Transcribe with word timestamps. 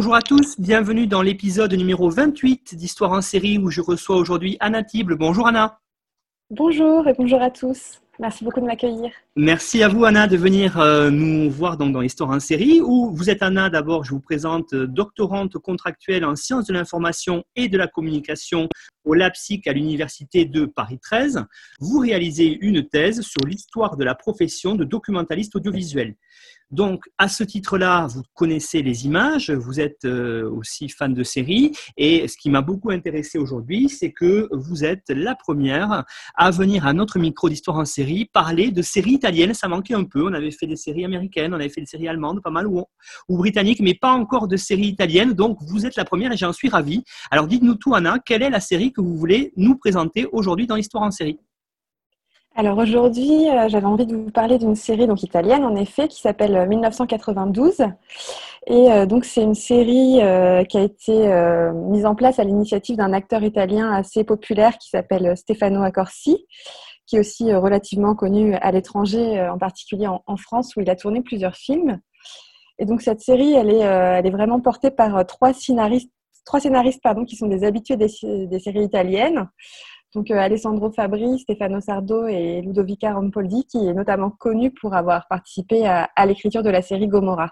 Bonjour 0.00 0.14
à 0.14 0.22
tous, 0.22 0.58
bienvenue 0.58 1.06
dans 1.06 1.20
l'épisode 1.20 1.74
numéro 1.74 2.08
28 2.08 2.74
d'Histoire 2.74 3.12
en 3.12 3.20
série 3.20 3.58
où 3.58 3.68
je 3.68 3.82
reçois 3.82 4.16
aujourd'hui 4.16 4.56
Anna 4.58 4.82
Tible. 4.82 5.14
Bonjour 5.14 5.46
Anna. 5.46 5.78
Bonjour 6.48 7.06
et 7.06 7.12
bonjour 7.12 7.42
à 7.42 7.50
tous. 7.50 8.00
Merci 8.18 8.42
beaucoup 8.42 8.60
de 8.60 8.64
m'accueillir. 8.64 9.10
Merci 9.36 9.82
à 9.82 9.88
vous 9.88 10.06
Anna 10.06 10.26
de 10.26 10.38
venir 10.38 10.78
euh, 10.78 11.10
nous 11.10 11.50
voir 11.50 11.76
donc, 11.76 11.92
dans 11.92 12.00
l'Histoire 12.00 12.30
en 12.30 12.40
série 12.40 12.80
où 12.80 13.10
vous 13.14 13.28
êtes 13.28 13.42
Anna 13.42 13.68
d'abord, 13.68 14.04
je 14.04 14.12
vous 14.12 14.20
présente 14.20 14.72
euh, 14.72 14.86
doctorante 14.86 15.58
contractuelle 15.58 16.24
en 16.24 16.34
sciences 16.34 16.64
de 16.64 16.72
l'information 16.72 17.44
et 17.54 17.68
de 17.68 17.76
la 17.76 17.86
communication 17.86 18.70
au 19.04 19.12
LAPSIC 19.12 19.66
à 19.66 19.74
l'Université 19.74 20.46
de 20.46 20.64
Paris 20.64 20.98
13. 20.98 21.44
Vous 21.78 21.98
réalisez 21.98 22.58
une 22.62 22.88
thèse 22.88 23.20
sur 23.20 23.42
l'histoire 23.46 23.98
de 23.98 24.04
la 24.04 24.14
profession 24.14 24.76
de 24.76 24.84
documentaliste 24.84 25.56
audiovisuel. 25.56 26.14
Donc, 26.70 27.04
à 27.18 27.28
ce 27.28 27.42
titre-là, 27.42 28.06
vous 28.06 28.22
connaissez 28.34 28.82
les 28.82 29.04
images, 29.04 29.50
vous 29.50 29.80
êtes 29.80 30.04
euh, 30.04 30.48
aussi 30.50 30.88
fan 30.88 31.12
de 31.12 31.24
séries, 31.24 31.72
et 31.96 32.28
ce 32.28 32.36
qui 32.36 32.48
m'a 32.48 32.62
beaucoup 32.62 32.90
intéressé 32.90 33.38
aujourd'hui, 33.38 33.88
c'est 33.88 34.12
que 34.12 34.48
vous 34.52 34.84
êtes 34.84 35.08
la 35.08 35.34
première 35.34 36.04
à 36.36 36.50
venir 36.50 36.86
à 36.86 36.92
notre 36.92 37.18
micro 37.18 37.48
d'histoire 37.48 37.78
en 37.78 37.84
série 37.84 38.26
parler 38.26 38.70
de 38.70 38.82
séries 38.82 39.12
italiennes. 39.12 39.54
Ça 39.54 39.68
manquait 39.68 39.94
un 39.94 40.04
peu. 40.04 40.24
On 40.24 40.32
avait 40.32 40.50
fait 40.52 40.66
des 40.66 40.76
séries 40.76 41.04
américaines, 41.04 41.52
on 41.52 41.56
avait 41.56 41.68
fait 41.68 41.80
des 41.80 41.86
séries 41.86 42.08
allemandes, 42.08 42.40
pas 42.42 42.50
mal, 42.50 42.66
ou, 42.66 42.86
britanniques, 43.28 43.80
mais 43.80 43.94
pas 43.94 44.12
encore 44.12 44.46
de 44.46 44.56
séries 44.56 44.88
italiennes. 44.88 45.32
Donc, 45.32 45.58
vous 45.62 45.86
êtes 45.86 45.96
la 45.96 46.04
première 46.04 46.32
et 46.32 46.36
j'en 46.36 46.52
suis 46.52 46.68
ravi. 46.68 47.02
Alors, 47.30 47.46
dites-nous 47.48 47.74
tout, 47.74 47.94
Anna, 47.94 48.18
quelle 48.24 48.42
est 48.42 48.50
la 48.50 48.60
série 48.60 48.92
que 48.92 49.00
vous 49.00 49.16
voulez 49.16 49.52
nous 49.56 49.76
présenter 49.76 50.26
aujourd'hui 50.30 50.66
dans 50.66 50.76
l'histoire 50.76 51.02
en 51.02 51.10
série? 51.10 51.38
Alors 52.56 52.78
aujourd'hui, 52.78 53.48
euh, 53.48 53.68
j'avais 53.68 53.86
envie 53.86 54.06
de 54.06 54.16
vous 54.16 54.30
parler 54.30 54.58
d'une 54.58 54.74
série 54.74 55.06
donc 55.06 55.22
italienne 55.22 55.64
en 55.64 55.76
effet 55.76 56.08
qui 56.08 56.20
s'appelle 56.20 56.68
1992 56.68 57.80
euh, 57.80 57.86
et 58.66 58.92
euh, 58.92 59.06
donc 59.06 59.24
c'est 59.24 59.42
une 59.42 59.54
série 59.54 60.18
qui 60.68 60.76
a 60.76 60.82
été 60.82 61.72
mise 61.72 62.04
en 62.04 62.14
place 62.14 62.38
à 62.38 62.44
l'initiative 62.44 62.96
d'un 62.96 63.12
acteur 63.12 63.42
italien 63.44 63.92
assez 63.92 64.24
populaire 64.24 64.76
qui 64.78 64.90
s'appelle 64.90 65.36
Stefano 65.36 65.82
Accorsi 65.82 66.44
qui 67.06 67.16
est 67.16 67.20
aussi 67.20 67.52
relativement 67.54 68.14
connu 68.14 68.54
à 68.56 68.70
l'étranger, 68.70 69.40
en 69.48 69.58
particulier 69.58 70.06
en, 70.06 70.36
France 70.36 70.76
où 70.76 70.80
il 70.80 70.90
a 70.90 70.94
tourné 70.94 71.22
plusieurs 71.22 71.56
films. 71.56 71.98
Et 72.78 72.84
donc 72.84 73.02
cette 73.02 73.20
série, 73.20 73.52
elle 73.52 73.70
est, 73.70 74.30
vraiment 74.30 74.60
portée 74.60 74.92
par 74.92 75.26
trois 75.26 75.52
scénaristes, 75.52 76.12
trois 76.44 76.60
scénaristes 76.60 77.02
pardon, 77.02 77.24
qui 77.24 77.34
sont 77.34 77.48
des 77.48 77.64
habitués 77.64 77.96
des 77.96 78.08
séries 78.60 78.84
italiennes. 78.84 79.48
Donc 80.14 80.30
euh, 80.30 80.38
Alessandro 80.38 80.90
Fabri, 80.90 81.38
Stefano 81.38 81.80
Sardo 81.80 82.26
et 82.26 82.62
Ludovica 82.62 83.12
Rampoldi, 83.12 83.64
qui 83.66 83.86
est 83.86 83.94
notamment 83.94 84.30
connu 84.30 84.72
pour 84.72 84.94
avoir 84.94 85.28
participé 85.28 85.86
à, 85.86 86.08
l'écriture 86.26 86.62
de 86.62 86.70
la 86.70 86.82
série 86.82 87.06
Gomorra. 87.06 87.50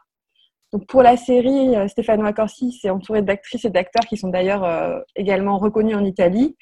Pour 0.89 1.03
la 1.03 1.17
série, 1.17 1.77
euh, 1.77 1.87
Stefano 1.89 2.27
Accorsi 2.27 2.73
s'est 2.73 2.91
entouré 2.91 3.23
d'actrices 3.23 3.65
et 3.65 3.71
d'acteurs 3.71 4.07
qui 4.09 4.17
sont 4.17 4.29
d'ailleurs 4.29 4.65
euh, 4.65 4.99
également 5.15 5.59
reconnus 5.59 5.97
en 5.97 6.05
Italie. 6.05 6.57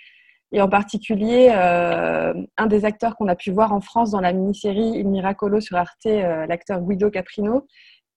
Et 0.52 0.60
en 0.62 0.68
particulier, 0.68 1.48
un 1.50 2.66
des 2.68 2.84
acteurs 2.84 3.16
qu'on 3.16 3.26
a 3.26 3.34
pu 3.34 3.50
voir 3.50 3.72
en 3.72 3.80
France 3.80 4.12
dans 4.12 4.20
la 4.20 4.32
mini-série 4.32 4.92
Il 4.94 5.08
Miracolo 5.08 5.60
sur 5.60 5.76
Arte, 5.76 6.04
l'acteur 6.04 6.80
Guido 6.82 7.10
Caprino, 7.10 7.66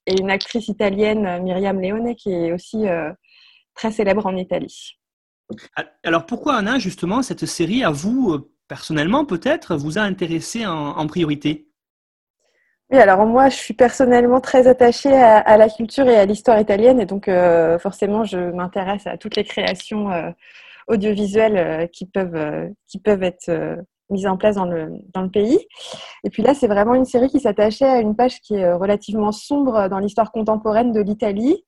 et 0.05 0.13
une 0.21 0.29
actrice 0.29 0.67
italienne, 0.67 1.41
Myriam 1.41 1.81
Leone, 1.81 2.13
qui 2.13 2.31
est 2.31 2.53
aussi 2.53 2.85
très 3.73 3.89
célèbre 3.89 4.27
en 4.27 4.35
Italie. 4.35 4.98
Alors 6.03 6.25
pourquoi 6.25 6.55
Anna, 6.55 6.79
justement, 6.79 7.21
cette 7.21 7.45
série, 7.45 7.83
à 7.83 7.89
vous, 7.89 8.33
euh, 8.33 8.51
personnellement 8.67 9.25
peut-être, 9.25 9.75
vous 9.75 9.97
a 9.97 10.01
intéressé 10.01 10.65
en, 10.65 11.07
priorité? 11.07 11.67
Oui, 12.91 12.99
alors 12.99 13.25
moi, 13.25 13.49
je 13.49 13.55
suis 13.55 13.73
personnellement 13.73 14.41
très 14.41 14.67
attachée 14.67 15.13
à, 15.13 15.57
la 15.57 15.69
culture 15.69 16.07
et 16.07 16.15
à 16.15 16.25
l'histoire 16.25 16.59
italienne, 16.59 16.99
et 16.99 17.05
donc 17.05 17.27
euh, 17.27 17.77
forcément, 17.79 18.23
je 18.23 18.37
m'intéresse 18.37 19.05
à 19.05 19.17
toutes 19.17 19.35
les 19.35 19.43
créations 19.43 20.11
euh, 20.11 20.31
audiovisuelles 20.87 21.87
qui 21.91 22.07
peuvent 22.07 22.71
qui 22.87 22.99
peuvent 22.99 23.21
être 23.21 23.77
mises 24.09 24.25
en 24.25 24.37
place 24.37 24.55
dans 24.55 24.65
le 24.65 24.89
dans 25.13 25.21
le 25.21 25.29
pays. 25.29 25.59
Et 26.23 26.31
puis 26.31 26.41
là, 26.41 26.55
c'est 26.55 26.67
vraiment 26.67 26.95
une 26.95 27.05
série 27.05 27.29
qui 27.29 27.39
s'attachait 27.39 27.85
à 27.85 27.99
une 27.99 28.15
page 28.15 28.41
qui 28.41 28.55
est 28.55 28.73
relativement 28.73 29.31
sombre 29.31 29.87
dans 29.87 29.99
l'histoire 29.99 30.31
contemporaine 30.31 30.91
de 30.91 31.01
l'Italie. 31.01 31.63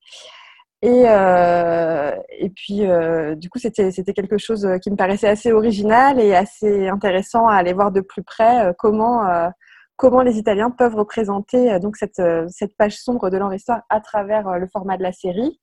Et, 0.84 1.03
euh, 1.06 2.12
et 2.30 2.50
puis, 2.50 2.88
euh, 2.88 3.36
du 3.36 3.50
coup, 3.50 3.59
c'était 3.59 3.92
quelque 4.14 4.40
chose 4.40 4.68
qui 4.81 4.90
me 4.90 4.96
paraissait 4.96 5.28
assez 5.28 5.52
original 5.52 6.19
et 6.19 6.36
assez 6.36 6.88
intéressant 6.88 7.47
à 7.47 7.56
aller 7.56 7.74
voir 7.74 7.92
de 7.92 8.02
plus 8.02 8.24
près 8.24 8.66
euh, 8.66 8.74
comment, 8.75 9.28
euh, 9.28 9.50
comment 9.96 10.22
les 10.22 10.40
Italiens 10.40 10.72
peuvent 10.72 10.96
représenter 10.96 11.80
donc 11.80 11.97
cette, 11.97 12.22
cette 12.50 12.75
page 12.78 12.97
sombre 12.97 13.30
de 13.30 13.38
leur 13.38 13.53
histoire 13.53 13.81
à 13.90 14.02
travers 14.02 14.58
le 14.58 14.68
format 14.68 14.97
de 14.97 15.03
la 15.03 15.12
série. 15.12 15.59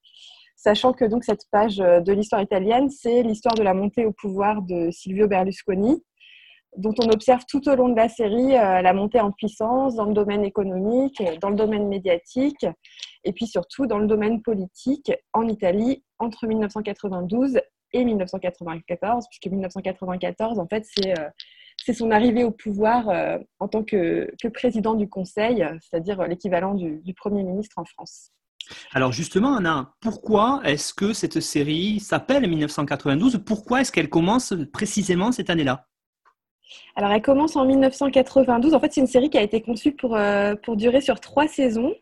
Sachant 0.55 0.93
que 0.93 1.05
donc 1.05 1.25
cette 1.25 1.45
page 1.51 1.79
de 1.79 2.13
l'histoire 2.13 2.43
italienne, 2.43 2.89
c'est 2.89 3.23
l'histoire 3.23 3.55
de 3.55 3.63
la 3.63 3.75
montée 3.75 4.07
au 4.07 4.13
pouvoir 4.13 4.63
de 4.63 4.91
Silvio 4.91 5.27
Berlusconi, 5.27 6.03
dont 6.77 6.95
on 7.03 7.09
observe 7.11 7.43
tout 7.49 7.69
au 7.69 7.75
long 7.75 7.89
de 7.89 7.97
la 7.97 8.09
série 8.09 8.53
la 8.53 8.93
montée 8.93 9.21
en 9.21 9.33
puissance 9.33 9.95
dans 9.95 10.05
le 10.05 10.15
domaine 10.15 10.45
économique, 10.45 11.23
dans 11.41 11.51
le 11.51 11.57
domaine 11.57 11.89
médiatique 11.89 12.67
et 13.25 13.33
puis 13.33 13.47
surtout 13.47 13.87
dans 13.87 13.99
le 13.99 14.07
domaine 14.07 14.43
politique 14.43 15.13
en 15.33 15.49
Italie 15.49 16.03
entre 16.19 16.47
1992 16.47 17.61
et 17.93 18.05
1994, 18.05 19.27
puisque 19.29 19.47
1994, 19.47 20.59
en 20.59 20.67
fait, 20.67 20.85
c'est 20.85 21.19
euh, 21.19 21.29
c'est 21.85 21.95
son 21.95 22.11
arrivée 22.11 22.43
au 22.43 22.51
pouvoir 22.51 23.09
euh, 23.09 23.39
en 23.61 23.69
tant 23.69 23.85
que, 23.85 24.29
que, 24.43 24.49
président 24.49 24.95
du 24.95 25.09
Conseil, 25.09 25.65
c'est-à-dire 25.81 26.23
l'équivalent 26.25 26.75
du, 26.75 27.01
du, 27.05 27.15
Premier 27.15 27.45
ministre 27.45 27.79
en 27.79 27.85
France. 27.85 28.33
Alors 28.93 29.13
justement, 29.13 29.57
Anna, 29.57 29.95
pourquoi 30.01 30.61
est-ce 30.65 30.93
que 30.93 31.13
cette 31.13 31.41
série 31.41 32.01
s'appelle 32.01 32.49
1992 32.49 33.43
Pourquoi 33.47 33.81
est-ce 33.81 33.93
qu'elle 33.93 34.11
commence 34.11 34.55
précisément 34.73 35.31
cette 35.31 35.51
année-là? 35.51 35.87
Alors, 36.97 37.13
elle 37.13 37.23
commence 37.23 37.57
en 37.57 37.65
1992. 37.65 38.75
En 38.75 38.81
fait, 38.81 38.93
c'est 38.93 39.01
une 39.01 39.07
série 39.07 39.31
qui 39.31 39.39
a 39.39 39.43
été 39.43 39.63
conçue 39.63 39.93
pour, 39.93 40.17
euh, 40.17 40.55
pour 40.63 40.77
durer 40.77 41.01
sur 41.01 41.21
trois 41.21 41.49
saisons. 41.49 41.95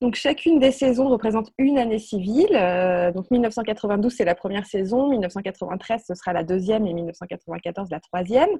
Donc 0.00 0.14
chacune 0.14 0.60
des 0.60 0.70
saisons 0.70 1.08
représente 1.08 1.50
une 1.58 1.76
année 1.76 1.98
civile. 1.98 2.54
Euh, 2.54 3.10
donc 3.10 3.28
1992 3.32 4.14
c'est 4.14 4.24
la 4.24 4.36
première 4.36 4.64
saison, 4.64 5.08
1993 5.08 6.04
ce 6.06 6.14
sera 6.14 6.32
la 6.32 6.44
deuxième 6.44 6.86
et 6.86 6.92
1994 6.92 7.90
la 7.90 7.98
troisième. 7.98 8.50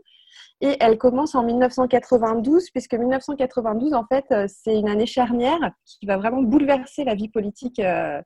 Et 0.60 0.76
elle 0.81 0.99
commence 0.99 1.37
en 1.37 1.44
1992 1.44 2.71
puisque 2.71 2.94
1992 2.94 3.94
en 3.94 4.04
fait 4.06 4.25
euh, 4.32 4.47
c'est 4.49 4.76
une 4.76 4.88
année 4.88 5.06
charnière 5.06 5.71
qui 5.87 6.06
va 6.06 6.16
vraiment 6.16 6.43
bouleverser 6.43 7.04
la 7.04 7.15
vie 7.15 7.28
politique 7.28 7.78
euh, 7.78 8.20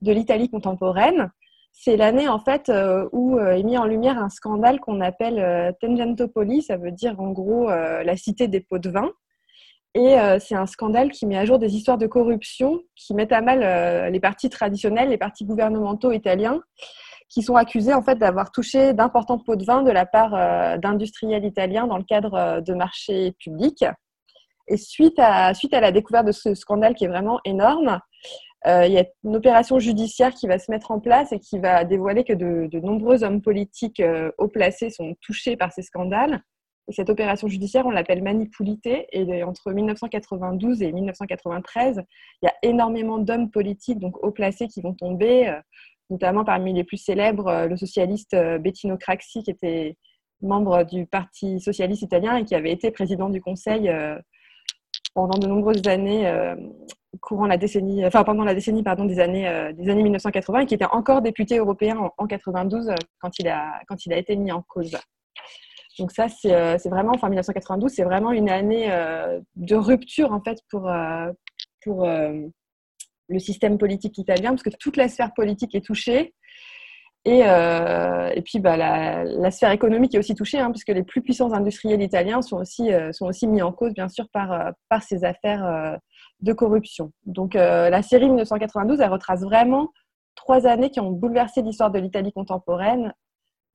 de 0.00 0.10
l'Italie 0.10 0.50
contemporaine. 0.50 1.30
C'est 1.70 1.96
l'année 1.96 2.28
en 2.28 2.40
fait 2.40 2.72
où 3.12 3.38
est 3.38 3.62
mis 3.62 3.78
en 3.78 3.84
lumière 3.84 4.18
un 4.18 4.30
scandale 4.30 4.80
qu'on 4.80 5.00
appelle 5.00 5.76
Tangentopoli, 5.80 6.62
ça 6.62 6.76
veut 6.76 6.90
dire 6.90 7.20
en 7.20 7.30
gros 7.30 7.68
la 7.68 8.16
cité 8.16 8.48
des 8.48 8.58
pots 8.58 8.80
de 8.80 8.90
vin. 8.90 9.12
Et 9.94 10.18
euh, 10.18 10.38
c'est 10.38 10.54
un 10.54 10.66
scandale 10.66 11.10
qui 11.10 11.26
met 11.26 11.38
à 11.38 11.44
jour 11.44 11.58
des 11.58 11.74
histoires 11.74 11.98
de 11.98 12.06
corruption 12.06 12.80
qui 12.94 13.14
mettent 13.14 13.32
à 13.32 13.40
mal 13.40 13.62
euh, 13.62 14.10
les 14.10 14.20
partis 14.20 14.50
traditionnels, 14.50 15.08
les 15.08 15.18
partis 15.18 15.44
gouvernementaux 15.44 16.12
italiens, 16.12 16.60
qui 17.28 17.42
sont 17.42 17.56
accusés 17.56 17.94
en 17.94 18.02
fait 18.02 18.16
d'avoir 18.16 18.50
touché 18.50 18.92
d'importants 18.92 19.38
pots 19.38 19.56
de 19.56 19.64
vin 19.64 19.82
de 19.82 19.90
la 19.90 20.06
part 20.06 20.34
euh, 20.34 20.76
d'industriels 20.76 21.44
italiens 21.44 21.86
dans 21.86 21.96
le 21.96 22.04
cadre 22.04 22.60
de 22.60 22.74
marchés 22.74 23.32
publics. 23.38 23.84
Et 24.68 24.76
suite 24.76 25.18
à, 25.18 25.52
la 25.72 25.92
découverte 25.92 26.26
de 26.26 26.32
ce 26.32 26.54
scandale 26.54 26.94
qui 26.94 27.04
est 27.04 27.08
vraiment 27.08 27.40
énorme, 27.46 28.00
il 28.66 28.92
y 28.92 28.98
a 28.98 29.04
une 29.24 29.36
opération 29.36 29.78
judiciaire 29.78 30.34
qui 30.34 30.46
va 30.46 30.58
se 30.58 30.70
mettre 30.70 30.90
en 30.90 31.00
place 31.00 31.32
et 31.32 31.38
qui 31.38 31.58
va 31.58 31.84
dévoiler 31.84 32.22
que 32.22 32.34
de 32.34 32.80
nombreux 32.80 33.24
hommes 33.24 33.40
politiques 33.40 34.02
haut 34.36 34.48
placés 34.48 34.90
sont 34.90 35.14
touchés 35.22 35.56
par 35.56 35.72
ces 35.72 35.80
scandales 35.80 36.42
cette 36.90 37.10
opération 37.10 37.48
judiciaire, 37.48 37.86
on 37.86 37.90
l'appelle 37.90 38.22
manipulité. 38.22 39.06
Et 39.12 39.42
entre 39.44 39.72
1992 39.72 40.82
et 40.82 40.92
1993, 40.92 42.02
il 42.42 42.46
y 42.46 42.48
a 42.48 42.54
énormément 42.62 43.18
d'hommes 43.18 43.50
politiques, 43.50 43.98
donc 43.98 44.22
haut 44.24 44.30
placés, 44.30 44.68
qui 44.68 44.80
vont 44.80 44.94
tomber, 44.94 45.48
euh, 45.48 45.60
notamment 46.10 46.44
parmi 46.44 46.72
les 46.72 46.84
plus 46.84 46.96
célèbres, 46.96 47.48
euh, 47.48 47.66
le 47.66 47.76
socialiste 47.76 48.34
euh, 48.34 48.58
Bettino 48.58 48.96
Craxi, 48.96 49.42
qui 49.42 49.50
était 49.50 49.96
membre 50.40 50.84
du 50.84 51.04
Parti 51.06 51.60
socialiste 51.60 52.02
italien 52.02 52.36
et 52.36 52.44
qui 52.44 52.54
avait 52.54 52.72
été 52.72 52.90
président 52.90 53.28
du 53.28 53.40
Conseil 53.40 53.90
pendant 55.12 55.36
de 55.36 55.48
nombreuses 55.48 55.84
années 55.88 56.32
courant 57.20 57.48
la 57.48 57.56
décennie, 57.56 58.06
enfin 58.06 58.22
pendant 58.22 58.44
la 58.44 58.54
décennie 58.54 58.84
des 58.84 59.18
années 59.18 59.72
des 59.76 59.90
années 59.90 60.04
1980 60.04 60.60
et 60.60 60.66
qui 60.66 60.74
était 60.74 60.84
encore 60.84 61.22
député 61.22 61.58
européen 61.58 61.98
en, 61.98 62.12
en 62.16 62.26
92 62.28 62.92
quand 63.18 63.36
il 63.40 63.48
a 63.48 63.80
quand 63.88 64.06
il 64.06 64.12
a 64.12 64.16
été 64.16 64.36
mis 64.36 64.52
en 64.52 64.62
cause. 64.62 64.96
Donc 65.98 66.12
ça, 66.12 66.28
c'est 66.28 66.88
vraiment, 66.88 67.12
enfin 67.14 67.28
1992, 67.28 67.90
c'est 67.92 68.04
vraiment 68.04 68.30
une 68.32 68.48
année 68.48 68.88
de 69.56 69.74
rupture 69.74 70.32
en 70.32 70.40
fait 70.40 70.58
pour, 70.70 70.90
pour 71.82 72.06
le 73.28 73.38
système 73.38 73.78
politique 73.78 74.18
italien, 74.18 74.50
parce 74.50 74.62
que 74.62 74.70
toute 74.70 74.96
la 74.96 75.08
sphère 75.08 75.32
politique 75.34 75.74
est 75.74 75.84
touchée. 75.84 76.34
Et, 77.24 77.42
euh, 77.44 78.30
et 78.34 78.42
puis 78.42 78.58
bah, 78.58 78.76
la, 78.76 79.50
sphère 79.50 79.70
économique 79.72 80.14
est 80.14 80.18
aussi 80.18 80.34
touchée, 80.34 80.58
hein, 80.58 80.70
puisque 80.70 80.88
les 80.88 81.02
plus 81.02 81.20
puissants 81.20 81.52
industriels 81.52 82.00
italiens 82.00 82.42
sont 82.42 82.56
aussi, 82.56 82.92
euh, 82.92 83.12
sont 83.12 83.26
aussi 83.26 83.46
mis 83.46 83.60
en 83.60 83.72
cause, 83.72 83.92
bien 83.92 84.08
sûr, 84.08 84.26
par, 84.32 84.52
euh, 84.52 84.70
par 84.88 85.02
ces 85.02 85.24
affaires 85.24 85.66
euh, 85.66 85.96
de 86.40 86.52
corruption. 86.52 87.12
Donc 87.26 87.54
la 87.54 88.02
série 88.02 88.26
1992, 88.26 89.00
elle 89.00 89.10
retrace 89.10 89.42
vraiment 89.42 89.88
trois 90.36 90.66
années 90.66 90.90
qui 90.90 91.00
ont 91.00 91.10
bouleversé 91.10 91.62
l'histoire 91.62 91.90
de 91.90 91.98
l'Italie 91.98 92.32
contemporaine 92.32 93.12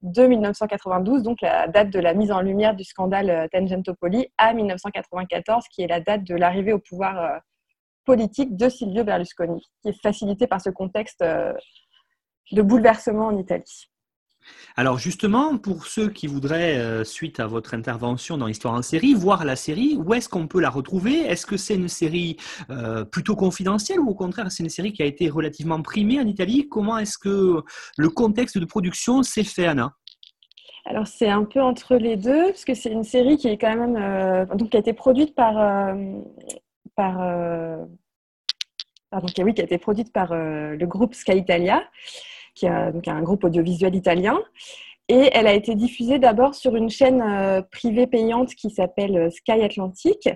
de 0.04 0.26
1992, 0.26 1.22
donc 1.22 1.40
la 1.40 1.66
date 1.66 1.90
de 1.90 1.98
la 1.98 2.14
mise 2.14 2.30
en 2.30 2.40
lumière 2.40 2.76
du 2.76 2.84
scandale 2.84 3.48
Tangentopoli, 3.50 4.28
à 4.38 4.54
1994, 4.54 5.64
qui 5.68 5.82
est 5.82 5.88
la 5.88 6.00
date 6.00 6.24
de 6.24 6.36
l'arrivée 6.36 6.72
au 6.72 6.78
pouvoir 6.78 7.40
politique 8.04 8.54
de 8.54 8.68
Silvio 8.68 9.02
Berlusconi, 9.02 9.62
qui 9.82 9.88
est 9.88 10.02
facilité 10.02 10.46
par 10.46 10.60
ce 10.60 10.70
contexte 10.70 11.24
de 12.52 12.62
bouleversement 12.62 13.28
en 13.28 13.38
Italie. 13.38 13.90
Alors 14.76 14.98
justement, 14.98 15.56
pour 15.56 15.86
ceux 15.86 16.08
qui 16.08 16.26
voudraient, 16.26 16.78
euh, 16.78 17.04
suite 17.04 17.38
à 17.38 17.46
votre 17.46 17.74
intervention 17.74 18.36
dans 18.36 18.48
Histoire 18.48 18.74
en 18.74 18.82
série, 18.82 19.14
voir 19.14 19.44
la 19.44 19.56
série, 19.56 19.96
où 19.96 20.14
est-ce 20.14 20.28
qu'on 20.28 20.48
peut 20.48 20.60
la 20.60 20.70
retrouver? 20.70 21.20
Est-ce 21.20 21.46
que 21.46 21.56
c'est 21.56 21.76
une 21.76 21.88
série 21.88 22.36
euh, 22.70 23.04
plutôt 23.04 23.36
confidentielle 23.36 24.00
ou 24.00 24.10
au 24.10 24.14
contraire 24.14 24.50
c'est 24.50 24.62
une 24.62 24.70
série 24.70 24.92
qui 24.92 25.02
a 25.02 25.06
été 25.06 25.28
relativement 25.28 25.80
primée 25.80 26.20
en 26.20 26.26
Italie? 26.26 26.68
Comment 26.68 26.98
est-ce 26.98 27.18
que 27.18 27.62
le 27.96 28.08
contexte 28.08 28.58
de 28.58 28.64
production 28.64 29.22
s'est 29.22 29.44
fait, 29.44 29.66
Anna? 29.66 29.92
Alors 30.86 31.06
c'est 31.06 31.30
un 31.30 31.44
peu 31.44 31.60
entre 31.60 31.96
les 31.96 32.16
deux, 32.16 32.46
parce 32.46 32.64
que 32.64 32.74
c'est 32.74 32.90
une 32.90 33.04
série 33.04 33.36
qui 33.36 33.48
est 33.48 33.56
quand 33.56 33.74
même 33.74 33.96
euh, 33.96 34.44
donc 34.56 34.74
été 34.74 34.92
produite 34.92 35.34
par 35.34 35.54
par 36.96 37.16
qui 39.32 39.40
a 39.40 39.48
été 39.48 39.78
produite 39.78 40.12
par 40.12 40.34
le 40.34 40.84
groupe 40.84 41.14
Sky 41.14 41.38
Italia 41.38 41.82
qui 42.54 42.66
est 42.66 43.08
un 43.08 43.22
groupe 43.22 43.44
audiovisuel 43.44 43.94
italien. 43.94 44.40
Et 45.08 45.30
elle 45.32 45.46
a 45.46 45.52
été 45.52 45.74
diffusée 45.74 46.18
d'abord 46.18 46.54
sur 46.54 46.76
une 46.76 46.88
chaîne 46.88 47.20
euh, 47.20 47.60
privée 47.60 48.06
payante 48.06 48.54
qui 48.54 48.70
s'appelle 48.70 49.16
euh, 49.16 49.30
Sky 49.30 49.62
Atlantic. 49.62 50.28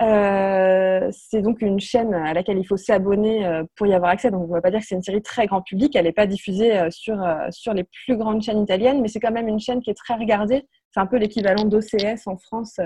Euh, 0.00 1.08
c'est 1.12 1.42
donc 1.42 1.62
une 1.62 1.78
chaîne 1.78 2.12
à 2.12 2.34
laquelle 2.34 2.58
il 2.58 2.66
faut 2.66 2.76
s'abonner 2.76 3.62
pour 3.76 3.86
y 3.86 3.94
avoir 3.94 4.10
accès. 4.10 4.32
Donc, 4.32 4.42
on 4.42 4.48
ne 4.48 4.52
va 4.52 4.60
pas 4.60 4.72
dire 4.72 4.80
que 4.80 4.86
c'est 4.86 4.96
une 4.96 5.02
série 5.02 5.22
très 5.22 5.46
grand 5.46 5.62
public. 5.62 5.94
Elle 5.94 6.06
n'est 6.06 6.12
pas 6.12 6.26
diffusée 6.26 6.90
sur, 6.90 7.24
sur 7.50 7.72
les 7.72 7.84
plus 7.84 8.16
grandes 8.16 8.42
chaînes 8.42 8.60
italiennes, 8.60 9.00
mais 9.00 9.06
c'est 9.06 9.20
quand 9.20 9.30
même 9.30 9.46
une 9.46 9.60
chaîne 9.60 9.80
qui 9.80 9.90
est 9.90 9.94
très 9.94 10.14
regardée. 10.14 10.66
C'est 10.90 10.98
un 10.98 11.06
peu 11.06 11.18
l'équivalent 11.18 11.64
d'OCS 11.66 12.26
en 12.26 12.36
France. 12.36 12.80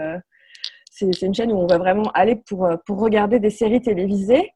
C'est 0.90 1.22
une 1.22 1.32
chaîne 1.32 1.52
où 1.52 1.56
on 1.56 1.66
va 1.66 1.78
vraiment 1.78 2.10
aller 2.12 2.36
pour, 2.36 2.68
pour 2.84 3.00
regarder 3.00 3.40
des 3.40 3.50
séries 3.50 3.80
télévisées. 3.80 4.50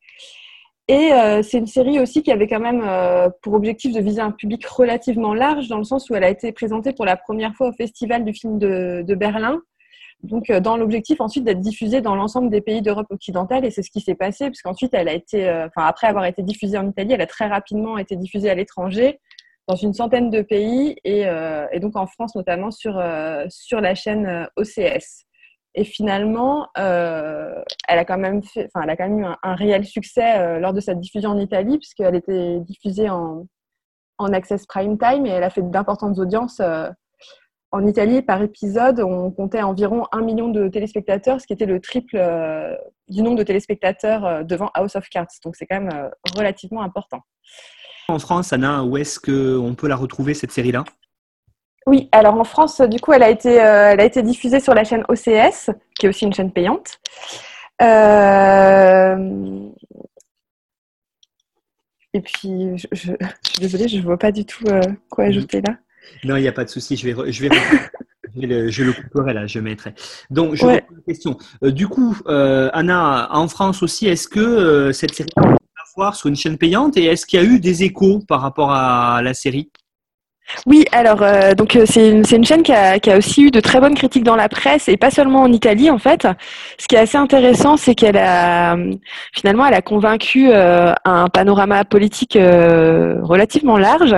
Et 0.91 1.13
euh, 1.13 1.41
c'est 1.45 1.59
une 1.59 1.69
série 1.69 2.01
aussi 2.01 2.21
qui 2.25 2.33
avait 2.33 2.49
quand 2.49 2.59
même 2.59 2.83
euh, 2.85 3.31
pour 3.43 3.55
objectif 3.55 3.93
de 3.93 4.01
viser 4.01 4.21
un 4.21 4.33
public 4.33 4.67
relativement 4.67 5.35
large, 5.35 5.69
dans 5.69 5.79
le 5.79 5.85
sens 5.85 6.11
où 6.11 6.17
elle 6.17 6.25
a 6.25 6.29
été 6.29 6.51
présentée 6.51 6.93
pour 6.93 7.05
la 7.05 7.17
première 7.17 7.55
fois 7.55 7.69
au 7.69 7.73
Festival 7.73 8.25
du 8.25 8.35
film 8.35 8.59
de, 8.59 9.15
Berlin. 9.15 9.63
Donc, 10.25 10.51
euh, 10.51 10.59
dans 10.59 10.77
l'objectif 10.77 11.21
ensuite 11.21 11.45
d'être 11.45 11.61
diffusée 11.61 12.01
dans 12.01 12.17
l'ensemble 12.17 12.51
des 12.51 12.61
pays 12.61 12.83
d'Europe 12.83 13.07
occidentale, 13.11 13.65
et 13.65 13.71
c'est 13.71 13.85
ce 13.85 13.91
qui 13.93 14.01
s'est 14.01 14.17
passé, 14.17 14.47
puisqu'ensuite 14.47 14.93
elle 14.93 15.09
a 15.09 15.15
été, 15.15 15.49
enfin 15.49 15.87
après 15.87 16.09
avoir 16.09 16.25
été 16.25 16.43
diffusée 16.43 16.77
en 16.77 16.89
Italie, 16.89 17.13
elle 17.13 17.21
a 17.21 17.29
très 17.29 17.47
rapidement 17.47 17.97
été 17.97 18.17
diffusée 18.17 18.51
à 18.51 18.57
l'étranger, 18.57 19.21
dans 19.69 19.77
une 19.77 19.95
centaine 19.95 20.29
de 20.29 20.43
pays, 20.43 20.97
et, 21.05 21.25
donc 21.79 21.95
en 21.95 22.09
France 22.09 22.35
notamment 22.35 22.73
sur, 22.73 23.01
sur 23.49 23.81
la 23.81 23.95
chaîne 23.95 24.49
OCS. 24.57 25.25
Et 25.75 25.85
finalement, 25.85 26.69
euh, 26.79 27.55
elle 27.87 27.99
a 27.99 28.05
quand 28.05 28.19
même 28.19 28.43
fait, 28.43 28.69
enfin, 28.73 28.85
elle 28.85 28.91
a 28.91 28.97
quand 28.97 29.09
même 29.09 29.21
eu 29.21 29.27
un, 29.43 29.55
réel 29.55 29.85
succès 29.85 30.39
euh, 30.39 30.59
lors 30.59 30.73
de 30.73 30.81
cette 30.81 30.99
diffusion 30.99 31.31
en 31.31 31.39
Italie, 31.39 31.79
puisqu'elle 31.79 32.17
était 32.17 32.59
diffusée 32.61 33.09
en, 33.09 33.47
en 34.19 34.33
Access 34.33 34.67
Prime 34.67 34.99
Time 34.99 35.27
et 35.27 35.31
elle 35.31 35.45
a 35.45 35.51
fait 35.51 35.63
d'importantes 35.63 36.19
audiences 36.19 36.59
euh, 36.61 36.91
en 37.71 37.87
Italie 37.87 38.21
par 38.21 38.43
épisode. 38.43 39.01
On 39.01 39.31
comptait 39.31 39.63
environ 39.63 40.07
un 40.11 40.23
million 40.23 40.49
de 40.49 40.67
téléspectateurs, 40.67 41.41
ce 41.41 41.47
qui 41.47 41.53
était 41.53 41.67
le 41.67 41.79
triple 41.81 42.19
du 43.07 43.23
nombre 43.23 43.39
de 43.39 43.45
téléspectateurs 43.45 44.45
devant 44.45 44.71
House 44.75 44.97
of 44.97 45.09
Cards. 45.09 45.29
Donc 45.45 45.55
c'est 45.55 45.67
quand 45.67 45.81
même 45.81 46.11
relativement 46.37 46.83
important. 46.83 47.21
En 48.09 48.19
France, 48.19 48.53
Anna, 48.53 48.83
où 48.83 48.97
est-ce 48.97 49.21
qu'on 49.21 49.77
peut 49.77 49.87
la 49.87 49.95
retrouver 49.95 50.35
cette 50.35 50.51
série-là? 50.51 50.83
Oui, 51.87 52.09
alors 52.13 52.35
en 52.35 52.45
France, 52.45 52.81
du 52.83 53.01
coup, 53.01 53.13
elle 53.13 53.23
a 53.23 53.31
été, 53.31 53.61
euh, 53.61 53.93
elle 53.93 54.01
a 54.01 54.05
été 54.05 54.23
diffusée 54.23 54.61
sur 54.61 54.75
la 54.75 54.85
chaîne 54.85 55.05
OCS, 55.09 55.71
qui 55.99 56.07
est 56.07 56.09
aussi 56.09 56.25
une 56.25 56.33
chaîne 56.33 56.53
payante. 56.53 57.01
Euh, 57.83 59.17
et 62.13 62.21
puis, 62.21 62.77
je, 62.77 62.87
suis 62.93 63.61
désolée, 63.61 63.89
je 63.89 63.97
ne 63.97 64.03
vois 64.03 64.19
pas 64.19 64.31
du 64.31 64.45
tout 64.45 64.65
euh, 64.69 64.81
quoi 65.09 65.25
ajouter 65.25 65.63
là. 65.63 65.79
Non, 66.25 66.37
il 66.37 66.43
n'y 66.43 66.49
a 66.49 66.53
pas 66.53 66.65
de 66.65 66.69
souci, 66.71 66.97
je 66.97 67.09
vais, 67.09 67.33
je 67.33 67.43
vais, 67.43 67.49
je, 68.71 68.85
le, 68.85 68.93
couperai 68.93 69.33
là, 69.33 69.47
je 69.47 69.59
mettrai. 69.59 69.95
Donc, 70.29 70.57
je 70.57 70.67
ouais. 70.67 70.85
la 70.95 71.03
question. 71.07 71.39
du 71.63 71.89
coup, 71.89 72.15
Anna, 72.27 73.29
en 73.33 73.49
France 73.49 73.83
aussi, 73.83 74.07
est-ce 74.07 74.29
que 74.29 74.93
cette 74.93 75.15
série 75.15 75.31
va 75.35 75.57
voir 75.97 76.15
sur 76.15 76.29
une 76.29 76.37
chaîne 76.37 76.59
payante 76.59 76.99
et 76.99 77.07
est-ce 77.07 77.25
qu'il 77.25 77.41
y 77.41 77.43
a 77.43 77.47
eu 77.47 77.59
des 77.59 77.85
échos 77.85 78.21
par 78.29 78.43
rapport 78.43 78.71
à 78.71 79.23
la 79.23 79.33
série? 79.33 79.71
Oui, 80.67 80.85
alors 80.93 81.23
euh, 81.23 81.55
donc 81.55 81.77
euh, 81.77 81.85
c'est 81.87 82.11
une, 82.11 82.45
chaîne 82.45 82.63
qui 82.63 82.73
a, 82.73 82.99
aussi 83.17 83.45
eu 83.45 83.51
de 83.51 83.61
très 83.61 83.81
bonnes 83.81 83.95
critiques 83.95 84.25
dans 84.25 84.37
la 84.37 84.49
presse 84.49 84.89
et 84.89 84.97
pas 84.97 85.11
seulement 85.11 85.43
en 85.43 85.53
Italie 85.53 85.91
en 85.91 85.99
fait. 85.99 86.27
Ce 86.79 86.87
qui 86.89 86.97
est 86.97 86.99
assez 86.99 87.19
intéressant, 87.19 87.77
c'est 87.77 87.95
qu'elle 87.95 88.17
a 88.17 88.77
finalement 89.33 89.67
elle 89.67 89.75
a 89.75 89.83
convaincu 89.83 90.51
euh, 90.51 90.93
un 91.05 91.29
panorama 91.29 91.85
politique 91.85 92.37
relativement 92.37 93.79
large. 93.79 94.15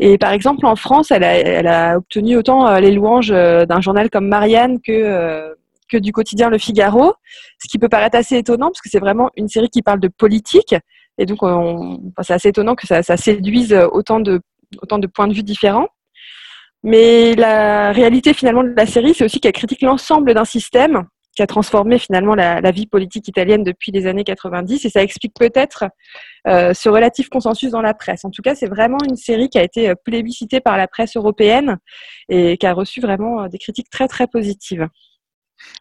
Et 0.00 0.18
par 0.18 0.32
exemple 0.32 0.66
en 0.66 0.76
France, 0.76 1.10
elle 1.10 1.24
a, 1.24 1.96
obtenu 1.96 2.36
autant 2.36 2.78
les 2.78 2.90
louanges 2.90 3.28
d'un 3.28 3.80
journal 3.80 4.10
comme 4.10 4.28
Marianne 4.28 4.80
que 4.80 5.54
que 5.88 5.98
du 5.98 6.10
quotidien 6.10 6.50
Le 6.50 6.58
Figaro, 6.58 7.14
ce 7.62 7.68
qui 7.68 7.78
peut 7.78 7.88
paraître 7.88 8.16
assez 8.16 8.36
étonnant 8.36 8.68
parce 8.68 8.80
que 8.80 8.88
c'est 8.90 8.98
vraiment 8.98 9.30
une 9.36 9.48
série 9.48 9.68
qui 9.68 9.82
parle 9.82 10.00
de 10.00 10.08
politique. 10.08 10.74
Et 11.18 11.26
donc, 11.26 11.38
c'est 12.22 12.34
assez 12.34 12.48
étonnant 12.48 12.74
que 12.74 12.86
ça 12.86 13.16
séduise 13.16 13.72
autant 13.92 14.20
de 14.20 14.40
autant 14.82 14.98
de 14.98 15.06
points 15.06 15.28
de 15.28 15.34
vue 15.34 15.42
différents. 15.42 15.88
Mais 16.82 17.34
la 17.34 17.92
réalité 17.92 18.32
finalement 18.32 18.62
de 18.62 18.74
la 18.76 18.86
série, 18.86 19.14
c'est 19.14 19.24
aussi 19.24 19.40
qu'elle 19.40 19.52
critique 19.52 19.82
l'ensemble 19.82 20.34
d'un 20.34 20.44
système 20.44 21.06
qui 21.34 21.42
a 21.42 21.46
transformé 21.46 21.98
finalement 21.98 22.34
la, 22.34 22.70
vie 22.70 22.86
politique 22.86 23.28
italienne 23.28 23.62
depuis 23.62 23.92
les 23.92 24.06
années 24.06 24.24
90 24.24 24.84
et 24.84 24.88
ça 24.88 25.02
explique 25.02 25.34
peut-être 25.38 25.84
euh, 26.48 26.72
ce 26.72 26.88
relatif 26.88 27.28
consensus 27.28 27.70
dans 27.70 27.82
la 27.82 27.92
presse. 27.92 28.24
En 28.24 28.30
tout 28.30 28.40
cas, 28.40 28.54
c'est 28.54 28.68
vraiment 28.68 28.98
une 29.06 29.16
série 29.16 29.50
qui 29.50 29.58
a 29.58 29.62
été 29.62 29.92
plébiscitée 30.02 30.60
par 30.60 30.78
la 30.78 30.88
presse 30.88 31.14
européenne 31.16 31.76
et 32.30 32.56
qui 32.56 32.66
a 32.66 32.72
reçu 32.72 33.00
vraiment 33.00 33.48
des 33.48 33.58
critiques 33.58 33.90
très 33.90 34.08
très 34.08 34.26
positives. 34.26 34.88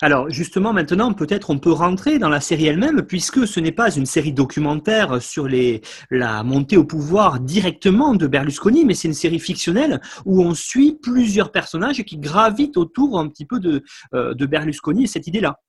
Alors 0.02 0.30
justement, 0.30 0.74
maintenant, 0.74 1.14
peut-être 1.14 1.50
on 1.50 1.60
peut 1.60 1.72
rentrer 1.72 2.20
dans 2.20 2.30
la 2.30 2.40
série 2.40 2.68
elle-même, 2.68 3.04
puisque 3.04 3.48
ce 3.48 3.60
n'est 3.60 3.72
pas 3.72 3.92
une 3.96 4.06
série 4.06 4.34
documentaire 4.34 5.22
sur 5.22 5.48
la 6.12 6.44
montée 6.44 6.78
au 6.78 6.86
pouvoir 6.86 7.40
directement 7.40 8.14
de 8.14 8.28
Berlusconi, 8.28 8.86
mais 8.86 8.94
c'est 8.94 9.08
une 9.08 9.14
série 9.14 9.40
fictionnelle 9.40 10.02
où 10.26 10.42
on 10.42 10.54
suit 10.54 10.98
plusieurs 11.02 11.52
personnages 11.52 12.04
qui 12.04 12.18
gravitent 12.18 12.78
autour 12.78 13.20
un 13.20 13.28
petit 13.28 13.46
peu 13.46 13.60
de, 13.60 13.84
euh, 14.14 14.34
Berlusconi 14.36 15.04
et 15.04 15.08
cette 15.08 15.28
idée-là. 15.28 15.60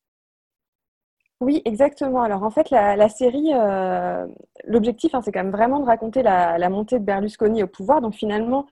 Oui, 1.41 1.61
exactement. 1.65 2.23
Alors 2.23 2.43
en 2.43 2.51
fait, 2.51 2.71
la, 2.71 3.09
série, 3.09 3.51
euh, 3.53 4.27
l'objectif, 4.65 5.15
hein, 5.15 5.21
c'est 5.23 5.33
quand 5.33 5.43
même 5.43 5.53
vraiment 5.53 5.81
de 5.81 5.85
raconter 5.85 6.23
la, 6.23 6.69
montée 6.71 6.99
de 6.99 7.05
Berlusconi 7.05 7.63
au 7.63 7.67
pouvoir. 7.67 8.01
Donc 8.01 8.15
finalement, 8.15 8.67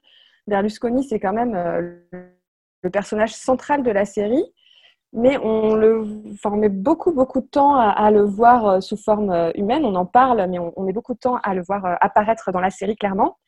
Berlusconi, 0.47 1.05
c'est 1.05 1.21
quand 1.21 1.33
même 1.33 1.55
euh, 1.55 2.31
le 2.83 2.91
personnage 2.91 3.35
central 3.35 3.83
de 3.83 3.91
la 3.91 4.05
série 4.05 4.45
mais 5.15 5.39
on, 5.39 5.77
met 6.57 6.69
beaucoup, 6.69 7.13
beaucoup 7.13 7.41
de 7.41 7.47
temps 7.47 7.77
à, 7.77 8.11
le 8.11 8.23
voir 8.23 8.67
euh, 8.67 8.81
sous 8.81 8.97
forme 8.97 9.31
euh, 9.31 9.53
humaine. 9.55 9.85
On 9.85 9.95
en 9.95 10.07
parle, 10.07 10.45
mais 10.51 10.59
on, 10.59 10.83
met 10.83 10.93
beaucoup 10.93 11.15
de 11.15 11.19
temps 11.19 11.37
à 11.45 11.55
le 11.55 11.63
voir 11.63 11.85
euh, 11.87 11.95
apparaître 12.01 12.51
dans 12.51 12.61
la 12.61 12.71
série, 12.71 12.97
clairement. 12.97 13.39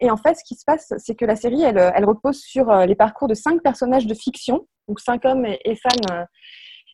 Et 0.00 0.10
en 0.10 0.18
fait, 0.18 0.34
ce 0.34 0.44
qui 0.44 0.54
se 0.54 0.64
passe, 0.66 0.92
c'est 0.98 1.14
que 1.14 1.24
la 1.24 1.34
série, 1.34 1.62
elle, 1.62 2.04
repose 2.04 2.40
sur 2.40 2.74
les 2.84 2.94
parcours 2.94 3.28
de 3.28 3.34
cinq 3.34 3.62
personnages 3.62 4.06
de 4.06 4.14
fiction, 4.14 4.66
donc 4.86 5.00
cinq 5.00 5.24
hommes 5.24 5.46
et, 5.46 5.76
femmes 5.76 6.26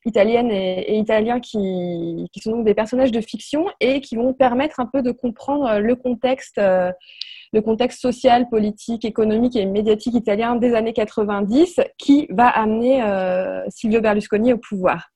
italiennes 0.04 0.50
et, 0.50 0.98
italiens 0.98 1.40
qui, 1.40 2.28
qui, 2.30 2.40
sont 2.40 2.52
donc 2.52 2.66
des 2.66 2.74
personnages 2.74 3.10
de 3.10 3.22
fiction 3.22 3.66
et 3.80 4.02
qui 4.02 4.16
vont 4.16 4.34
permettre 4.34 4.80
un 4.80 4.86
peu 4.86 5.02
de 5.02 5.12
comprendre 5.12 5.78
le 5.78 5.96
contexte 5.96 6.60
le 7.52 7.62
contexte 7.62 8.00
social, 8.00 8.48
politique, 8.48 9.04
économique 9.04 9.56
et 9.56 9.66
médiatique 9.66 10.14
italien 10.14 10.56
des 10.56 10.74
années 10.74 10.92
90 10.92 11.80
qui 11.98 12.26
va 12.30 12.48
amener 12.48 13.02
euh, 13.02 13.62
Silvio 13.68 14.00
Berlusconi 14.00 14.52
au 14.52 14.58
pouvoir. 14.58 15.10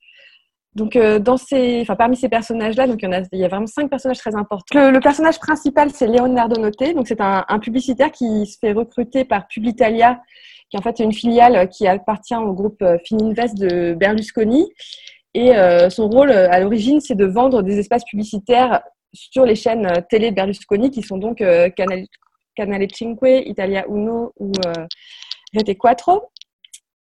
Donc, 0.75 0.99
dans 0.99 1.37
ces, 1.37 1.83
enfin, 1.83 1.95
parmi 1.95 2.17
ces 2.17 2.29
personnages-là, 2.29 2.89
donc 2.89 3.01
il 3.01 3.39
y, 3.39 3.45
a, 3.45 3.49
vraiment 3.49 3.69
cinq 3.69 3.89
personnages 3.89 4.19
très 4.19 4.35
importants. 4.35 4.91
Le, 4.91 4.99
personnage 4.99 5.39
principal, 5.39 5.91
c'est 5.91 6.09
Leonardo 6.09 6.61
Noté. 6.61 6.95
Donc, 6.95 7.07
c'est 7.07 7.21
un, 7.21 7.45
publicitaire 7.61 8.11
qui 8.11 8.45
se 8.47 8.59
fait 8.59 8.73
recruter 8.73 9.25
par 9.25 9.47
Publitalia, 9.47 10.21
qui 10.69 10.77
en 10.77 10.83
fait 10.83 10.99
est 10.99 11.05
une 11.05 11.13
filiale 11.13 11.69
qui 11.69 11.87
appartient 11.87 12.35
au 12.35 12.53
groupe 12.53 12.85
Fininvest 13.05 13.57
de 13.57 13.95
Berlusconi. 13.95 14.69
Et 15.35 15.53
son 15.91 16.09
rôle 16.09 16.33
à 16.33 16.59
l'origine, 16.59 17.01
c'est 17.01 17.15
de 17.15 17.25
vendre 17.25 17.63
des 17.63 17.79
espaces 17.79 18.05
publicitaires 18.05 18.83
sur 19.13 19.45
les 19.45 19.55
chaînes 19.55 19.89
télé 20.11 20.33
Berlusconi, 20.33 20.91
qui 20.91 21.03
sont 21.03 21.19
donc 21.19 21.37
Canal, 21.77 22.05
Canale 22.55 22.89
5, 22.93 23.19
Italia 23.47 23.85
Uno 23.89 24.33
ou 24.39 24.53
euh, 24.67 24.87
Rete 25.55 25.77
Quattro. 25.77 26.31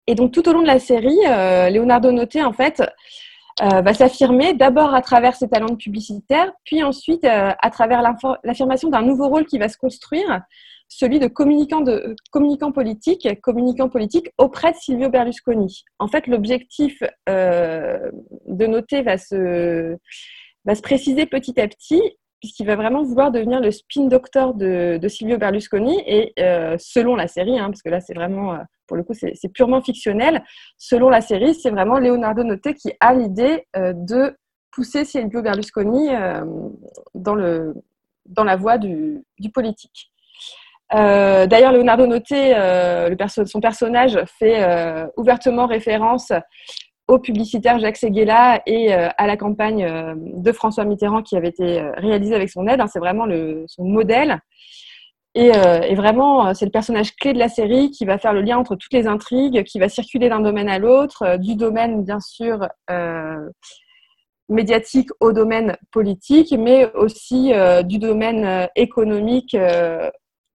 Et 0.07 0.15
donc 0.15 0.31
tout 0.31 0.48
au 0.50 0.53
long 0.53 0.62
de 0.62 0.67
la 0.67 0.79
série, 0.79 1.17
euh, 1.27 1.69
Leonardo 1.69 2.12
Noté 2.12 2.43
en 2.43 2.53
fait 2.53 2.81
euh, 3.62 3.81
va 3.81 3.93
s'affirmer 3.93 4.53
d'abord 4.53 4.93
à 4.93 5.01
travers 5.01 5.36
ses 5.36 5.48
talents 5.48 5.75
publicitaires, 5.75 6.51
puis 6.65 6.83
ensuite 6.83 7.24
à 7.24 7.69
travers 7.72 8.01
l'affirmation 8.43 8.89
d'un 8.89 9.03
nouveau 9.03 9.29
rôle 9.29 9.45
qui 9.45 9.60
va 9.60 9.69
se 9.69 9.77
construire, 9.77 10.41
celui 10.89 11.19
de 11.19 11.27
communicant, 11.27 11.81
de 11.81 12.15
communicant 12.31 12.72
politique, 12.72 13.27
communicant 13.41 13.89
politique 13.89 14.27
auprès 14.38 14.72
de 14.72 14.77
Silvio 14.77 15.10
Berlusconi. 15.10 15.83
En 16.00 16.07
fait, 16.07 16.27
l'objectif 16.27 17.01
de 17.27 18.65
Noté 18.67 19.03
va 19.03 19.17
se 19.17 19.98
va 20.65 20.75
se 20.75 20.81
préciser 20.81 21.25
petit 21.25 21.60
à 21.60 21.67
petit 21.67 22.01
puisqu'il 22.43 22.67
va 22.67 22.75
vraiment 22.75 23.03
vouloir 23.03 23.31
devenir 23.31 23.62
le 23.62 23.71
spin 23.71 24.07
doctor 24.07 24.53
de, 24.53 25.00
Silvio 25.07 25.38
Berlusconi. 25.38 25.97
Et 26.05 26.33
euh, 26.39 26.75
selon 26.77 27.15
la 27.15 27.29
série, 27.29 27.57
hein, 27.57 27.67
parce 27.67 27.81
que 27.81 27.88
là, 27.88 28.01
c'est 28.01 28.13
vraiment, 28.13 28.55
euh, 28.55 28.57
pour 28.85 28.97
le 28.97 29.03
coup, 29.03 29.13
c'est 29.13 29.53
purement 29.53 29.81
fictionnel, 29.81 30.43
selon 30.77 31.07
la 31.07 31.21
série, 31.21 31.55
c'est 31.55 31.69
vraiment 31.69 32.00
Leonardo 32.00 32.43
Noté 32.43 32.73
qui 32.73 32.91
a 33.00 33.13
l'idée 33.13 33.65
euh, 33.77 33.93
de 33.95 34.35
pousser 34.73 35.05
Silvio 35.05 35.41
Berlusconi 35.41 36.09
dans, 37.15 37.35
le, 37.35 37.75
dans 38.25 38.43
la 38.43 38.57
voie 38.57 38.77
du, 38.77 39.23
politique. 39.53 40.12
D'ailleurs, 40.91 41.71
Leonardo 41.71 42.07
Noté, 42.07 42.53
le 42.55 43.45
son 43.45 43.62
personnage 43.62 44.19
fait 44.25 45.07
ouvertement 45.15 45.67
référence 45.67 46.33
publicitaire 47.20 47.79
Jacques 47.79 47.98
Seguela 47.98 48.62
et 48.65 48.93
euh, 48.93 49.10
à 49.17 49.27
la 49.27 49.38
campagne 49.38 49.84
euh, 49.84 50.13
de 50.17 50.51
François 50.51 50.86
Mitterrand 50.86 51.22
qui 51.22 51.36
avait 51.36 51.50
été 51.50 51.82
euh, 51.82 51.91
réalisée 51.98 52.36
avec 52.36 52.50
son 52.50 52.67
aide. 52.67 52.82
Hein, 52.82 52.88
c'est 52.88 53.00
vraiment 53.00 53.25
le, 53.25 53.65
son 53.67 53.84
modèle. 53.84 54.39
Et 55.36 55.50
vraiment, 55.96 56.53
c'est 56.53 56.65
le 56.65 56.72
personnage 56.72 57.15
clé 57.15 57.34
de 57.34 57.39
la 57.39 57.50
série 57.50 57.89
qui 57.89 58.05
va 58.05 58.20
faire 58.20 58.34
le 58.34 58.41
lien 58.41 58.60
entre 58.60 58.75
toutes 58.75 58.93
les 58.93 59.08
intrigues, 59.08 59.63
qui 59.63 59.79
va 59.79 59.89
circuler 59.89 60.29
d'un 60.29 60.41
domaine 60.41 60.70
à 60.70 60.77
l'autre, 60.77 61.38
du 61.38 61.55
domaine 61.55 62.03
bien 62.03 62.20
sûr 62.20 62.67
médiatique 64.48 65.10
au 65.20 65.32
domaine 65.32 65.75
politique, 65.91 66.53
mais 66.55 66.93
aussi 66.93 67.51
du 67.86 67.98
domaine 67.98 68.70
économique 68.75 69.58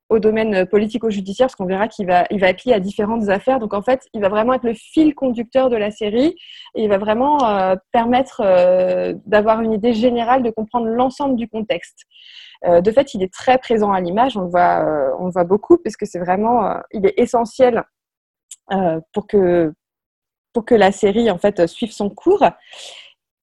au 0.09 0.19
domaine 0.19 0.67
politico-judiciaire, 0.67 1.47
parce 1.47 1.57
qu'on 1.57 1.67
verra 1.67 1.89
qu'il 1.89 2.07
va, 2.07 2.27
il 2.31 2.39
va 2.39 2.49
être 2.49 2.65
lié 2.65 2.73
à 2.73 2.81
différentes 2.81 3.29
affaires. 3.29 3.59
Donc 3.59 3.75
en 3.75 3.83
fait, 3.83 4.09
il 4.15 4.21
va 4.21 4.29
vraiment 4.29 4.55
être 4.55 4.65
le 4.65 4.75
fil 4.75 5.15
conducteur 5.15 5.69
de 5.69 5.77
la 5.77 5.91
série 5.91 6.37
et 6.75 6.85
il 6.85 6.89
va 6.89 6.99
vraiment 6.99 7.45
euh, 7.45 7.75
permettre 7.93 8.41
euh, 8.45 9.15
d'avoir 9.27 9.61
une 9.61 9.73
idée 9.73 9.95
générale, 9.95 10.43
de 10.43 10.51
comprendre 10.51 10.87
l'ensemble 10.87 11.37
du 11.37 11.49
contexte. 11.49 12.05
Euh, 12.67 12.81
de 12.81 12.91
fait, 12.93 13.15
il 13.15 13.23
est 13.23 13.33
très 13.33 13.59
présent 13.59 13.93
à 13.93 14.01
l'image, 14.01 14.37
on 14.37 14.43
le 14.43 14.49
voit, 14.49 15.17
on 15.19 15.29
voit 15.29 15.45
beaucoup, 15.45 15.77
puisque 15.79 16.07
c'est 16.07 16.21
vraiment, 16.21 16.81
il 16.93 17.05
est 17.07 17.15
essentiel 17.19 17.83
pour 19.13 19.27
que 19.27 19.73
pour 20.53 20.65
que 20.65 20.75
la 20.75 20.91
série 20.91 21.31
en 21.31 21.39
fait 21.39 21.67
suive 21.67 21.93
son 21.93 22.09
cours. 22.09 22.43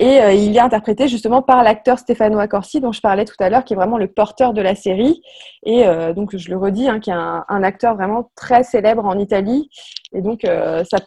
Et 0.04 0.20
euh, 0.20 0.34
il 0.34 0.54
est 0.58 0.60
interprété 0.60 1.08
justement 1.08 1.42
par 1.42 1.64
l'acteur 1.64 1.98
Stefano 1.98 2.38
Accorsi, 2.38 2.82
dont 2.82 2.92
je 2.92 3.00
parlais 3.00 3.24
tout 3.24 3.38
à 3.40 3.50
l'heure, 3.50 3.64
qui 3.64 3.72
est 3.72 3.78
vraiment 3.78 3.98
le 3.98 4.08
porteur 4.08 4.52
de 4.52 4.62
la 4.62 4.76
série. 4.76 5.22
Et 5.66 5.88
euh, 5.88 6.12
donc, 6.12 6.36
je 6.36 6.50
le 6.50 6.58
redis, 6.58 6.90
hein, 6.90 7.00
qui 7.00 7.10
est 7.10 7.14
un, 7.14 7.64
acteur 7.64 7.96
vraiment 7.96 8.30
très 8.36 8.64
célèbre 8.64 9.06
en 9.06 9.18
Italie. 9.18 9.70
Et 10.14 10.22
donc, 10.22 10.44
euh, 10.44 10.84
ça, 10.84 10.98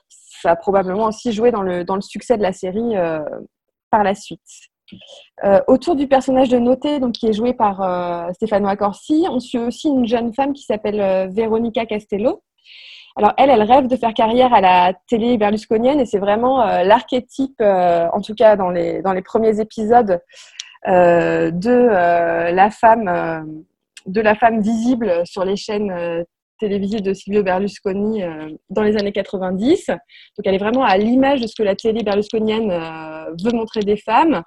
ça, 0.40 0.52
a 0.52 0.56
probablement 0.56 1.04
aussi 1.04 1.34
joué 1.34 1.50
dans 1.50 1.60
le, 1.60 1.84
dans 1.84 1.96
le 1.96 2.00
succès 2.00 2.38
de 2.38 2.42
la 2.42 2.52
série 2.52 2.94
par 3.90 4.02
la 4.02 4.14
suite. 4.14 4.40
autour 5.68 5.94
du 5.94 6.08
personnage 6.08 6.48
de 6.48 6.58
Noté, 6.58 6.98
donc, 6.98 7.12
qui 7.12 7.26
est 7.26 7.34
joué 7.34 7.52
par 7.52 8.32
Stefano 8.34 8.66
Accorsi, 8.66 9.26
on 9.30 9.40
suit 9.40 9.58
aussi 9.58 9.88
une 9.88 10.06
jeune 10.06 10.32
femme 10.32 10.54
qui 10.54 10.62
s'appelle 10.62 11.28
Veronica 11.34 11.84
Castello, 11.84 12.42
alors 13.16 13.32
elle, 13.38 13.49
elle 13.49 13.62
rêve 13.62 13.87
de 13.87 13.96
faire 13.96 14.12
carrière 14.12 14.52
à 14.52 14.61
la 14.61 14.92
télé 15.08 15.38
berlusconienne 15.38 16.00
et 16.00 16.06
c'est 16.06 16.18
vraiment 16.18 16.61
euh, 16.61 16.82
l'archétype, 16.82 17.58
euh, 17.62 18.06
en 18.12 18.20
tout 18.20 18.35
cas 18.35 18.56
dans 18.56 18.70
les, 18.70 19.00
dans 19.00 19.14
les 19.14 19.23
premiers 19.23 19.58
épisodes, 19.58 20.20
euh, 20.87 21.50
de 21.50 21.88
la 22.52 22.70
femme 22.70 23.64
de 24.04 24.20
la 24.20 24.37
femme 24.37 24.61
visible 24.61 25.23
sur 25.25 25.44
les 25.44 25.56
chaînes 25.56 26.25
télévisées 26.61 27.00
de 27.00 27.12
Silvio 27.12 27.42
Berlusconi 27.42 28.23
dans 28.70 28.82
les 28.82 28.96
années 28.96 29.11
90. 29.11 29.87
Donc 29.88 29.96
elle 30.44 30.54
est 30.54 30.58
vraiment 30.58 30.85
à 30.85 30.96
l'image 30.96 31.40
de 31.40 31.49
ce 31.49 31.56
que 31.56 31.64
la 31.64 31.75
télé 31.75 32.04
berlusconienne 32.04 32.70
veut 33.42 33.52
montrer 33.52 33.80
des 33.80 33.96
femmes. 33.96 34.42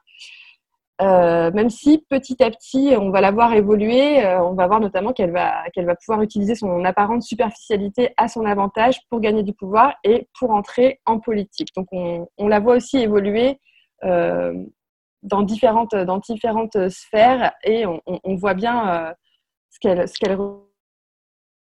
Euh, 1.02 1.50
même 1.52 1.70
si 1.70 2.06
petit 2.10 2.44
à 2.44 2.52
petit 2.52 2.94
on 2.98 3.10
va 3.10 3.22
la 3.22 3.32
voir 3.32 3.54
évoluer, 3.54 4.26
euh, 4.26 4.44
on 4.44 4.54
va 4.54 4.68
voir 4.68 4.82
notamment 4.82 5.14
qu'elle 5.14 5.32
va, 5.32 5.64
qu'elle 5.74 5.86
va 5.86 5.96
pouvoir 5.96 6.22
utiliser 6.22 6.56
son 6.56 6.84
apparente 6.84 7.24
superficialité 7.24 8.14
à 8.18 8.28
son 8.28 8.46
avantage 8.46 9.00
pour 9.10 9.22
gagner 9.22 9.44
du 9.44 9.54
pouvoir 9.54 9.96
et 10.04 10.28
pour 10.38 10.52
entrer 10.52 11.00
en 11.06 11.20
politique. 11.20 11.70
Donc 11.74 11.88
on, 11.94 12.28
on 12.38 12.50
la 12.50 12.60
voit 12.60 12.76
aussi 12.76 12.98
évoluer 12.98 13.62
euh, 14.04 14.54
dans, 15.24 15.42
différentes, 15.42 15.96
dans 15.96 16.18
différentes 16.18 16.90
sphères 16.90 17.54
et 17.64 17.86
on, 17.86 18.36
voit 18.36 18.54
bien 18.54 19.14
ce 19.70 19.80
qu'elle, 19.80 20.08
ce 20.08 20.18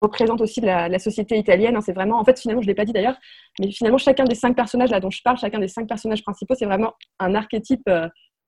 représente 0.00 0.40
aussi 0.40 0.60
la, 0.62 0.88
la 0.88 0.98
société 0.98 1.36
italienne. 1.38 1.78
C'est 1.82 1.92
vraiment, 1.92 2.18
en 2.18 2.24
fait, 2.24 2.38
finalement, 2.38 2.62
je 2.62 2.66
ne 2.66 2.70
l'ai 2.70 2.74
pas 2.74 2.84
dit 2.84 2.92
d'ailleurs, 2.92 3.16
mais 3.58 3.70
finalement, 3.70 3.98
chacun 3.98 4.24
des 4.24 4.34
cinq 4.34 4.54
personnages 4.54 4.90
là 4.90 5.00
dont 5.00 5.10
je 5.10 5.22
parle, 5.22 5.38
chacun 5.38 5.58
des 5.58 5.68
cinq 5.68 5.88
personnages 5.88 6.22
principaux, 6.22 6.54
c'est 6.54 6.66
vraiment 6.66 6.92
un 7.18 7.34
archétype 7.34 7.88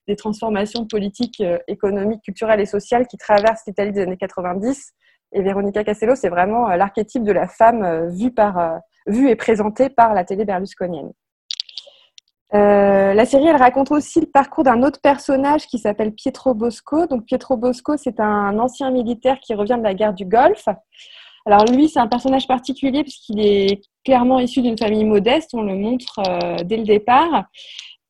des 0.08 0.16
transformations 0.16 0.86
politiques, 0.86 1.40
euh, 1.40 1.58
économiques, 1.68 2.22
culturelles 2.22 2.60
et 2.60 2.66
sociales 2.66 3.06
qui 3.06 3.18
traversent 3.18 3.62
l'Italie 3.66 3.92
des 3.92 4.00
années 4.00 4.16
90. 4.16 4.94
Et 5.32 5.42
Veronica 5.42 5.84
Castello, 5.84 6.14
c'est 6.16 6.30
vraiment 6.30 6.68
euh, 6.68 6.76
l'archétype 6.76 7.22
de 7.22 7.32
la 7.32 7.46
femme 7.46 7.84
euh, 7.84 8.08
vue, 8.08 8.32
par, 8.32 8.80
vue 9.06 9.28
et 9.28 9.36
présentée 9.36 9.90
par 9.90 10.14
la 10.14 10.24
télé 10.24 10.44
berlusconienne. 10.44 11.12
la 12.52 13.26
série, 13.26 13.48
elle 13.48 13.56
raconte 13.56 13.92
aussi 13.92 14.20
le 14.20 14.26
parcours 14.26 14.64
d'un 14.64 14.82
autre 14.82 15.00
personnage 15.02 15.66
qui 15.66 15.78
s'appelle 15.78 16.12
Pietro 16.12 16.54
Bosco. 16.54 17.06
Donc 17.06 17.26
Pietro 17.26 17.58
Bosco, 17.58 17.98
c'est 17.98 18.18
un 18.18 18.58
ancien 18.58 18.90
militaire 18.90 19.38
qui 19.40 19.54
revient 19.54 19.76
de 19.76 19.84
la 19.84 19.92
guerre 19.92 20.14
du 20.14 20.24
Golfe. 20.24 20.68
Alors 21.44 21.66
lui, 21.66 21.88
c'est 21.90 22.00
un 22.00 22.08
personnage 22.08 22.46
particulier 22.46 23.02
puisqu'il 23.02 23.40
est 23.40 23.82
clairement 24.04 24.38
issu 24.38 24.62
d'une 24.62 24.78
famille 24.78 25.04
modeste, 25.04 25.50
on 25.52 25.62
le 25.62 25.74
montre 25.74 26.20
dès 26.64 26.78
le 26.78 26.84
départ. 26.84 27.44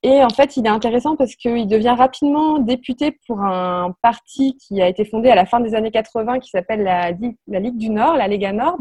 Et 0.04 0.22
en 0.22 0.30
fait, 0.30 0.56
il 0.56 0.64
est 0.64 0.70
intéressant 0.70 1.16
parce 1.16 1.34
qu'il 1.34 1.66
devient 1.66 1.94
rapidement 1.96 2.58
député 2.58 3.18
pour 3.26 3.40
un 3.40 3.94
parti 4.00 4.56
qui 4.56 4.80
a 4.80 4.88
été 4.88 5.04
fondé 5.04 5.28
à 5.28 5.34
la 5.34 5.44
fin 5.44 5.58
des 5.58 5.74
années 5.74 5.90
80 5.90 6.38
qui 6.38 6.50
s'appelle 6.50 6.84
la, 6.84 7.10
Ligue 7.10 7.76
du 7.76 7.90
Nord, 7.90 8.16
la 8.16 8.28
Lega 8.28 8.52
Nord. 8.52 8.78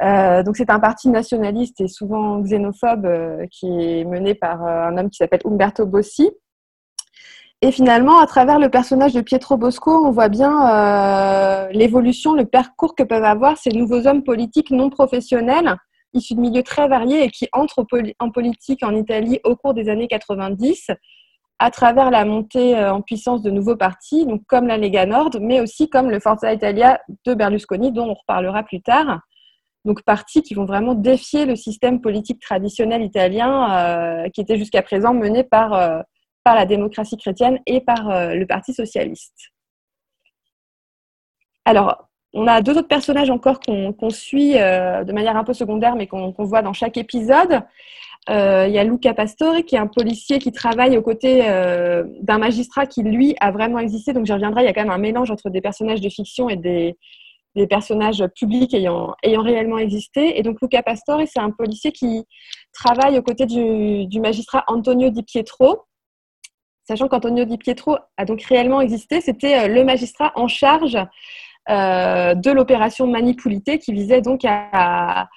Euh, 0.00 0.42
donc 0.42 0.56
c'est 0.56 0.70
un 0.70 0.80
parti 0.80 1.08
nationaliste 1.08 1.80
et 1.80 1.88
souvent 1.88 2.40
xénophobe 2.40 3.04
euh, 3.04 3.46
qui 3.50 3.66
est 3.66 4.04
mené 4.04 4.34
par 4.34 4.64
euh, 4.64 4.88
un 4.88 4.96
homme 4.96 5.10
qui 5.10 5.16
s'appelle 5.16 5.42
Umberto 5.44 5.86
Bossi. 5.86 6.30
Et 7.60 7.70
finalement, 7.70 8.18
à 8.18 8.26
travers 8.26 8.58
le 8.58 8.68
personnage 8.68 9.14
de 9.14 9.20
Pietro 9.20 9.56
Bosco, 9.56 9.90
on 9.92 10.10
voit 10.10 10.28
bien 10.28 11.68
l'évolution, 11.70 12.34
le 12.34 12.44
parcours 12.44 12.96
que 12.96 13.04
peuvent 13.04 13.22
avoir 13.22 13.56
ces 13.56 13.70
nouveaux 13.70 14.08
hommes 14.08 14.24
politiques 14.24 14.72
non 14.72 14.90
professionnels 14.90 15.76
issus 16.14 16.34
de 16.34 16.40
milieux 16.40 16.62
très 16.62 16.88
variés 16.88 17.24
et 17.24 17.30
qui 17.30 17.48
entrent 17.52 17.86
en 18.18 18.30
politique 18.30 18.82
en 18.82 18.94
Italie 18.94 19.40
au 19.44 19.56
cours 19.56 19.74
des 19.74 19.88
années 19.88 20.08
90 20.08 20.90
à 21.58 21.70
travers 21.70 22.10
la 22.10 22.24
montée 22.24 22.76
euh, 22.76 22.92
en 22.92 23.02
puissance 23.02 23.40
de 23.40 23.50
nouveaux 23.50 23.76
partis, 23.76 24.26
donc 24.26 24.42
comme 24.48 24.66
la 24.66 24.76
Lega 24.76 25.06
Nord, 25.06 25.30
mais 25.40 25.60
aussi 25.60 25.88
comme 25.88 26.10
le 26.10 26.18
Forza 26.18 26.52
Italia 26.52 27.00
de 27.24 27.34
Berlusconi, 27.34 27.92
dont 27.92 28.08
on 28.08 28.14
reparlera 28.14 28.64
plus 28.64 28.82
tard. 28.82 29.20
Donc 29.84 30.02
partis 30.02 30.42
qui 30.42 30.54
vont 30.54 30.64
vraiment 30.64 30.94
défier 30.94 31.44
le 31.44 31.54
système 31.54 32.00
politique 32.00 32.40
traditionnel 32.40 33.02
italien 33.02 34.24
euh, 34.24 34.28
qui 34.30 34.40
était 34.40 34.58
jusqu'à 34.58 34.82
présent 34.82 35.14
mené 35.14 35.44
par, 35.44 35.72
euh, 35.74 36.00
par 36.42 36.56
la 36.56 36.66
démocratie 36.66 37.16
chrétienne 37.16 37.60
et 37.66 37.80
par 37.80 38.34
le 38.34 38.44
Parti 38.44 38.74
socialiste. 38.74 39.52
Alors, 41.64 42.08
on 42.34 42.46
a 42.46 42.62
deux 42.62 42.76
autres 42.76 42.88
personnages 42.88 43.30
encore 43.30 43.60
qu'on 43.60 44.10
suit 44.10 44.58
euh, 44.58 45.04
de 45.04 45.12
manière 45.12 45.36
un 45.36 45.44
peu 45.44 45.52
secondaire, 45.52 45.96
mais 45.96 46.06
qu'on 46.06 46.32
voit 46.38 46.62
dans 46.62 46.72
chaque 46.72 46.96
épisode. 46.96 47.60
Euh, 48.30 48.66
il 48.68 48.74
y 48.74 48.78
a 48.78 48.84
Luca 48.84 49.14
Pastore, 49.14 49.64
qui 49.66 49.74
est 49.74 49.78
un 49.78 49.88
policier 49.88 50.38
qui 50.38 50.52
travaille 50.52 50.96
aux 50.96 51.02
côtés 51.02 51.42
euh, 51.44 52.04
d'un 52.20 52.38
magistrat 52.38 52.86
qui, 52.86 53.02
lui, 53.02 53.34
a 53.40 53.50
vraiment 53.50 53.80
existé. 53.80 54.12
Donc, 54.12 54.26
j'y 54.26 54.32
reviendrai. 54.32 54.62
Il 54.62 54.66
y 54.66 54.68
a 54.68 54.72
quand 54.72 54.82
même 54.82 54.90
un 54.90 54.98
mélange 54.98 55.30
entre 55.30 55.50
des 55.50 55.60
personnages 55.60 56.00
de 56.00 56.08
fiction 56.08 56.48
et 56.48 56.56
des, 56.56 56.96
personnages 57.68 58.24
publics 58.34 58.72
ayant, 58.72 59.14
réellement 59.22 59.78
existé. 59.78 60.38
Et 60.38 60.42
donc, 60.42 60.58
Luca 60.62 60.82
Pastore, 60.82 61.20
c'est 61.26 61.40
un 61.40 61.50
policier 61.50 61.92
qui 61.92 62.24
travaille 62.72 63.18
aux 63.18 63.22
côtés 63.22 63.44
du, 63.44 64.06
du 64.06 64.20
magistrat 64.20 64.64
Antonio 64.68 65.10
Di 65.10 65.22
Pietro, 65.22 65.82
sachant 66.84 67.08
qu'Antonio 67.08 67.44
Di 67.44 67.58
Pietro 67.58 67.96
a 68.16 68.24
donc 68.24 68.42
réellement 68.42 68.80
existé, 68.80 69.20
c'était 69.20 69.68
le 69.68 69.84
magistrat 69.84 70.32
en 70.34 70.48
charge 70.48 70.96
de 71.68 72.50
l'opération 72.50 73.06
Manipulité 73.06 73.78
qui 73.78 73.92
visait 73.92 74.20
donc 74.20 74.42
à, 74.44 75.28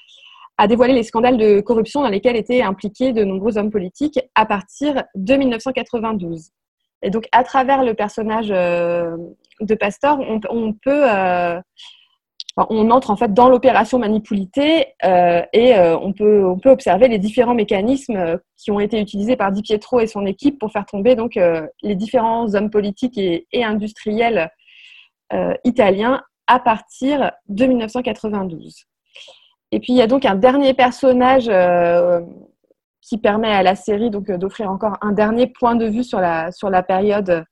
dévoiler 0.67 0.93
les 0.93 1.03
scandales 1.03 1.37
de 1.37 1.61
corruption 1.61 2.01
dans 2.01 2.09
lesquels 2.09 2.35
étaient 2.35 2.61
impliqués 2.61 3.13
de 3.13 3.23
nombreux 3.23 3.57
hommes 3.57 3.71
politiques 3.71 4.19
à 4.35 4.45
partir 4.45 5.03
de 5.15 5.35
1992. 5.35 6.51
Et 7.05 7.11
donc, 7.11 7.27
à 7.31 7.43
travers 7.43 7.83
le 7.83 7.93
personnage 7.93 8.47
euh, 8.49 9.15
de 9.61 9.75
Pasteur, 9.75 10.17
on, 10.19 10.73
peut, 10.73 11.07
euh, 11.07 11.59
on 12.57 12.89
entre 12.89 13.11
en 13.11 13.15
fait 13.15 13.31
dans 13.31 13.47
l'opération 13.47 13.99
manipulité 13.99 14.87
euh, 15.03 15.43
et 15.53 15.77
on, 15.77 16.13
peut, 16.13 16.43
on 16.45 16.57
peut 16.57 16.71
observer 16.71 17.07
les 17.07 17.19
différents 17.19 17.53
mécanismes 17.53 18.39
qui 18.57 18.71
ont 18.71 18.79
été 18.79 18.99
utilisés 18.99 19.35
par 19.35 19.51
Di 19.51 19.61
Pietro 19.61 19.99
et 19.99 20.07
son 20.07 20.25
équipe 20.25 20.57
pour 20.57 20.71
faire 20.71 20.85
tomber 20.85 21.15
donc 21.15 21.39
les 21.83 21.95
différents 21.95 22.55
hommes 22.55 22.71
politiques 22.71 23.19
et 23.19 23.63
industriels 23.63 24.49
italiens 25.63 26.21
à 26.47 26.59
partir 26.59 27.31
de 27.47 27.65
1992. 27.65 28.85
Et 29.71 29.79
puis 29.79 29.93
il 29.93 29.95
y 29.97 30.01
a 30.01 30.07
donc 30.07 30.25
un 30.25 30.35
dernier 30.35 30.73
personnage 30.73 31.49
euh, 31.49 32.21
qui 33.01 33.17
permet 33.17 33.51
à 33.51 33.63
la 33.63 33.75
série 33.75 34.09
donc 34.09 34.29
euh, 34.29 34.37
d'offrir 34.37 34.69
encore 34.69 34.97
un 35.01 35.11
dernier 35.11 35.47
point 35.47 35.75
de 35.75 35.85
vue 35.85 36.03
sur 36.03 36.19
la, 36.19 36.51
sur 36.51 36.69
la 36.69 36.83
période 36.83 37.43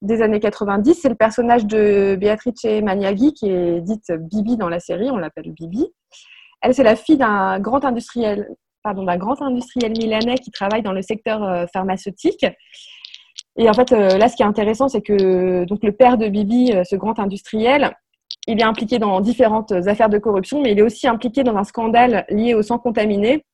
des 0.00 0.22
années 0.22 0.40
90. 0.40 0.94
C'est 0.94 1.08
le 1.08 1.14
personnage 1.14 1.66
de 1.66 2.16
Beatrice 2.16 2.64
Maniaghi 2.64 3.32
qui 3.34 3.50
est 3.50 3.80
dite 3.80 4.12
Bibi 4.12 4.56
dans 4.56 4.68
la 4.68 4.80
série, 4.80 5.10
on 5.10 5.16
l'appelle 5.16 5.50
Bibi. 5.52 5.86
Elle, 6.60 6.74
c'est 6.74 6.84
la 6.84 6.96
fille 6.96 7.16
d'un 7.16 7.58
grand 7.58 7.84
industriel, 7.84 8.48
pardon, 8.82 9.04
d'un 9.04 9.16
grand 9.16 9.40
industriel 9.42 9.92
milanais 9.92 10.38
qui 10.38 10.50
travaille 10.50 10.82
dans 10.82 10.92
le 10.92 11.02
secteur 11.02 11.42
euh, 11.42 11.66
pharmaceutique. 11.72 12.46
Et 13.56 13.68
en 13.68 13.74
fait, 13.74 13.90
là, 13.90 14.28
ce 14.28 14.36
qui 14.36 14.42
est 14.42 14.46
intéressant, 14.46 14.88
c'est 14.88 15.02
que 15.02 15.12
le 15.12 15.90
père 15.90 16.16
de 16.16 16.28
Bibi, 16.28 16.72
ce 16.84 16.96
grand 16.96 17.18
industriel, 17.18 17.94
il 18.46 18.58
est 18.60 18.64
impliqué 18.64 18.98
dans 18.98 19.20
différentes 19.20 19.72
affaires 19.72 20.08
de 20.08 20.18
corruption, 20.18 20.62
mais 20.62 20.72
il 20.72 20.78
est 20.78 20.82
aussi 20.82 21.06
impliqué 21.06 21.44
dans 21.44 21.56
un 21.56 21.64
scandale 21.64 22.24
lié 22.28 22.54
au 22.54 22.62
sang 22.62 22.78
contaminé. 22.78 23.44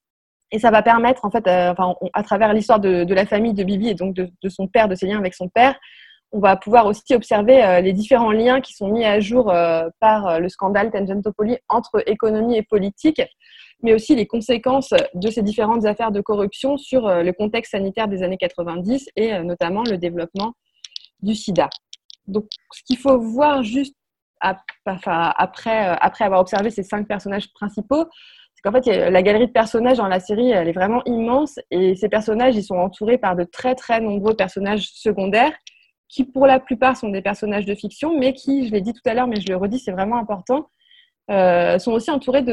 Et 0.50 0.58
ça 0.58 0.70
va 0.70 0.82
permettre, 0.82 1.24
en 1.24 1.30
fait, 1.30 1.46
euh, 1.46 1.74
à 2.14 2.22
travers 2.22 2.54
l'histoire 2.54 2.80
de, 2.80 3.12
la 3.12 3.26
famille 3.26 3.52
de 3.52 3.64
Bibi 3.64 3.88
et 3.88 3.94
donc 3.94 4.14
de, 4.14 4.48
son 4.48 4.66
père, 4.66 4.88
de 4.88 4.94
ses 4.94 5.06
liens 5.06 5.18
avec 5.18 5.34
son 5.34 5.48
père, 5.48 5.78
on 6.32 6.40
va 6.40 6.56
pouvoir 6.56 6.86
aussi 6.86 7.14
observer 7.14 7.62
euh, 7.62 7.80
les 7.80 7.92
différents 7.92 8.32
liens 8.32 8.60
qui 8.60 8.74
sont 8.74 8.88
mis 8.88 9.04
à 9.04 9.20
jour 9.20 9.50
euh, 9.50 9.88
par 10.00 10.40
le 10.40 10.48
scandale 10.48 10.90
Tangentopoli 10.90 11.58
entre 11.68 12.02
économie 12.06 12.56
et 12.56 12.62
politique, 12.62 13.22
mais 13.82 13.94
aussi 13.94 14.14
les 14.14 14.26
conséquences 14.26 14.92
de 15.14 15.30
ces 15.30 15.42
différentes 15.42 15.84
affaires 15.86 16.12
de 16.12 16.20
corruption 16.20 16.76
sur 16.76 17.08
le 17.08 17.32
contexte 17.32 17.72
sanitaire 17.72 18.08
des 18.08 18.22
années 18.22 18.36
90 18.36 19.08
et 19.16 19.38
notamment 19.40 19.82
le 19.84 19.98
développement 19.98 20.54
du 21.20 21.34
sida. 21.34 21.68
Donc, 22.26 22.46
ce 22.72 22.82
qu'il 22.84 22.98
faut 22.98 23.18
voir 23.18 23.62
juste 23.62 23.94
après, 24.40 25.88
euh, 25.88 25.96
après 26.00 26.24
avoir 26.24 26.40
observé 26.40 26.70
ces 26.70 26.82
cinq 26.82 27.08
personnages 27.08 27.52
principaux, 27.52 28.04
c'est 28.54 28.62
qu'en 28.62 28.72
fait, 28.72 29.10
la 29.10 29.22
galerie 29.22 29.46
de 29.46 29.52
personnages 29.52 29.98
dans 29.98 30.08
la 30.08 30.20
série, 30.20 30.50
elle 30.50 30.68
est 30.68 30.72
vraiment 30.72 31.02
immense 31.04 31.58
et 31.70 31.94
ces 31.94 32.08
personnages, 32.08 32.56
ils 32.56 32.64
sont 32.64 32.76
entourés 32.76 33.18
par 33.18 33.36
de 33.36 33.44
très 33.44 33.74
très 33.74 34.00
nombreux 34.00 34.34
personnages 34.34 34.90
secondaires 34.92 35.52
qui, 36.08 36.24
pour 36.24 36.46
la 36.46 36.58
plupart, 36.58 36.96
sont 36.96 37.10
des 37.10 37.22
personnages 37.22 37.66
de 37.66 37.74
fiction, 37.74 38.18
mais 38.18 38.32
qui, 38.32 38.66
je 38.66 38.72
l'ai 38.72 38.80
dit 38.80 38.92
tout 38.92 39.02
à 39.04 39.14
l'heure, 39.14 39.26
mais 39.26 39.40
je 39.40 39.48
le 39.48 39.56
redis, 39.56 39.78
c'est 39.78 39.92
vraiment 39.92 40.16
important, 40.16 40.70
euh, 41.30 41.78
sont 41.78 41.92
aussi 41.92 42.10
entourés 42.10 42.44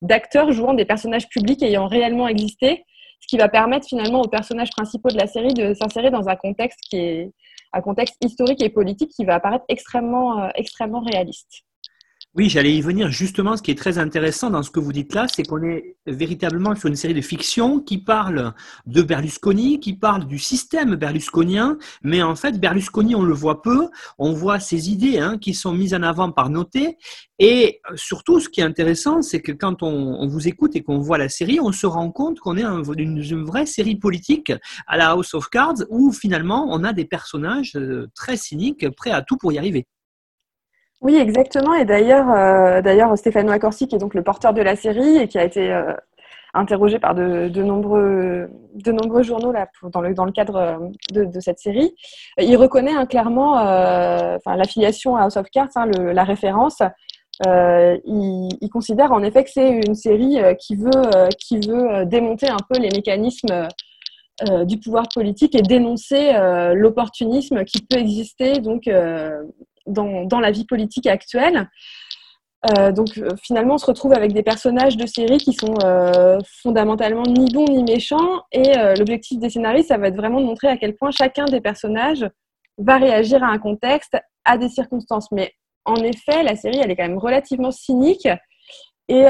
d'acteurs 0.00 0.52
jouant 0.52 0.74
des 0.74 0.84
personnages 0.84 1.28
publics 1.28 1.62
ayant 1.62 1.86
réellement 1.86 2.28
existé, 2.28 2.84
ce 3.20 3.26
qui 3.28 3.36
va 3.36 3.48
permettre 3.48 3.86
finalement 3.86 4.20
aux 4.20 4.28
personnages 4.28 4.70
principaux 4.70 5.10
de 5.10 5.16
la 5.16 5.26
série 5.26 5.54
de 5.54 5.74
s'insérer 5.74 6.10
dans 6.10 6.28
un 6.28 6.36
contexte 6.36 6.80
qui 6.90 6.96
est, 6.96 7.32
un 7.72 7.80
contexte 7.80 8.16
historique 8.22 8.62
et 8.62 8.68
politique 8.68 9.10
qui 9.10 9.24
va 9.24 9.36
apparaître 9.36 9.64
extrêmement, 9.68 10.42
euh, 10.42 10.48
extrêmement 10.54 11.00
réaliste. 11.00 11.62
Oui, 12.34 12.48
j'allais 12.48 12.74
y 12.74 12.80
venir. 12.80 13.10
Justement, 13.10 13.58
ce 13.58 13.62
qui 13.62 13.70
est 13.72 13.78
très 13.78 13.98
intéressant 13.98 14.48
dans 14.48 14.62
ce 14.62 14.70
que 14.70 14.80
vous 14.80 14.94
dites 14.94 15.12
là, 15.12 15.26
c'est 15.28 15.42
qu'on 15.42 15.62
est 15.62 15.96
véritablement 16.06 16.74
sur 16.74 16.88
une 16.88 16.96
série 16.96 17.12
de 17.12 17.20
fictions 17.20 17.78
qui 17.78 17.98
parle 17.98 18.54
de 18.86 19.02
Berlusconi, 19.02 19.80
qui 19.80 19.92
parle 19.92 20.26
du 20.26 20.38
système 20.38 20.94
berlusconien, 20.94 21.76
mais 22.02 22.22
en 22.22 22.34
fait, 22.34 22.58
Berlusconi, 22.58 23.14
on 23.14 23.22
le 23.22 23.34
voit 23.34 23.60
peu. 23.60 23.90
On 24.16 24.32
voit 24.32 24.60
ses 24.60 24.88
idées 24.88 25.18
hein, 25.18 25.36
qui 25.36 25.52
sont 25.52 25.74
mises 25.74 25.92
en 25.92 26.02
avant 26.02 26.32
par 26.32 26.48
Noté. 26.48 26.96
Et 27.38 27.82
surtout, 27.96 28.40
ce 28.40 28.48
qui 28.48 28.62
est 28.62 28.64
intéressant, 28.64 29.20
c'est 29.20 29.42
que 29.42 29.52
quand 29.52 29.82
on, 29.82 30.26
vous 30.26 30.48
écoute 30.48 30.74
et 30.74 30.82
qu'on 30.82 31.00
voit 31.00 31.18
la 31.18 31.28
série, 31.28 31.60
on 31.60 31.70
se 31.70 31.86
rend 31.86 32.10
compte 32.10 32.40
qu'on 32.40 32.56
est 32.56 32.62
une 32.62 33.44
vraie 33.44 33.66
série 33.66 33.96
politique 33.96 34.54
à 34.86 34.96
la 34.96 35.10
House 35.10 35.34
of 35.34 35.50
Cards 35.50 35.84
où 35.90 36.12
finalement, 36.12 36.66
on 36.70 36.82
a 36.82 36.94
des 36.94 37.04
personnages 37.04 37.72
euh, 37.76 38.06
très 38.14 38.38
cyniques, 38.38 38.88
prêts 38.96 39.10
à 39.10 39.20
tout 39.20 39.36
pour 39.36 39.52
y 39.52 39.58
arriver. 39.58 39.86
Oui, 41.02 41.16
exactement. 41.16 41.74
Et 41.74 41.84
d'ailleurs, 41.84 42.30
euh, 42.30 42.80
d'ailleurs, 42.80 43.18
Stéphano 43.18 43.50
Accorsi, 43.50 43.88
qui 43.88 43.96
est 43.96 43.98
donc 43.98 44.14
le 44.14 44.22
porteur 44.22 44.54
de 44.54 44.62
la 44.62 44.76
série 44.76 45.16
et 45.16 45.26
qui 45.26 45.36
a 45.36 45.44
été 45.44 45.72
euh, 45.72 45.92
interrogé 46.54 47.00
par 47.00 47.16
de, 47.16 47.48
nombreux, 47.60 48.48
de 48.76 48.92
nombreux 48.92 49.24
journaux 49.24 49.52
dans, 49.82 50.00
le, 50.00 50.30
cadre 50.30 50.56
euh, 50.56 51.24
de, 51.24 51.40
cette 51.40 51.58
série, 51.58 51.92
il 52.38 52.56
reconnaît 52.56 52.94
hein, 52.94 53.06
clairement 53.06 53.56
l'affiliation 54.46 55.16
à 55.16 55.24
House 55.24 55.36
of 55.36 55.48
Cards, 55.50 55.70
hein, 55.74 55.86
la 55.90 56.22
référence. 56.22 56.80
Il, 57.44 58.68
considère 58.72 59.10
en 59.10 59.24
effet 59.24 59.42
que 59.42 59.50
c'est 59.50 59.70
une 59.70 59.96
série 59.96 60.36
qui 60.60 60.76
veut, 60.76 61.28
qui 61.38 61.58
veut 61.58 62.06
démonter 62.06 62.48
un 62.48 62.58
peu 62.70 62.78
les 62.78 62.90
mécanismes 62.90 63.66
du 64.64 64.78
pouvoir 64.78 65.06
politique 65.12 65.56
et 65.56 65.62
dénoncer 65.62 66.32
l'opportunisme 66.74 67.64
qui 67.64 67.82
peut 67.82 67.98
exister 67.98 68.60
dans, 69.86 70.40
la 70.40 70.50
vie 70.50 70.64
politique 70.64 71.06
actuelle. 71.06 71.68
Euh, 72.70 72.92
donc 72.92 73.18
euh, 73.18 73.30
finalement, 73.42 73.74
on 73.74 73.78
se 73.78 73.86
retrouve 73.86 74.12
avec 74.12 74.32
des 74.32 74.44
personnages 74.44 74.96
de 74.96 75.04
série 75.06 75.38
qui 75.38 75.52
sont 75.52 75.74
euh, 75.84 76.38
fondamentalement 76.62 77.24
ni 77.24 77.52
bons 77.52 77.66
ni 77.66 77.82
méchants. 77.82 78.42
Et 78.52 78.72
l'objectif 78.98 79.38
des 79.38 79.50
scénaristes, 79.50 79.88
ça 79.88 79.98
va 79.98 80.08
être 80.08 80.16
vraiment 80.16 80.40
de 80.40 80.46
montrer 80.46 80.68
à 80.68 80.76
quel 80.76 80.94
point 80.94 81.10
chacun 81.10 81.44
des 81.46 81.60
personnages 81.60 82.28
va 82.78 82.98
réagir 82.98 83.42
à 83.42 83.48
un 83.48 83.58
contexte, 83.58 84.16
à 84.44 84.58
des 84.58 84.68
circonstances. 84.68 85.30
Mais 85.32 85.52
en 85.84 85.96
effet, 85.96 86.42
la 86.42 86.56
série, 86.56 86.78
elle 86.78 86.90
est 86.90 86.96
quand 86.96 87.08
même 87.08 87.18
relativement 87.18 87.70
cynique. 87.70 88.28
Et, 89.08 89.24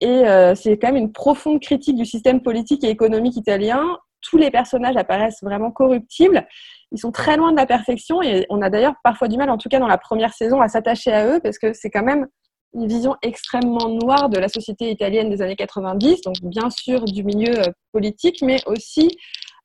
et 0.00 0.54
c'est 0.54 0.78
quand 0.78 0.92
même 0.92 0.96
une 0.96 1.12
profonde 1.12 1.60
critique 1.60 1.96
du 1.96 2.04
système 2.04 2.42
politique 2.42 2.84
et 2.84 2.90
économique 2.90 3.36
italien. 3.36 3.82
Tous 4.20 4.36
les 4.36 4.50
personnages 4.50 4.96
apparaissent 4.96 5.42
vraiment 5.42 5.70
corruptibles 5.70 6.46
ils 6.94 6.98
sont 6.98 7.10
très 7.10 7.36
loin 7.36 7.50
de 7.50 7.56
la 7.56 7.66
perfection 7.66 8.22
et 8.22 8.46
on 8.48 8.62
a 8.62 8.70
d'ailleurs 8.70 8.94
parfois 9.02 9.26
du 9.26 9.36
mal, 9.36 9.50
en 9.50 9.58
tout 9.58 9.68
cas 9.68 9.80
dans 9.80 9.88
la 9.88 9.98
première 9.98 10.32
saison, 10.32 10.60
à 10.60 10.68
s'attacher 10.68 11.12
à 11.12 11.26
eux 11.26 11.40
parce 11.42 11.58
que 11.58 11.72
c'est 11.72 11.90
quand 11.90 12.04
même 12.04 12.28
une 12.72 12.86
vision 12.86 13.16
extrêmement 13.22 13.88
noire 13.88 14.28
de 14.28 14.38
la 14.38 14.48
société 14.48 14.90
italienne 14.90 15.28
des 15.28 15.42
années 15.42 15.56
90, 15.56 16.22
donc 16.22 16.36
bien 16.42 16.70
sûr 16.70 17.04
du 17.04 17.24
milieu 17.24 17.58
euh, 17.58 17.72
politique, 17.92 18.42
mais 18.42 18.58
aussi 18.66 19.10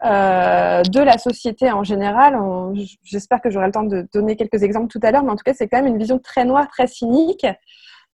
euh, 0.05 0.81
de 0.81 0.99
la 0.99 1.19
société 1.19 1.71
en 1.71 1.83
général. 1.83 2.35
J'espère 3.03 3.41
que 3.41 3.51
j'aurai 3.51 3.67
le 3.67 3.73
temps 3.73 3.83
de 3.83 4.07
donner 4.11 4.35
quelques 4.35 4.63
exemples 4.63 4.87
tout 4.87 4.99
à 5.03 5.11
l'heure, 5.11 5.23
mais 5.23 5.31
en 5.31 5.35
tout 5.35 5.43
cas, 5.43 5.53
c'est 5.53 5.67
quand 5.67 5.77
même 5.77 5.87
une 5.87 5.99
vision 5.99 6.17
très 6.17 6.45
noire, 6.45 6.67
très 6.67 6.87
cynique. 6.87 7.45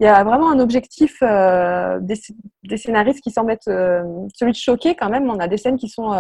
Il 0.01 0.06
y 0.06 0.10
a 0.10 0.25
vraiment 0.25 0.51
un 0.51 0.60
objectif 0.60 1.17
euh, 1.21 1.99
des, 2.01 2.78
scénaristes 2.78 3.21
qui 3.21 3.32
semble 3.32 3.51
être 3.51 3.71
celui 4.34 4.51
de 4.51 4.58
choquer 4.58 4.95
quand 4.95 5.10
même. 5.10 5.30
On 5.30 5.39
a 5.39 5.47
des 5.47 5.58
scènes 5.58 5.78
qui 5.78 5.88
sont 5.88 6.12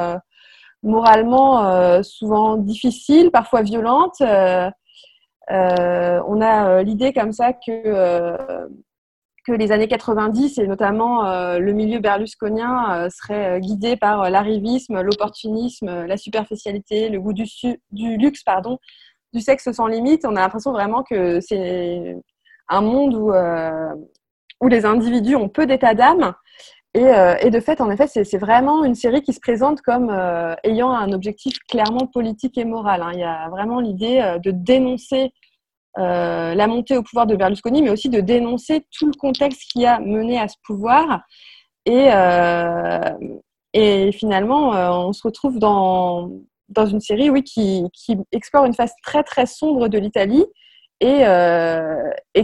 moralement 0.85 1.65
euh, 1.65 2.03
souvent 2.03 2.57
difficiles, 2.57 3.31
parfois 3.31 3.63
violentes. 3.63 4.21
Euh, 4.21 4.69
euh, 5.51 6.21
on 6.27 6.41
a 6.41 6.83
l'idée 6.83 7.11
comme 7.11 7.31
ça 7.31 7.53
que 7.53 8.67
les 9.47 9.71
années 9.71 9.87
90 9.87 10.57
et 10.57 10.67
notamment 10.67 11.23
le 11.59 11.71
milieu 11.71 11.99
berlusconien 11.99 13.07
seraient 13.11 13.59
guidés 13.61 13.95
par 13.95 14.31
l'arrivisme, 14.31 15.01
l'opportunisme, 15.01 16.05
la 16.05 16.17
superficialité, 16.17 17.09
le 17.09 17.19
goût 17.19 17.33
du, 17.33 17.45
luxe, 18.17 18.43
du 19.33 19.41
sexe 19.41 19.71
sans 19.71 19.85
limite. 19.85 20.25
On 20.25 20.35
a 20.35 20.39
l'impression 20.39 20.71
vraiment 20.71 21.03
que 21.03 21.39
c'est 21.41 22.15
un 22.69 22.81
monde 22.81 23.13
où 24.61 24.67
les 24.67 24.83
individus 24.83 25.35
ont 25.35 25.49
peu 25.49 25.67
d'état 25.67 25.93
d'âme 25.93 26.33
euh, 27.03 27.35
et, 27.41 27.49
de 27.49 27.59
fait, 27.59 27.81
en 27.81 27.91
effet, 27.91 28.07
c'est 28.07 28.37
vraiment 28.37 28.83
une 28.85 28.95
série 28.95 29.21
qui 29.21 29.33
se 29.33 29.39
présente 29.39 29.81
comme 29.81 30.09
euh, 30.09 30.55
ayant 30.63 30.91
un 30.91 31.11
objectif 31.11 31.57
clairement 31.67 32.07
politique 32.07 32.57
et 32.57 32.65
moral. 32.65 33.01
Hein. 33.01 33.11
Il 33.13 33.19
y 33.19 33.23
a 33.23 33.49
vraiment 33.49 33.79
l'idée 33.79 34.19
euh, 34.21 34.39
de 34.39 34.51
dénoncer 34.51 35.31
la 35.97 36.67
montée 36.67 36.97
au 36.97 37.03
pouvoir 37.03 37.25
de 37.25 37.37
Berlusconi, 37.37 37.81
mais 37.81 37.89
aussi 37.89 38.09
de 38.09 38.19
dénoncer 38.19 38.85
tout 38.91 39.05
le 39.05 39.13
contexte 39.13 39.61
qui 39.71 39.85
a 39.85 39.99
mené 40.01 40.37
à 40.37 40.49
ce 40.49 40.57
pouvoir. 40.65 41.21
Et, 41.85 42.11
finalement, 44.11 44.71
on 45.07 45.13
se 45.13 45.23
retrouve 45.23 45.57
dans, 45.57 46.31
dans 46.67 46.85
une 46.85 46.99
série 46.99 47.29
oui, 47.29 47.43
qui, 47.43 47.85
explore 48.33 48.65
une 48.65 48.73
face 48.73 48.91
très 49.03 49.23
très 49.23 49.45
sombre 49.45 49.87
de 49.87 49.97
l'Italie 49.97 50.43
et, 50.99 51.23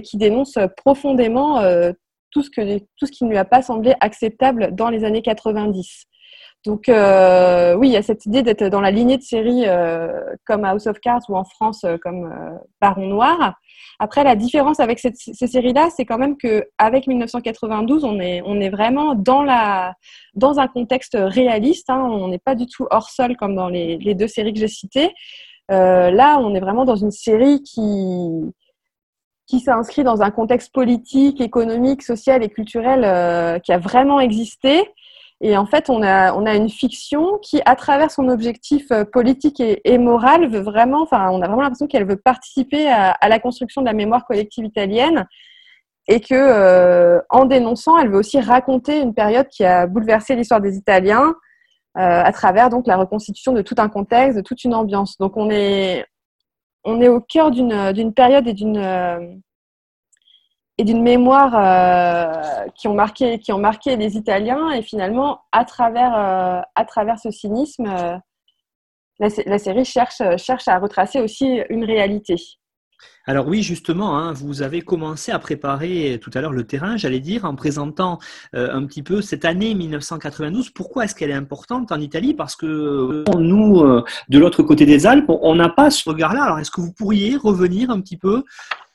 qui 0.01 0.15
dénonce 0.15 0.57
profondément 0.77 1.61
tout 2.31 2.43
ce, 2.43 2.49
que, 2.49 2.79
tout 2.97 3.05
ce 3.05 3.11
qui 3.11 3.23
ne 3.25 3.29
lui 3.29 3.37
a 3.37 3.45
pas 3.45 3.61
semblé 3.61 3.93
acceptable 3.99 4.73
dans 4.73 4.89
les 4.89 5.03
années 5.03 5.21
90. 5.21 6.07
Donc 6.65 6.89
euh, 6.89 7.73
oui, 7.75 7.89
il 7.89 7.91
y 7.91 7.97
a 7.97 8.03
cette 8.03 8.25
idée 8.27 8.43
d'être 8.43 8.65
dans 8.65 8.81
la 8.81 8.91
lignée 8.91 9.17
de 9.17 9.23
séries 9.23 9.63
euh, 9.65 10.21
comme 10.45 10.63
House 10.63 10.85
of 10.85 10.99
Cards 10.99 11.23
ou 11.29 11.35
en 11.35 11.43
France 11.43 11.83
euh, 11.85 11.97
comme 11.97 12.31
Baron 12.79 13.07
Noir. 13.07 13.55
Après, 13.99 14.23
la 14.23 14.35
différence 14.35 14.79
avec 14.79 14.99
ces 14.99 15.47
séries-là, 15.47 15.89
c'est 15.95 16.05
quand 16.05 16.17
même 16.17 16.35
que 16.37 16.65
avec 16.79 17.05
1992, 17.05 18.03
on 18.03 18.19
est, 18.19 18.41
on 18.45 18.59
est 18.59 18.69
vraiment 18.69 19.13
dans, 19.13 19.43
la, 19.43 19.93
dans 20.33 20.59
un 20.59 20.67
contexte 20.67 21.15
réaliste. 21.19 21.89
Hein. 21.89 22.01
on 22.01 22.27
n'est 22.27 22.39
pas 22.39 22.55
du 22.55 22.65
tout 22.65 22.87
hors 22.89 23.09
sol 23.09 23.35
comme 23.37 23.55
dans 23.55 23.69
les 23.69 24.15
deux 24.15 24.27
séries 24.27 24.53
que 24.53 24.59
j'ai 24.59 24.67
citées. 24.67 25.11
là, 25.69 26.39
on 26.39 26.55
est 26.55 26.59
vraiment 26.59 26.83
dans 26.83 26.95
une 26.95 27.11
série 27.11 27.61
qui, 27.61 27.81
qui 29.51 29.59
s'inscrit 29.59 30.03
dans 30.03 30.21
un 30.21 30.31
contexte 30.31 30.73
politique, 30.73 31.41
économique, 31.41 32.01
social 32.01 32.43
et 32.43 32.49
culturel 32.49 33.61
qui 33.61 33.71
a 33.71 33.77
vraiment 33.77 34.19
existé 34.19 34.87
et 35.43 35.57
en 35.57 35.65
fait, 35.65 35.89
on 35.89 36.03
a, 36.03 36.33
on 36.33 36.45
a 36.45 36.53
une 36.53 36.69
fiction 36.69 37.39
qui, 37.39 37.61
à 37.65 37.75
travers 37.75 38.11
son 38.11 38.29
objectif 38.29 38.85
euh, 38.91 39.03
politique 39.03 39.59
et, 39.59 39.97
moral, 39.97 40.47
veut 40.47 40.61
vraiment, 40.61 41.01
enfin, 41.01 41.31
on 41.31 41.41
a 41.41 41.47
vraiment 41.47 41.63
l'impression 41.63 41.87
qu'elle 41.87 42.05
veut 42.05 42.15
participer 42.15 42.87
à, 42.87 43.17
la 43.27 43.39
construction 43.39 43.81
de 43.81 43.87
la 43.87 43.93
mémoire 43.93 44.25
collective 44.25 44.65
italienne 44.65 45.25
et 46.07 46.19
que, 46.19 46.35
euh, 46.35 47.19
en 47.29 47.45
dénonçant, 47.45 47.97
elle 47.97 48.09
veut 48.09 48.19
aussi 48.19 48.39
raconter 48.39 48.99
une 48.99 49.15
période 49.15 49.47
qui 49.47 49.65
a 49.65 49.87
bouleversé 49.87 50.35
l'histoire 50.35 50.61
des 50.61 50.77
Italiens 50.77 51.33
euh, 51.97 52.23
à 52.23 52.31
travers 52.31 52.69
donc 52.69 52.85
la 52.85 52.97
reconstitution 52.97 53.51
de 53.51 53.63
tout 53.63 53.75
un 53.79 53.89
contexte, 53.89 54.37
de 54.37 54.43
toute 54.43 54.63
une 54.63 54.75
ambiance. 54.75 55.17
Donc, 55.17 55.37
on 55.37 55.49
est, 55.49 56.05
on 56.83 57.01
est 57.01 57.07
au 57.07 57.21
cœur 57.21 57.51
d'une 57.51 58.13
période 58.13 58.47
et 58.47 58.53
d'une 58.53 59.41
et 60.81 60.83
d'une 60.83 61.03
mémoire 61.03 61.53
euh, 61.55 62.67
qui, 62.75 62.87
ont 62.87 62.95
marqué, 62.95 63.95
les 63.95 64.17
Italiens. 64.17 64.71
Et 64.71 64.81
finalement, 64.81 65.41
à 65.51 65.63
travers, 65.63 66.17
euh, 66.17 67.15
ce 67.17 67.29
cynisme, 67.29 67.85
euh, 67.85 68.17
la, 69.19 69.59
série 69.59 69.85
cherche 69.85 70.21
à 70.67 70.79
retracer 70.79 71.21
aussi 71.21 71.61
une 71.69 71.83
réalité. 71.83 72.35
Alors 73.27 73.47
oui, 73.47 73.61
justement, 73.61 74.17
hein, 74.17 74.33
vous 74.33 74.63
avez 74.63 74.81
commencé 74.81 75.31
à 75.31 75.37
préparer 75.37 76.19
tout 76.21 76.31
à 76.33 76.41
l'heure 76.41 76.51
le 76.51 76.65
terrain, 76.65 76.97
j'allais 76.97 77.19
dire, 77.19 77.45
en 77.45 77.55
présentant 77.55 78.17
un 78.53 78.85
petit 78.85 79.03
peu 79.03 79.21
cette 79.21 79.45
année 79.45 79.75
1992. 79.75 80.71
Pourquoi 80.71 81.05
est-ce 81.05 81.13
qu'elle 81.13 81.29
est 81.29 81.33
importante 81.33 81.91
en 81.91 81.99
Italie? 81.99 82.33
Parce 82.33 82.55
que 82.55 83.23
nous, 83.37 83.83
de 84.29 84.39
l'autre 84.39 84.63
côté 84.63 84.85
des 84.85 85.05
Alpes, 85.05 85.29
on 85.29 85.55
n'a 85.55 85.69
pas 85.69 85.91
ce 85.91 86.09
regard-là. 86.09 86.43
Alors 86.43 86.59
est-ce 86.59 86.71
que 86.71 86.81
vous 86.81 86.93
pourriez 86.93 87.37
revenir 87.37 87.91
un 87.91 88.01
petit 88.01 88.17
peu 88.17 88.43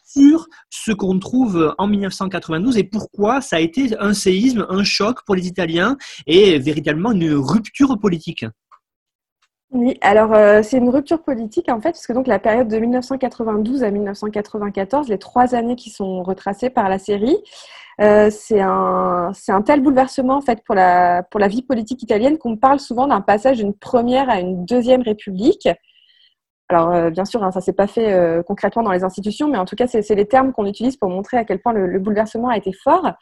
sur 0.04 0.46
ce 0.70 0.92
qu'on 0.92 1.18
trouve 1.18 1.74
en 1.78 1.86
1992 1.86 2.78
et 2.78 2.84
pourquoi 2.84 3.40
ça 3.40 3.56
a 3.56 3.60
été 3.60 3.96
un 3.98 4.14
séisme, 4.14 4.66
un 4.68 4.82
choc 4.82 5.18
pour 5.24 5.34
les 5.34 5.46
Italiens 5.46 5.96
et 6.26 6.58
véritablement 6.58 7.12
une 7.12 7.32
rupture 7.34 7.98
politique? 7.98 8.44
Oui, 9.72 9.98
alors 10.00 10.32
euh, 10.32 10.62
c'est 10.62 10.78
une 10.78 10.88
rupture 10.90 11.22
politique 11.22 11.68
en 11.70 11.80
fait, 11.80 11.90
puisque 11.90 12.12
donc 12.12 12.28
la 12.28 12.38
période 12.38 12.68
de 12.68 12.78
1992 12.78 13.82
à 13.82 13.90
1994, 13.90 15.08
les 15.08 15.18
trois 15.18 15.56
années 15.56 15.74
qui 15.74 15.90
sont 15.90 16.22
retracées 16.22 16.70
par 16.70 16.88
la 16.88 16.98
série, 17.00 17.36
euh, 18.00 18.30
c'est 18.30 18.60
un, 18.60 19.32
un, 19.48 19.62
tel 19.62 19.80
bouleversement 19.82 20.36
en 20.36 20.40
fait 20.40 20.62
pour 20.64 20.76
la, 20.76 21.24
pour 21.24 21.40
la 21.40 21.48
vie 21.48 21.62
politique 21.62 22.02
italienne 22.02 22.38
qu'on 22.38 22.56
parle 22.56 22.78
souvent 22.78 23.08
d'un 23.08 23.20
passage 23.20 23.56
d'une 23.58 23.74
première 23.74 24.30
à 24.30 24.38
une 24.38 24.64
deuxième 24.64 25.02
république. 25.02 25.68
Alors, 26.68 26.90
euh, 26.92 27.10
bien 27.10 27.24
sûr, 27.24 27.42
hein, 27.42 27.50
ça 27.50 27.60
s'est 27.60 27.72
pas 27.72 27.86
fait 27.86 28.42
concrètement 28.46 28.82
dans 28.82 28.92
les 28.92 29.04
institutions, 29.04 29.48
mais 29.48 29.58
en 29.58 29.64
tout 29.64 29.76
cas, 29.76 29.86
c'est 29.88 30.14
les 30.14 30.26
termes 30.26 30.52
qu'on 30.52 30.66
utilise 30.66 30.96
pour 30.96 31.10
montrer 31.10 31.38
à 31.38 31.44
quel 31.44 31.60
point 31.60 31.72
le, 31.72 31.98
bouleversement 31.98 32.48
a 32.48 32.56
été 32.56 32.72
fort. 32.72 33.12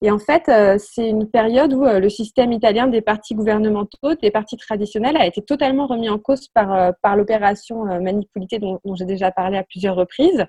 Et 0.00 0.10
en 0.10 0.18
fait, 0.18 0.48
euh, 0.48 0.76
c'est 0.78 1.08
une 1.08 1.28
période 1.28 1.72
où 1.74 1.84
le 1.84 2.08
système 2.08 2.52
italien 2.52 2.86
des 2.86 3.00
partis 3.00 3.34
gouvernementaux, 3.34 4.14
des 4.22 4.30
partis 4.30 4.56
traditionnels, 4.56 5.16
a 5.16 5.26
été 5.26 5.42
totalement 5.42 5.86
remis 5.86 6.08
en 6.08 6.18
cause 6.18 6.48
par, 6.48 6.92
par 7.02 7.16
l'opération 7.16 7.84
Manipulité 8.00 8.58
dont, 8.58 8.80
j'ai 8.94 9.04
déjà 9.04 9.30
parlé 9.30 9.58
à 9.58 9.64
plusieurs 9.64 9.96
reprises. 9.96 10.44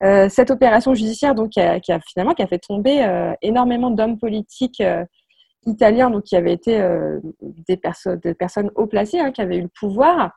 cette 0.00 0.50
opération 0.50 0.94
judiciaire, 0.94 1.34
donc, 1.34 1.50
qui 1.50 1.60
a, 1.60 1.80
finalement 2.08 2.34
qui 2.34 2.42
a 2.42 2.46
fait 2.48 2.58
tomber 2.58 3.06
énormément 3.40 3.90
d'hommes 3.90 4.18
politiques 4.18 4.82
italiens, 5.64 6.10
donc 6.10 6.24
qui 6.24 6.34
avaient 6.34 6.52
été 6.52 6.76
des, 7.40 7.80
des, 8.16 8.34
personnes 8.34 8.70
haut 8.74 8.88
placées, 8.88 9.20
hein, 9.20 9.30
qui 9.30 9.40
avaient 9.42 9.58
eu 9.58 9.62
le 9.62 9.70
pouvoir. 9.78 10.32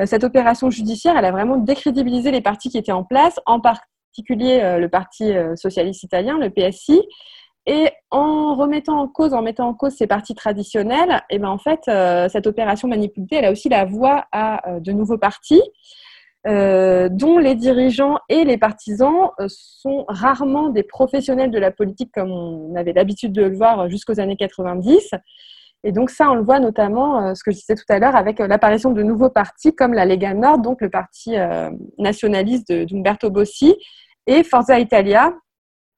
Euh, 0.00 0.06
cette 0.06 0.24
opération 0.24 0.70
judiciaire, 0.70 1.16
elle 1.16 1.24
a 1.24 1.32
vraiment 1.32 1.56
décrédibilisé 1.56 2.30
les 2.30 2.40
partis 2.40 2.68
qui 2.68 2.78
étaient 2.78 2.92
en 2.92 3.04
place, 3.04 3.40
en 3.46 3.60
particulier 3.60 4.60
euh, 4.62 4.78
le 4.78 4.88
Parti 4.88 5.32
euh, 5.32 5.56
socialiste 5.56 6.02
italien, 6.02 6.38
le 6.38 6.50
PSI. 6.50 7.00
Et 7.66 7.90
en 8.10 8.54
remettant 8.54 9.00
en 9.00 9.08
cause, 9.08 9.34
en 9.34 9.42
mettant 9.42 9.68
en 9.68 9.74
cause 9.74 9.94
ces 9.94 10.06
partis 10.06 10.34
traditionnels, 10.34 11.22
et 11.30 11.36
eh 11.36 11.38
ben 11.38 11.48
en 11.48 11.58
fait, 11.58 11.80
cette 12.30 12.46
opération 12.46 12.86
manipulée, 12.86 13.26
elle 13.32 13.44
a 13.46 13.50
aussi 13.50 13.68
la 13.68 13.84
voie 13.84 14.24
à 14.30 14.78
de 14.78 14.92
nouveaux 14.92 15.18
partis, 15.18 15.62
dont 16.44 17.38
les 17.38 17.56
dirigeants 17.56 18.18
et 18.28 18.44
les 18.44 18.56
partisans 18.56 19.30
sont 19.48 20.04
rarement 20.06 20.68
des 20.68 20.84
professionnels 20.84 21.50
de 21.50 21.58
la 21.58 21.72
politique 21.72 22.12
comme 22.14 22.30
on 22.30 22.76
avait 22.76 22.92
l'habitude 22.92 23.32
de 23.32 23.42
le 23.42 23.56
voir 23.56 23.90
jusqu'aux 23.90 24.20
années 24.20 24.36
90. 24.36 25.10
Et 25.86 25.92
donc 25.92 26.10
ça, 26.10 26.30
on 26.32 26.34
le 26.34 26.42
voit 26.42 26.58
notamment, 26.58 27.22
euh, 27.22 27.34
ce 27.34 27.44
que 27.44 27.52
je 27.52 27.58
disais 27.58 27.76
tout 27.76 27.84
à 27.88 28.00
l'heure, 28.00 28.16
avec 28.16 28.40
euh, 28.40 28.48
l'apparition 28.48 28.90
de 28.90 29.04
nouveaux 29.04 29.30
partis 29.30 29.72
comme 29.72 29.94
la 29.94 30.04
Lega 30.04 30.34
Nord, 30.34 30.58
donc 30.58 30.80
le 30.80 30.90
parti 30.90 31.36
euh, 31.36 31.70
nationaliste 31.96 32.72
d'Umberto 32.72 33.30
Bossi, 33.30 33.76
et 34.26 34.42
Forza 34.42 34.80
Italia, 34.80 35.32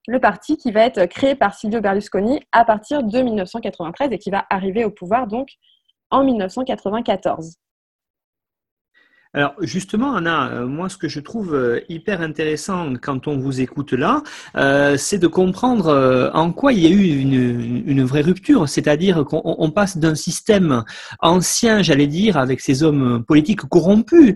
le 0.09 0.19
parti 0.19 0.57
qui 0.57 0.71
va 0.71 0.81
être 0.81 1.05
créé 1.05 1.35
par 1.35 1.53
Silvio 1.53 1.81
Berlusconi 1.81 2.39
à 2.51 2.65
partir 2.65 3.03
de 3.03 3.21
1993 3.21 4.11
et 4.11 4.17
qui 4.17 4.31
va 4.31 4.43
arriver 4.49 4.83
au 4.83 4.89
pouvoir 4.89 5.27
donc 5.27 5.49
en 6.09 6.23
1994. 6.23 7.57
Alors 9.35 9.53
justement, 9.61 10.15
Anna, 10.15 10.49
euh, 10.49 10.65
moi 10.65 10.89
ce 10.89 10.97
que 10.97 11.07
je 11.07 11.19
trouve 11.19 11.53
euh, 11.53 11.81
hyper 11.87 12.21
intéressant 12.21 12.93
quand 12.99 13.27
on 13.27 13.37
vous 13.37 13.61
écoute 13.61 13.93
là, 13.93 14.23
euh, 14.57 14.97
c'est 14.97 15.19
de 15.19 15.27
comprendre 15.27 16.31
en 16.33 16.51
quoi 16.51 16.73
il 16.73 16.79
y 16.79 16.87
a 16.87 16.89
eu 16.89 17.19
une, 17.19 17.83
une 17.85 18.03
vraie 18.03 18.21
rupture, 18.21 18.67
c'est-à-dire 18.67 19.23
qu'on 19.25 19.69
passe 19.69 19.97
d'un 19.97 20.15
système 20.15 20.83
ancien, 21.19 21.83
j'allais 21.83 22.07
dire, 22.07 22.37
avec 22.37 22.59
ces 22.59 22.81
hommes 22.81 23.23
politiques 23.23 23.61
corrompus, 23.69 24.35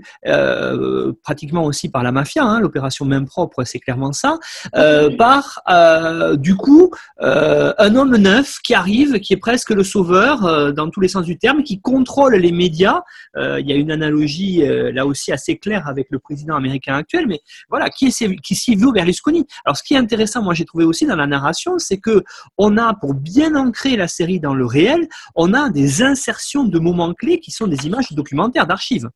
pratiquement 1.24 1.66
aussi 1.66 1.90
par 1.90 2.04
la 2.04 2.12
mafia, 2.12 2.44
hein, 2.44 2.60
l'opération 2.60 3.06
main 3.06 3.24
propre, 3.24 3.64
c'est 3.64 3.80
clairement 3.80 4.14
ça, 4.14 4.38
par 5.18 5.64
du 6.38 6.56
coup 6.56 6.92
un 7.20 7.96
homme 7.96 8.16
neuf 8.18 8.60
qui 8.64 8.76
arrive, 8.76 9.20
qui 9.20 9.34
est 9.34 9.38
presque 9.38 9.72
le 9.72 9.84
sauveur 9.84 10.74
dans 10.74 10.90
tous 10.90 11.00
les 11.00 11.08
sens 11.08 11.26
du 11.26 11.38
terme, 11.38 11.64
qui 11.64 11.82
contrôle 11.82 12.36
les 12.36 12.52
médias. 12.52 13.02
il 13.36 13.68
y 13.68 13.72
a 13.72 13.76
une 13.76 13.92
analogie 13.92 14.64
là 14.92 15.06
aussi 15.06 15.32
assez 15.32 15.58
clair 15.58 15.88
avec 15.88 16.08
le 16.10 16.20
président 16.20 16.56
américain 16.56 16.96
actuel, 16.96 17.28
mais 17.28 17.40
voilà, 17.70 17.90
qui 17.90 18.08
est 18.08 18.42
qui 18.42 18.56
Silvio 18.56 18.92
Berlusconi? 18.92 19.46
Alors, 19.66 19.78
ce 19.78 19.84
qui 19.84 19.94
est 19.94 19.98
intéressant, 19.98 20.42
moi, 20.42 20.54
j'ai 20.54 20.66
trouvé 20.66 20.86
aussi 20.86 21.06
dans 21.06 21.16
la 21.16 21.28
narration, 21.28 21.78
c'est 21.80 21.98
que 21.98 22.24
on 22.58 22.78
a, 22.78 22.94
pour 22.94 23.14
bien 23.14 23.56
ancrer 23.56 23.96
la 23.96 24.08
série 24.08 24.40
dans 24.40 24.54
le 24.54 24.66
réel, 24.66 25.08
on 25.36 25.54
a 25.54 25.70
des 25.70 26.02
insertions 26.02 26.64
de 26.64 26.80
moments 26.80 27.14
clés 27.14 27.40
qui 27.40 27.52
sont 27.52 27.68
des 27.68 27.86
images 27.86 28.12
documentaires 28.12 28.68
d'archives. 28.68 29.10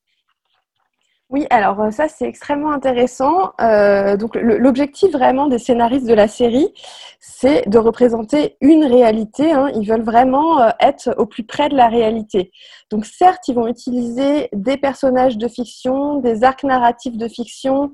Oui, 1.30 1.46
alors 1.50 1.82
euh, 1.82 1.92
ça 1.92 2.08
c'est 2.08 2.26
extrêmement 2.26 2.72
intéressant. 2.72 3.52
Euh, 3.60 4.16
donc 4.16 4.36
l'objectif 4.36 5.12
vraiment 5.12 5.48
des 5.48 5.60
scénaristes 5.60 6.08
de 6.08 6.13
la 6.13 6.30
série, 6.30 6.74
c'est 7.20 7.68
de 7.68 7.78
représenter 7.78 8.56
une 8.62 8.86
réalité. 8.86 9.52
Hein. 9.52 9.70
Ils 9.76 9.86
veulent 9.86 10.04
vraiment 10.06 10.62
euh, 10.62 10.70
être 10.80 11.13
au 11.18 11.26
plus 11.26 11.44
près 11.44 11.68
de 11.68 11.76
la 11.76 11.90
réalité. 11.90 12.52
Donc 12.92 13.06
certes, 13.06 13.46
ils 13.50 13.56
vont 13.56 13.68
utiliser 13.68 14.48
des 14.54 14.78
personnages 14.78 15.38
de 15.38 15.50
fiction, 15.50 16.20
des 16.20 16.46
arcs 16.46 16.63
narratifs 16.63 17.18
de 17.18 17.28
fiction, 17.28 17.92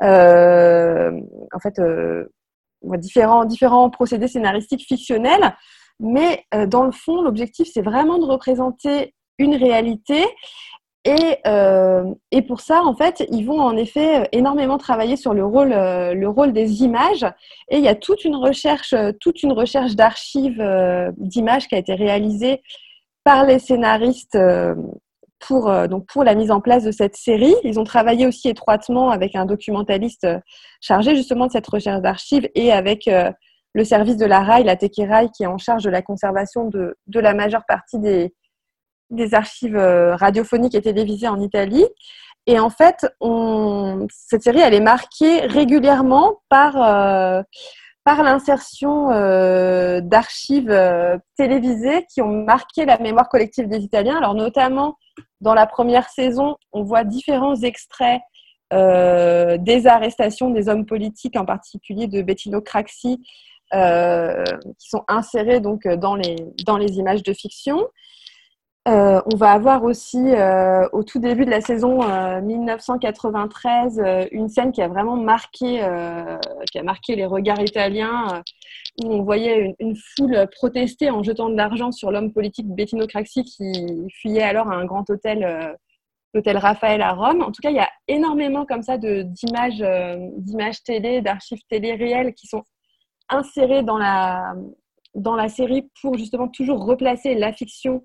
en 0.00 1.60
fait 1.60 1.80
différents 2.98 3.44
différents 3.44 3.90
procédés 3.90 4.26
scénaristiques 4.26 4.84
fictionnels. 4.88 5.54
Mais 6.00 6.44
dans 6.66 6.82
le 6.82 6.90
fond, 6.92 7.22
l'objectif 7.22 7.68
c'est 7.72 7.82
vraiment 7.82 8.18
de 8.18 8.24
représenter 8.24 9.14
une 9.38 9.54
réalité 9.54 10.24
et, 11.04 11.38
euh, 11.48 12.04
et, 12.30 12.42
pour 12.42 12.60
ça, 12.60 12.82
en 12.84 12.94
fait, 12.94 13.26
ils 13.30 13.44
vont 13.44 13.60
en 13.60 13.76
effet 13.76 14.28
énormément 14.30 14.78
travailler 14.78 15.16
sur 15.16 15.34
le 15.34 15.44
rôle, 15.44 15.72
euh, 15.72 16.14
le 16.14 16.28
rôle 16.28 16.52
des 16.52 16.82
images. 16.84 17.24
Et 17.68 17.78
il 17.78 17.82
y 17.82 17.88
a 17.88 17.96
toute 17.96 18.24
une 18.24 18.36
recherche, 18.36 18.94
toute 19.20 19.42
une 19.42 19.52
recherche 19.52 19.96
d'archives 19.96 20.60
euh, 20.60 21.10
d'images 21.16 21.66
qui 21.66 21.74
a 21.74 21.78
été 21.78 21.94
réalisée 21.94 22.62
par 23.24 23.44
les 23.44 23.58
scénaristes 23.58 24.36
euh, 24.36 24.76
pour, 25.40 25.68
euh, 25.68 25.88
donc 25.88 26.06
pour 26.06 26.22
la 26.22 26.36
mise 26.36 26.52
en 26.52 26.60
place 26.60 26.84
de 26.84 26.92
cette 26.92 27.16
série. 27.16 27.54
Ils 27.64 27.80
ont 27.80 27.84
travaillé 27.84 28.24
aussi 28.28 28.48
étroitement 28.48 29.10
avec 29.10 29.34
un 29.34 29.44
documentaliste 29.44 30.28
chargé 30.80 31.16
justement 31.16 31.48
de 31.48 31.52
cette 31.52 31.66
recherche 31.66 32.00
d'archives 32.00 32.48
et 32.54 32.70
avec 32.70 33.10
le 33.74 33.84
service 33.84 34.18
de 34.18 34.26
la 34.26 34.40
RAI, 34.40 34.62
la 34.62 34.76
Tekerai, 34.76 35.30
qui 35.36 35.42
est 35.42 35.46
en 35.46 35.58
charge 35.58 35.82
de 35.82 35.90
la 35.90 36.02
conservation 36.02 36.68
de, 36.68 36.96
de 37.08 37.20
la 37.20 37.34
majeure 37.34 37.64
partie 37.66 37.98
des, 37.98 38.32
des 39.12 39.34
archives 39.34 39.76
euh, 39.76 40.16
radiophoniques 40.16 40.74
et 40.74 40.82
télévisées 40.82 41.28
en 41.28 41.40
Italie. 41.40 41.86
Et 42.46 42.58
en 42.58 42.70
fait, 42.70 43.06
cette 44.08 44.42
série, 44.42 44.58
elle 44.58 44.74
est 44.74 44.80
marquée 44.80 45.42
régulièrement 45.42 46.40
par, 46.48 46.76
euh, 46.76 47.40
par 48.02 48.24
l'insertion 48.24 49.10
d'archives 50.00 50.76
télévisées 51.36 52.04
qui 52.12 52.20
ont 52.20 52.44
marqué 52.44 52.84
la 52.84 52.98
mémoire 52.98 53.28
collective 53.28 53.68
des 53.68 53.84
Italiens. 53.84 54.16
Alors 54.16 54.34
notamment 54.34 54.96
dans 55.40 55.54
la 55.54 55.68
première 55.68 56.08
saison, 56.08 56.56
on 56.72 56.82
voit 56.82 57.04
différents 57.04 57.54
extraits 57.54 58.20
des 58.72 59.86
arrestations 59.86 60.50
des 60.50 60.68
hommes 60.68 60.86
politiques, 60.86 61.36
en 61.36 61.44
particulier 61.44 62.08
de 62.08 62.22
Bettino 62.22 62.60
Craxi, 62.60 63.20
qui 63.70 64.88
sont 64.88 65.04
insérés 65.06 65.60
donc 65.60 65.86
dans 65.86 66.16
les, 66.16 66.34
dans 66.66 66.76
les 66.76 66.98
images 66.98 67.22
de 67.22 67.32
fiction. 67.32 67.86
Euh, 68.88 69.22
on 69.32 69.36
va 69.36 69.52
avoir 69.52 69.84
aussi 69.84 70.18
euh, 70.18 70.88
au 70.90 71.04
tout 71.04 71.20
début 71.20 71.44
de 71.44 71.50
la 71.50 71.60
saison 71.60 72.00
1993 72.42 74.00
euh, 74.00 74.26
une 74.32 74.48
scène 74.48 74.72
qui 74.72 74.82
a 74.82 74.88
vraiment 74.88 75.16
marqué, 75.16 75.86
qui 76.72 76.78
a 76.78 76.82
marqué 76.82 77.14
les 77.14 77.24
regards 77.26 77.62
italiens, 77.62 78.42
où 79.02 79.12
on 79.12 79.22
voyait 79.22 79.76
une, 79.78 79.94
foule 79.94 80.48
protester 80.50 81.10
en 81.10 81.22
jetant 81.22 81.48
de 81.48 81.54
l'argent 81.54 81.92
sur 81.92 82.10
l'homme 82.10 82.32
politique 82.32 82.66
Bettino 82.68 83.06
Craxi 83.06 83.44
qui 83.44 83.72
fuyait 84.20 84.42
alors 84.42 84.68
à 84.68 84.74
un 84.74 84.84
grand 84.84 85.08
hôtel, 85.08 85.78
l'hôtel 86.34 86.56
Raphaël 86.56 87.02
à 87.02 87.12
Rome. 87.12 87.42
En 87.42 87.52
tout 87.52 87.62
cas, 87.62 87.70
il 87.70 87.76
y 87.76 87.80
a 87.80 87.90
énormément 88.08 88.66
comme 88.66 88.82
ça 88.82 88.98
d'images, 88.98 89.84
d'images 90.38 90.82
télé, 90.82 91.20
d'archives 91.22 91.62
télé 91.68 91.94
réelles 91.94 92.34
qui 92.34 92.48
sont 92.48 92.64
insérées 93.28 93.84
dans 93.84 93.98
la 93.98 94.54
dans 95.14 95.36
la 95.36 95.48
série 95.50 95.90
pour 96.00 96.16
justement 96.16 96.48
toujours 96.48 96.86
replacer 96.86 97.34
la 97.34 97.52
fiction 97.52 98.02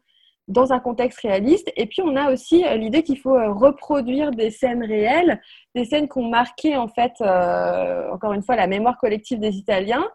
dans 0.48 0.72
un 0.72 0.80
contexte 0.80 1.20
réaliste. 1.22 1.72
Et 1.76 1.86
puis, 1.86 2.02
on 2.02 2.16
a 2.16 2.32
aussi 2.32 2.66
euh, 2.66 2.76
l'idée 2.76 3.04
qu'il 3.04 3.20
faut 3.20 3.36
euh, 3.36 3.52
reproduire 3.52 4.32
des 4.32 4.50
scènes 4.50 4.84
réelles, 4.84 5.42
des 5.76 5.86
scènes 5.86 6.08
qui 6.08 6.18
ont 6.18 6.30
marqué, 6.30 6.78
en 6.78 6.88
fait, 6.88 7.14
euh, 7.22 8.10
encore 8.12 8.34
une 8.34 8.44
fois, 8.44 8.56
la 8.56 8.68
mémoire 8.68 8.98
collective 8.98 9.40
des 9.40 9.56
Italiens. 9.58 10.08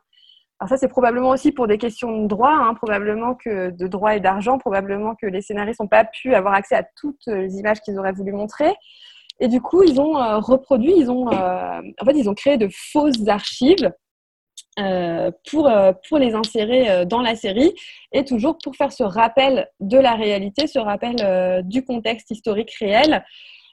Alors 0.59 0.68
ça, 0.68 0.77
c'est 0.77 0.88
probablement 0.88 1.31
aussi 1.31 1.51
pour 1.51 1.66
des 1.66 1.77
questions 1.77 2.23
de 2.23 2.29
droit, 2.29 2.55
hein, 2.55 2.75
probablement 2.75 3.35
que 3.35 3.71
de 3.71 3.87
droit 3.88 4.14
et 4.14 4.21
d'argent, 4.21 4.59
probablement 4.59 5.14
que 5.16 5.27
les 5.27 5.42
scénaristes 5.42 5.81
n'ont 5.81 5.88
pas 5.88 6.05
pu 6.05 6.35
avoir 6.35 6.55
accès 6.55 6.77
à 6.77 6.85
toutes 7.01 7.27
les 7.27 7.57
images 7.57 7.81
qu'ils 7.81 7.99
auraient 7.99 8.12
voulu 8.12 8.33
montrer. 8.33 8.73
Et 9.40 9.49
du 9.49 9.61
coup, 9.61 9.83
ils 9.83 10.01
ont 10.01 10.12
reproduit, 10.40 10.95
ils 10.97 11.11
ont, 11.11 11.27
en 11.27 12.05
fait, 12.05 12.12
ils 12.14 12.31
ont 12.31 12.35
créé 12.35 12.59
de 12.59 12.68
fausses 12.71 13.27
archives 13.27 13.92
euh, 14.78 15.30
pour, 15.50 15.68
euh, 15.68 15.92
pour 16.08 16.16
les 16.16 16.32
insérer 16.32 16.90
euh, 16.90 17.04
dans 17.04 17.20
la 17.20 17.37
série 17.37 17.74
et 18.12 18.24
toujours 18.24 18.56
pour 18.56 18.74
faire 18.74 18.90
ce 18.90 19.02
rappel 19.02 19.68
de 19.80 19.98
la 19.98 20.14
réalité, 20.14 20.66
ce 20.66 20.78
rappel 20.78 21.62
du 21.66 21.85
contexte 21.85 22.30
historique 22.30 22.72
réel 22.80 23.24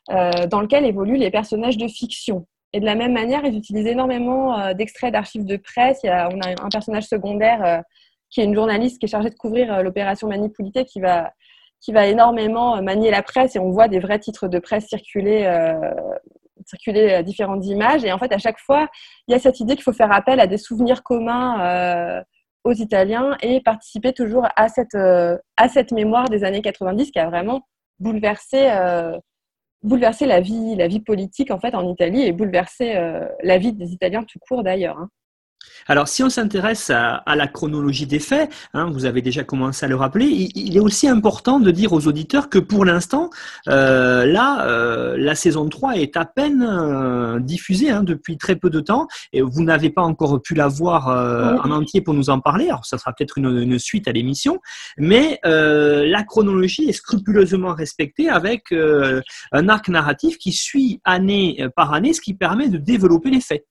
dans 0.09 0.61
lequel 0.61 0.85
évoluent 0.85 1.17
les 1.17 1.29
personnages 1.29 1.77
de 1.77 1.87
fiction. 1.87 2.47
Et 2.73 2.79
de 2.79 2.85
la 2.85 2.95
même 2.95 3.13
manière, 3.13 3.45
ils 3.45 3.55
utilisent 3.55 3.85
énormément 3.85 4.73
d'extraits 4.73 5.13
d'archives 5.13 5.45
de 5.45 5.55
presse. 5.55 5.99
On 6.03 6.41
a 6.41 6.49
un 6.49 6.69
personnage 6.69 7.03
secondaire 7.03 7.83
qui 8.31 8.41
est 8.41 8.45
une 8.45 8.55
journaliste 8.55 8.99
qui 8.99 9.05
est 9.05 9.09
chargée 9.09 9.29
de 9.29 9.35
couvrir 9.35 9.83
l'opération 9.83 10.27
Manipulité 10.27 10.85
qui 10.85 10.99
va, 10.99 11.31
qui 11.79 11.91
va 11.91 12.07
énormément 12.07 12.81
manier 12.81 13.11
la 13.11 13.21
presse 13.21 13.55
et 13.55 13.59
on 13.59 13.69
voit 13.69 13.87
des 13.87 13.99
vrais 13.99 14.19
titres 14.19 14.47
de 14.47 14.57
presse 14.57 14.87
circuler 14.87 15.45
circuler 16.69 17.11
euh, 17.11 17.23
différentes 17.23 17.65
images. 17.65 18.03
Et 18.03 18.11
en 18.11 18.17
fait, 18.17 18.31
à 18.31 18.37
chaque 18.37 18.59
fois, 18.59 18.87
il 19.27 19.31
y 19.31 19.35
a 19.35 19.39
cette 19.39 19.59
idée 19.59 19.75
qu'il 19.75 19.83
faut 19.83 19.93
faire 19.93 20.11
appel 20.11 20.39
à 20.39 20.47
des 20.47 20.57
souvenirs 20.57 21.03
communs 21.03 21.61
euh, 21.61 22.21
aux 22.63 22.73
Italiens 22.73 23.37
et 23.41 23.61
participer 23.61 24.13
toujours 24.13 24.47
à 24.55 24.69
cette, 24.69 24.95
euh, 24.95 25.37
à 25.57 25.69
cette 25.69 25.91
mémoire 25.91 26.29
des 26.29 26.43
années 26.43 26.61
90 26.61 27.11
qui 27.11 27.19
a 27.19 27.29
vraiment 27.29 27.61
bouleversé, 27.99 28.69
bouleversé 29.83 30.25
la, 30.25 30.39
vie, 30.39 30.75
la 30.77 30.87
vie 30.87 31.01
politique 31.01 31.51
en, 31.51 31.59
fait, 31.59 31.75
en 31.75 31.85
Italie 31.85 32.21
et 32.21 32.31
bouleversé 32.31 32.93
la 33.43 33.57
vie 33.57 33.73
des 33.73 33.91
Italiens 33.91 34.23
tout 34.23 34.39
court 34.39 34.63
d'ailleurs. 34.63 34.97
Hein. 34.97 35.09
Alors, 35.89 36.07
si 36.07 36.21
on 36.21 36.29
s'intéresse 36.29 36.91
à, 36.91 37.23
la 37.35 37.47
chronologie 37.47 38.05
des 38.05 38.19
faits, 38.19 38.51
hein, 38.75 38.91
vous 38.91 39.05
avez 39.05 39.23
déjà 39.23 39.43
commencé 39.43 39.87
à 39.87 39.89
le 39.89 39.95
rappeler, 39.95 40.27
il, 40.27 40.77
est 40.77 40.79
aussi 40.79 41.07
important 41.07 41.59
de 41.59 41.71
dire 41.71 41.93
aux 41.93 42.07
auditeurs 42.07 42.47
que 42.49 42.59
pour 42.59 42.85
l'instant, 42.85 43.31
euh, 43.67 44.25
là, 44.25 44.67
euh, 44.67 45.17
la 45.17 45.33
saison 45.33 45.67
3 45.67 45.97
est 45.97 46.15
à 46.15 46.25
peine 46.25 46.61
euh, 46.61 47.39
diffusée 47.39 47.89
hein, 47.89 48.03
depuis 48.03 48.37
très 48.37 48.55
peu 48.55 48.69
de 48.69 48.79
temps 48.79 49.07
et 49.33 49.41
vous 49.41 49.63
n'avez 49.63 49.89
pas 49.89 50.03
encore 50.03 50.39
pu 50.41 50.53
la 50.53 50.67
voir 50.67 51.07
en 51.07 51.71
entier 51.71 52.01
pour 52.01 52.13
nous 52.13 52.29
en 52.29 52.39
parler. 52.39 52.65
Alors, 52.65 52.85
ça 52.85 52.99
sera 52.99 53.11
peut-être 53.13 53.39
une, 53.39 53.79
suite 53.79 54.07
à 54.07 54.11
l'émission, 54.11 54.59
mais 54.97 55.39
la 55.43 56.23
chronologie 56.23 56.87
est 56.87 56.93
scrupuleusement 56.93 57.73
respectée 57.73 58.29
avec 58.29 58.71
un 58.71 59.69
arc 59.69 59.89
narratif 59.89 60.37
qui 60.37 60.51
suit 60.51 61.01
année 61.03 61.65
par 61.75 61.93
année, 61.93 62.13
ce 62.13 62.21
qui 62.21 62.35
permet 62.35 62.67
de 62.69 62.77
développer 62.77 63.31
les 63.31 63.41
faits. 63.41 63.65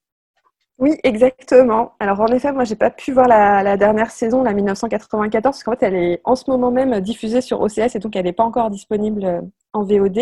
Oui, 0.78 0.96
exactement. 1.02 1.94
Alors 1.98 2.20
en 2.20 2.28
effet, 2.28 2.52
moi 2.52 2.62
j'ai 2.62 2.76
pas 2.76 2.90
pu 2.90 3.12
voir 3.12 3.26
la, 3.26 3.76
dernière 3.76 4.12
saison, 4.12 4.44
la 4.44 4.52
1994, 4.52 5.42
parce 5.42 5.64
qu'en 5.64 5.72
fait 5.72 5.82
elle 5.86 5.96
est 5.96 6.20
en 6.24 6.36
ce 6.36 6.48
moment 6.48 6.70
même 6.70 7.00
diffusée 7.00 7.40
sur 7.40 7.60
OCS 7.60 7.96
et 7.96 7.98
donc 7.98 8.14
elle 8.14 8.26
n'est 8.26 8.32
pas 8.32 8.44
encore 8.44 8.70
disponible 8.70 9.24
euh, 9.24 9.40
en 9.72 9.82
VOD. 9.82 10.20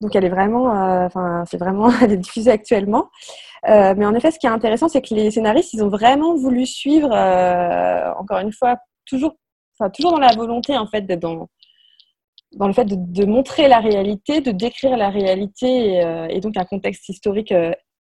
Donc 0.00 0.14
elle 0.14 0.24
est 0.24 0.28
vraiment, 0.28 0.70
euh, 0.70 1.06
enfin 1.06 1.44
c'est 1.50 1.56
vraiment, 1.58 1.90
elle 2.02 2.12
est 2.12 2.16
diffusée 2.18 2.52
actuellement. 2.52 3.10
Euh, 3.68 3.94
mais 3.96 4.06
en 4.06 4.14
effet, 4.14 4.30
ce 4.30 4.38
qui 4.38 4.46
est 4.46 4.50
intéressant, 4.50 4.88
c'est 4.88 5.02
que 5.02 5.14
les 5.14 5.30
scénaristes, 5.32 5.72
ils 5.72 5.82
ont 5.82 5.88
vraiment 5.88 6.36
voulu 6.36 6.66
suivre, 6.66 7.08
encore 8.18 8.38
une 8.38 8.52
fois, 8.52 8.76
toujours, 9.06 9.34
enfin 9.78 9.90
toujours 9.90 10.12
dans 10.12 10.20
la 10.20 10.34
volonté 10.36 10.76
en 10.78 10.86
fait 10.86 11.02
d'être 11.02 11.20
dans 11.20 11.48
dans 12.52 12.68
le 12.68 12.72
fait 12.72 12.84
de, 12.84 13.26
montrer 13.26 13.66
la 13.68 13.80
réalité, 13.80 14.40
de 14.40 14.52
décrire 14.52 14.96
la 14.96 15.10
réalité 15.10 15.66
et, 15.66 16.26
et 16.30 16.40
donc 16.40 16.56
un 16.56 16.64
contexte 16.64 17.08
historique 17.08 17.52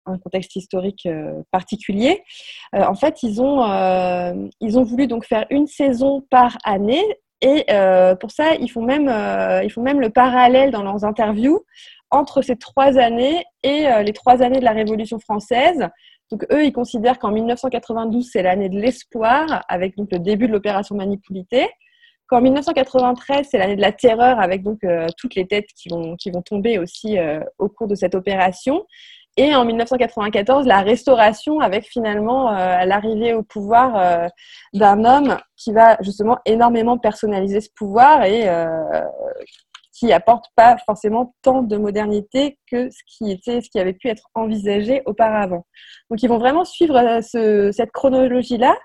un 0.05 0.17
contexte 0.17 0.55
historique 0.55 1.05
euh, 1.05 1.41
particulier. 1.51 2.23
Euh, 2.75 2.83
en 2.85 2.95
fait, 2.95 3.23
ils 3.23 3.41
ont, 3.41 3.63
euh, 3.63 4.33
ils 4.59 4.77
ont 4.77 4.83
voulu 4.83 5.07
donc 5.07 5.25
faire 5.25 5.45
une 5.49 5.67
saison 5.67 6.21
par 6.29 6.57
année 6.63 7.03
et 7.41 7.65
pour 8.21 8.31
ça, 8.31 8.55
ils 8.55 8.69
font, 8.69 8.83
même, 8.83 9.11
ils 9.65 9.69
font 9.69 9.81
même 9.81 9.99
le 9.99 10.09
parallèle 10.09 10.71
dans 10.71 10.81
leurs 10.81 11.03
interviews 11.03 11.65
entre 12.09 12.41
ces 12.41 12.55
trois 12.55 12.97
années 12.97 13.43
et 13.63 13.85
les 14.01 14.13
trois 14.13 14.41
années 14.41 14.59
de 14.59 14.63
la 14.63 14.71
Révolution 14.71 15.19
française. 15.19 15.89
Donc 16.31 16.45
eux, 16.53 16.63
ils 16.63 16.71
considèrent 16.71 17.19
qu'en 17.19 17.31
1992, 17.31 18.29
c'est 18.31 18.43
l'année 18.43 18.69
de 18.69 18.79
l'espoir, 18.79 19.65
avec 19.67 19.97
donc 19.97 20.07
le 20.13 20.19
début 20.19 20.47
de 20.47 20.53
l'opération 20.53 20.95
Manipulité. 20.95 21.67
Qu'en 22.27 22.39
1993, 22.39 23.45
c'est 23.51 23.57
l'année 23.57 23.75
de 23.75 23.81
la 23.81 23.91
terreur, 23.91 24.39
avec 24.39 24.63
donc 24.63 24.79
toutes 25.17 25.35
les 25.35 25.45
têtes 25.45 25.67
qui 25.75 25.89
vont, 25.89 26.15
qui 26.15 26.31
vont 26.31 26.43
tomber 26.43 26.79
aussi 26.79 27.17
au 27.57 27.67
cours 27.67 27.89
de 27.89 27.95
cette 27.95 28.15
opération. 28.15 28.85
Et 29.36 29.56
en 29.56 29.65
1994, 29.65 30.67
la 30.67 30.82
restauration 30.82 31.60
avec 31.60 31.86
finalement 31.86 32.52
euh, 32.52 32.86
l'arrivée 32.86 33.34
au 33.34 33.41
pouvoir 33.41 33.96
euh, 33.98 34.28
d'un 34.74 35.04
homme 35.06 35.38
qui 35.58 35.74
va 35.74 35.98
justement 36.02 36.38
énormément 36.46 37.00
personnaliser 37.00 37.60
ce 37.60 37.69
pouvoir 37.76 38.24
et 38.26 38.48
euh, 38.48 38.67
qui 39.91 40.13
apporte 40.13 40.46
pas 40.56 40.78
forcément 40.86 41.34
tant 41.41 41.63
de 41.63 41.78
modernité 41.78 42.60
que 42.72 42.91
ce 42.91 43.00
qui 43.08 43.32
était, 43.32 43.62
ce 43.62 43.69
qui 43.72 43.80
avait 43.80 43.93
pu 43.93 44.08
être 44.08 44.28
envisagé 44.36 45.02
auparavant. 45.08 45.65
Donc 46.12 46.22
ils 46.22 46.30
vont 46.30 46.38
vraiment 46.38 46.65
suivre 46.65 47.22
ce, 47.22 47.72
cette 47.72 47.91
chronologie-là 47.91 48.76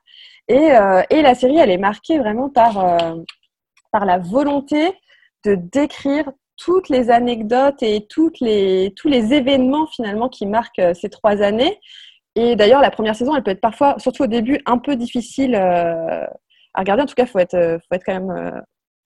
et, 0.48 0.70
la 0.70 1.34
série 1.34 1.58
elle 1.58 1.70
est 1.70 1.76
marquée 1.76 2.18
vraiment 2.18 2.48
par 2.48 2.96
la 3.92 4.18
volonté 4.18 4.94
de 5.44 5.56
décrire 5.56 6.30
toutes 6.58 6.88
les 6.88 7.10
anecdotes 7.10 7.82
et 7.82 8.06
toutes 8.08 8.40
les, 8.40 8.92
tous 8.96 9.08
les 9.08 9.32
événements 9.32 9.86
finalement 9.86 10.28
qui 10.28 10.44
marquent 10.44 10.80
euh, 10.80 10.92
ces 10.92 11.08
trois 11.08 11.40
années. 11.40 11.80
Et 12.34 12.56
d'ailleurs, 12.56 12.82
la 12.82 12.90
première 12.90 13.16
saison, 13.16 13.34
elle 13.34 13.42
peut 13.42 13.52
être 13.52 13.60
parfois, 13.60 13.96
surtout 13.98 14.24
au 14.24 14.26
début, 14.26 14.60
un 14.66 14.78
peu 14.78 14.96
difficile 14.96 15.54
euh, 15.54 16.26
à 16.74 16.80
regarder. 16.80 17.04
En 17.04 17.06
tout 17.06 17.14
cas, 17.14 17.24
il 17.24 17.28
faut 17.28 17.38
être, 17.38 17.54
euh, 17.54 17.78
faut 17.78 17.94
être 17.94 18.04
quand 18.04 18.20
même 18.20 18.62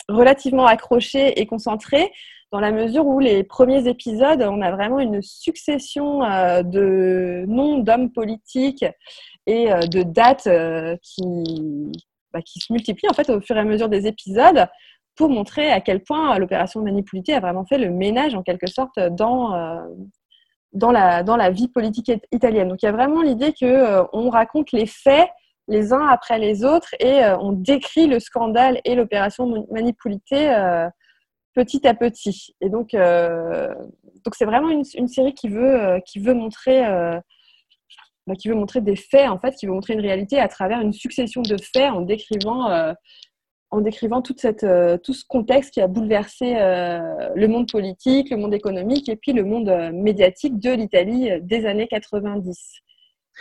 relativement 0.09 0.67
accroché 0.67 1.41
et 1.41 1.47
concentré 1.47 2.11
dans 2.51 2.61
la 2.61 2.73
mesure 2.73 3.07
où 3.07 3.21
les 3.21 3.45
premiers 3.45 3.87
épisodes, 3.88 4.43
on 4.43 4.61
a 4.61 4.73
vraiment 4.73 4.99
une 4.99 5.23
succession 5.23 6.19
de 6.62 7.47
noms 7.47 7.79
d'hommes 7.79 8.12
politiques 8.12 8.85
et 9.47 9.71
de 9.71 10.03
dates 10.03 10.51
qui, 11.01 11.23
bah, 12.31 12.43
qui 12.43 12.61
se 12.61 12.71
multiplient 12.71 13.09
en 13.09 13.15
fait 13.15 13.31
au 13.31 13.41
fur 13.41 13.57
et 13.57 13.61
à 13.61 13.65
mesure 13.65 13.88
des 13.88 14.07
épisodes 14.07 14.67
pour 15.16 15.29
montrer 15.29 15.70
à 15.70 15.81
quel 15.81 16.03
point 16.03 16.38
l'opération 16.38 16.83
Manipulité 16.83 17.35
a 17.35 17.40
vraiment 17.40 17.64
fait 17.64 17.79
le 17.79 17.90
ménage 17.90 18.35
en 18.35 18.42
quelque 18.42 18.66
sorte 18.66 18.98
dans, 18.98 19.55
euh, 19.55 19.81
dans, 20.72 20.90
la, 20.90 21.22
dans 21.22 21.37
la 21.37 21.51
vie 21.51 21.68
politique 21.68 22.11
italienne. 22.33 22.68
Donc 22.68 22.83
il 22.83 22.87
y 22.87 22.88
a 22.88 22.92
vraiment 22.92 23.22
l'idée 23.22 23.53
qu'on 23.53 23.66
euh, 23.66 24.05
on 24.12 24.31
raconte 24.31 24.72
les 24.72 24.87
faits 24.87 25.29
les 25.68 25.92
uns 25.92 26.07
après 26.09 26.38
les 26.38 26.64
autres 26.64 26.92
et 26.98 27.25
euh, 27.25 27.38
on 27.38 27.53
décrit 27.53 28.07
le 28.07 28.18
scandale 28.18 28.81
et 28.85 28.94
l'opération 28.94 29.66
Manipulité 29.70 30.53
petit 31.55 31.87
à 31.87 31.94
petit. 31.94 32.55
Et 32.61 32.70
donc 32.70 32.92
donc 32.92 34.35
c'est 34.35 34.46
vraiment 34.46 34.70
une, 34.70 34.85
une, 34.94 35.09
série 35.09 35.35
qui 35.35 35.48
veut, 35.48 36.01
qui 36.07 36.18
veut 36.18 36.35
montrer 36.35 36.83
bah, 38.27 38.35
qui 38.38 38.48
veut 38.48 38.55
montrer 38.55 38.81
des 38.81 38.96
faits 38.96 39.29
en 39.29 39.38
fait, 39.38 39.55
qui 39.55 39.66
veut 39.66 39.72
montrer 39.72 39.92
une 39.92 40.01
réalité 40.01 40.40
à 40.40 40.48
travers 40.48 40.81
une 40.81 40.92
succession 40.92 41.42
de 41.42 41.57
faits 41.59 41.90
en 41.90 42.01
décrivant 42.01 42.94
en 43.73 43.81
décrivant 43.81 44.23
euh, 44.65 44.99
tout 44.99 45.15
ce 45.15 45.25
contexte 45.25 45.73
qui 45.73 45.81
a 45.81 45.89
bouleversé 45.89 46.57
euh, 46.57 47.31
le 47.35 47.49
monde 47.49 47.71
politique, 47.73 48.31
le 48.31 48.37
monde 48.37 48.53
économique 48.53 49.09
et 49.09 49.17
puis 49.17 49.33
le 49.33 49.45
monde 49.45 49.71
euh, 49.71 49.91
médiatique 49.93 50.61
de 50.61 50.71
l'Italie 50.71 51.31
des 51.41 51.65
années 51.65 51.89
90. 51.89 52.83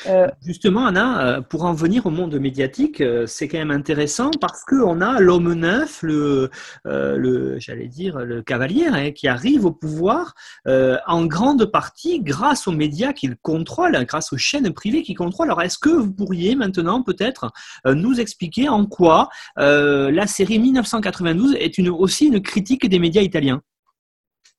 Euh, 0.07 0.27
Justement, 0.41 0.85
Anna, 0.85 1.21
euh, 1.21 1.41
pour 1.41 1.65
en 1.65 1.73
venir 1.73 2.05
au 2.05 2.09
monde 2.09 2.35
médiatique, 2.39 3.01
euh, 3.01 3.25
c'est 3.27 3.47
quand 3.47 3.57
même 3.57 3.71
intéressant 3.71 4.31
parce 4.39 4.63
qu'on 4.63 5.01
a 5.01 5.19
l'homme 5.19 5.53
neuf, 5.53 6.01
le, 6.01 6.49
le 6.85 7.59
j'allais 7.59 7.87
dire, 7.87 8.19
le 8.19 8.41
cavalier, 8.41 8.87
hein, 8.87 9.11
qui 9.11 9.27
arrive 9.27 9.65
au 9.65 9.71
pouvoir 9.71 10.33
en 10.65 11.25
grande 11.25 11.65
partie 11.65 12.21
grâce 12.21 12.67
aux 12.67 12.71
médias 12.71 13.13
qu'il 13.13 13.35
contrôle, 13.37 13.97
grâce 14.05 14.33
aux 14.33 14.37
chaînes 14.37 14.71
privées 14.73 15.03
qu'il 15.03 15.17
contrôle. 15.17 15.47
Alors, 15.47 15.61
est-ce 15.61 15.77
que 15.77 15.89
vous 15.89 16.11
pourriez 16.11 16.55
maintenant 16.55 17.03
peut-être 17.03 17.51
nous 17.85 18.19
expliquer 18.19 18.69
en 18.69 18.85
quoi 18.85 19.29
la 19.57 20.27
série 20.27 20.59
1992 20.59 21.55
est 21.55 21.77
une, 21.77 21.89
aussi 21.89 22.27
une 22.27 22.41
critique 22.41 22.87
des 22.87 22.99
médias 22.99 23.21
italiens? 23.21 23.61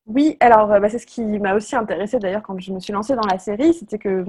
Oui, 0.07 0.37
alors 0.41 0.67
bah, 0.69 0.89
c'est 0.89 0.99
ce 0.99 1.07
qui 1.07 1.23
m'a 1.23 1.55
aussi 1.55 1.77
intéressé 1.77 2.19
d'ailleurs 2.19 2.43
quand 2.43 2.59
je 2.59 2.73
me 2.73 2.81
suis 2.81 2.93
lancée 2.93 3.15
dans 3.15 3.27
la 3.31 3.39
série, 3.39 3.73
c'était 3.73 3.99
que 3.99 4.25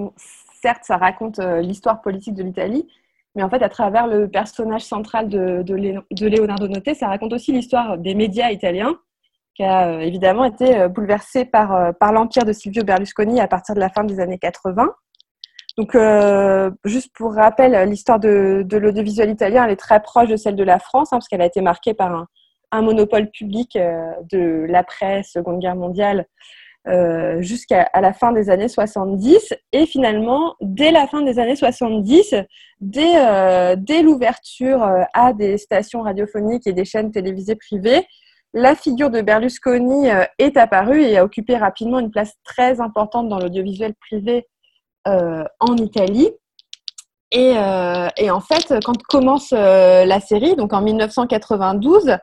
certes, 0.64 0.84
ça 0.84 0.98
raconte 0.98 1.40
euh, 1.40 1.60
l'histoire 1.62 2.02
politique 2.02 2.36
de 2.36 2.44
l'Italie, 2.44 2.88
mais 3.36 3.44
en 3.44 3.50
fait, 3.50 3.62
à 3.62 3.70
travers 3.70 4.08
le 4.08 4.30
personnage 4.30 4.84
central 4.84 5.28
de, 5.28 5.62
de, 5.62 6.28
Leonardo 6.28 6.68
Noté, 6.68 6.94
ça 6.94 7.08
raconte 7.08 7.34
aussi 7.34 7.52
l'histoire 7.52 7.98
des 7.98 8.16
médias 8.16 8.50
italiens, 8.52 8.96
qui 9.56 9.64
a 9.64 9.90
euh, 9.90 10.00
évidemment 10.00 10.46
été 10.46 10.80
euh, 10.80 10.88
bouleversé 10.88 11.44
par, 11.44 11.94
l'empire 12.14 12.46
de 12.46 12.54
Silvio 12.54 12.84
Berlusconi 12.84 13.42
à 13.42 13.48
partir 13.48 13.76
de 13.76 13.82
la 13.82 13.90
fin 13.90 14.06
des 14.06 14.22
années 14.22 14.40
80. 14.40 14.90
Donc, 15.76 15.98
juste 16.86 17.12
pour 17.16 17.34
rappel, 17.34 17.90
l'histoire 17.90 18.20
de, 18.20 18.64
l'audiovisuel 18.72 19.32
italien, 19.32 19.66
elle 19.66 19.72
est 19.72 19.76
très 19.76 20.00
proche 20.02 20.30
de 20.30 20.36
celle 20.36 20.56
de 20.56 20.64
la 20.64 20.78
France, 20.78 21.12
hein, 21.12 21.18
parce 21.18 21.28
qu'elle 21.28 21.42
a 21.42 21.48
été 21.48 21.62
marquée 21.62 21.96
par 21.96 22.14
un, 22.14 22.28
un 22.72 22.84
monopole 22.84 23.32
public 23.32 23.76
de 23.76 24.68
l'après-Seconde 24.70 25.60
Guerre 25.60 25.76
mondiale 25.76 26.28
euh, 26.86 27.42
jusqu'à 27.42 27.90
la 27.94 28.12
fin 28.12 28.34
des 28.34 28.50
années 28.50 28.68
70. 28.68 29.54
Et 29.72 29.86
finalement, 29.86 30.56
dès 30.60 30.92
la 30.92 31.08
fin 31.08 31.22
des 31.22 31.40
années 31.40 31.56
70, 31.56 32.36
dès, 32.82 33.14
euh, 33.16 33.78
dès 33.78 34.02
l'ouverture 34.02 34.84
euh, 34.84 35.04
à 35.14 35.32
des 35.32 35.58
stations 35.58 36.02
radiophoniques 36.02 36.68
et 36.68 36.74
des 36.74 36.84
chaînes 36.84 37.12
télévisées 37.12 37.56
privées, 37.56 38.06
la 38.54 38.76
figure 38.76 39.10
de 39.10 39.22
Berlusconi 39.22 40.10
est 40.38 40.58
apparue 40.58 41.02
et 41.02 41.18
a 41.18 41.24
occupé 41.24 41.56
rapidement 41.56 42.00
une 42.00 42.12
place 42.12 42.34
très 42.44 42.82
importante 42.82 43.30
dans 43.30 43.40
l'audiovisuel 43.40 43.96
privé 43.96 44.46
en 45.06 45.76
Italie. 45.78 46.30
Et, 47.32 47.54
et, 48.18 48.30
en 48.30 48.42
fait, 48.42 48.76
quand 48.86 49.02
commence 49.10 49.50
la 49.50 50.20
série, 50.20 50.56
donc 50.56 50.72
en 50.72 50.84
1992, 50.84 52.16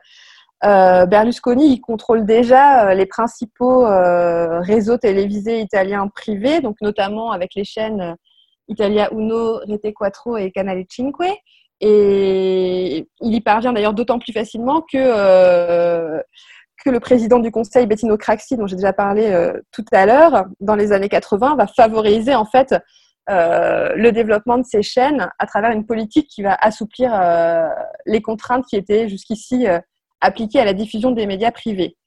euh, 0.63 1.05
Berlusconi, 1.07 1.73
il 1.73 1.81
contrôle 1.81 2.25
déjà 2.25 2.89
euh, 2.89 2.93
les 2.93 3.07
principaux 3.07 3.85
euh, 3.85 4.59
réseaux 4.59 4.97
télévisés 4.97 5.59
italiens 5.59 6.07
privés, 6.07 6.61
donc 6.61 6.77
notamment 6.81 7.31
avec 7.31 7.55
les 7.55 7.63
chaînes 7.63 8.15
Italia 8.67 9.09
Uno, 9.11 9.59
Rete 9.67 9.91
Quattro 9.93 10.37
et 10.37 10.51
Canale 10.51 10.85
Cinque. 10.89 11.31
Et 11.83 13.07
il 13.21 13.33
y 13.33 13.41
parvient 13.41 13.73
d'ailleurs 13.73 13.95
d'autant 13.95 14.19
plus 14.19 14.33
facilement 14.33 14.81
que, 14.81 16.19
que 16.85 16.89
le 16.91 16.99
président 16.99 17.39
du 17.39 17.49
conseil, 17.49 17.87
Bettino 17.87 18.17
Craxi, 18.17 18.55
dont 18.55 18.67
j'ai 18.67 18.75
déjà 18.75 18.93
parlé 18.93 19.51
tout 19.71 19.83
à 19.91 20.05
l'heure, 20.05 20.45
dans 20.59 20.75
les 20.75 20.91
années 20.91 21.09
80, 21.09 21.55
va 21.55 21.65
favoriser 21.65 22.35
en 22.35 22.45
fait 22.45 22.75
le 23.27 24.11
développement 24.11 24.59
de 24.59 24.63
ces 24.63 24.83
chaînes 24.83 25.27
à 25.39 25.47
travers 25.47 25.71
une 25.71 25.87
politique 25.87 26.27
qui 26.27 26.43
va 26.43 26.53
assouplir 26.53 27.19
les 28.05 28.21
contraintes 28.21 28.65
qui 28.67 28.75
étaient 28.75 29.09
jusqu'ici 29.09 29.65
appliquée 30.21 30.59
à 30.59 30.65
la 30.65 30.73
diffusion 30.73 31.11
des 31.11 31.25
médias 31.25 31.51
privés. 31.51 31.97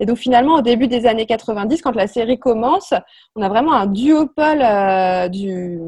Et 0.00 0.06
donc 0.06 0.18
finalement, 0.18 0.56
au 0.56 0.62
début 0.62 0.88
des 0.88 1.06
années 1.06 1.26
90, 1.26 1.80
quand 1.80 1.94
la 1.94 2.06
série 2.06 2.38
commence, 2.38 2.92
on 3.36 3.42
a 3.42 3.48
vraiment 3.48 3.72
un 3.72 3.86
duopole 3.86 4.60
euh, 4.60 5.28
du... 5.28 5.78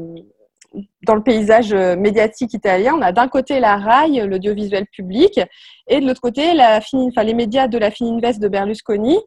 dans 1.05 1.15
le 1.15 1.23
paysage 1.23 1.73
euh, 1.73 1.95
médiatique 1.95 2.53
italien. 2.53 2.93
On 2.97 3.01
a 3.01 3.11
d'un 3.11 3.27
côté 3.27 3.59
la 3.59 3.77
RAI, 3.77 4.25
l'audiovisuel 4.25 4.85
public, 4.87 5.39
et 5.87 5.99
de 5.99 6.07
l'autre 6.07 6.21
côté 6.21 6.53
la 6.53 6.79
les 7.23 7.33
médias 7.33 7.67
de 7.67 7.77
la 7.77 7.91
Fininvest 7.91 8.39
de 8.39 8.47
Berlusconi, 8.47 9.17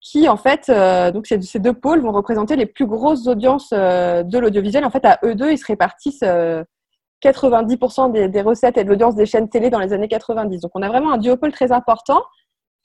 qui 0.00 0.28
en 0.28 0.36
fait, 0.36 0.68
euh, 0.68 1.10
donc 1.10 1.26
ces 1.26 1.58
deux 1.58 1.74
pôles 1.74 2.00
vont 2.00 2.12
représenter 2.12 2.54
les 2.54 2.66
plus 2.66 2.86
grosses 2.86 3.26
audiences 3.26 3.70
de 3.70 4.38
l'audiovisuel. 4.38 4.84
En 4.84 4.90
fait, 4.90 5.04
à 5.04 5.18
eux 5.24 5.34
deux, 5.34 5.50
ils 5.50 5.58
se 5.58 5.66
répartissent 5.66 6.24
90% 7.22 8.28
des, 8.30 8.42
recettes 8.42 8.76
et 8.76 8.84
de 8.84 8.88
l'audience 8.88 9.14
des 9.14 9.26
chaînes 9.26 9.48
télé 9.48 9.70
dans 9.70 9.78
les 9.78 9.92
années 9.92 10.08
90. 10.08 10.60
Donc 10.60 10.72
on 10.74 10.82
a 10.82 10.88
vraiment 10.88 11.12
un 11.12 11.18
duopole 11.18 11.52
très 11.52 11.72
important. 11.72 12.22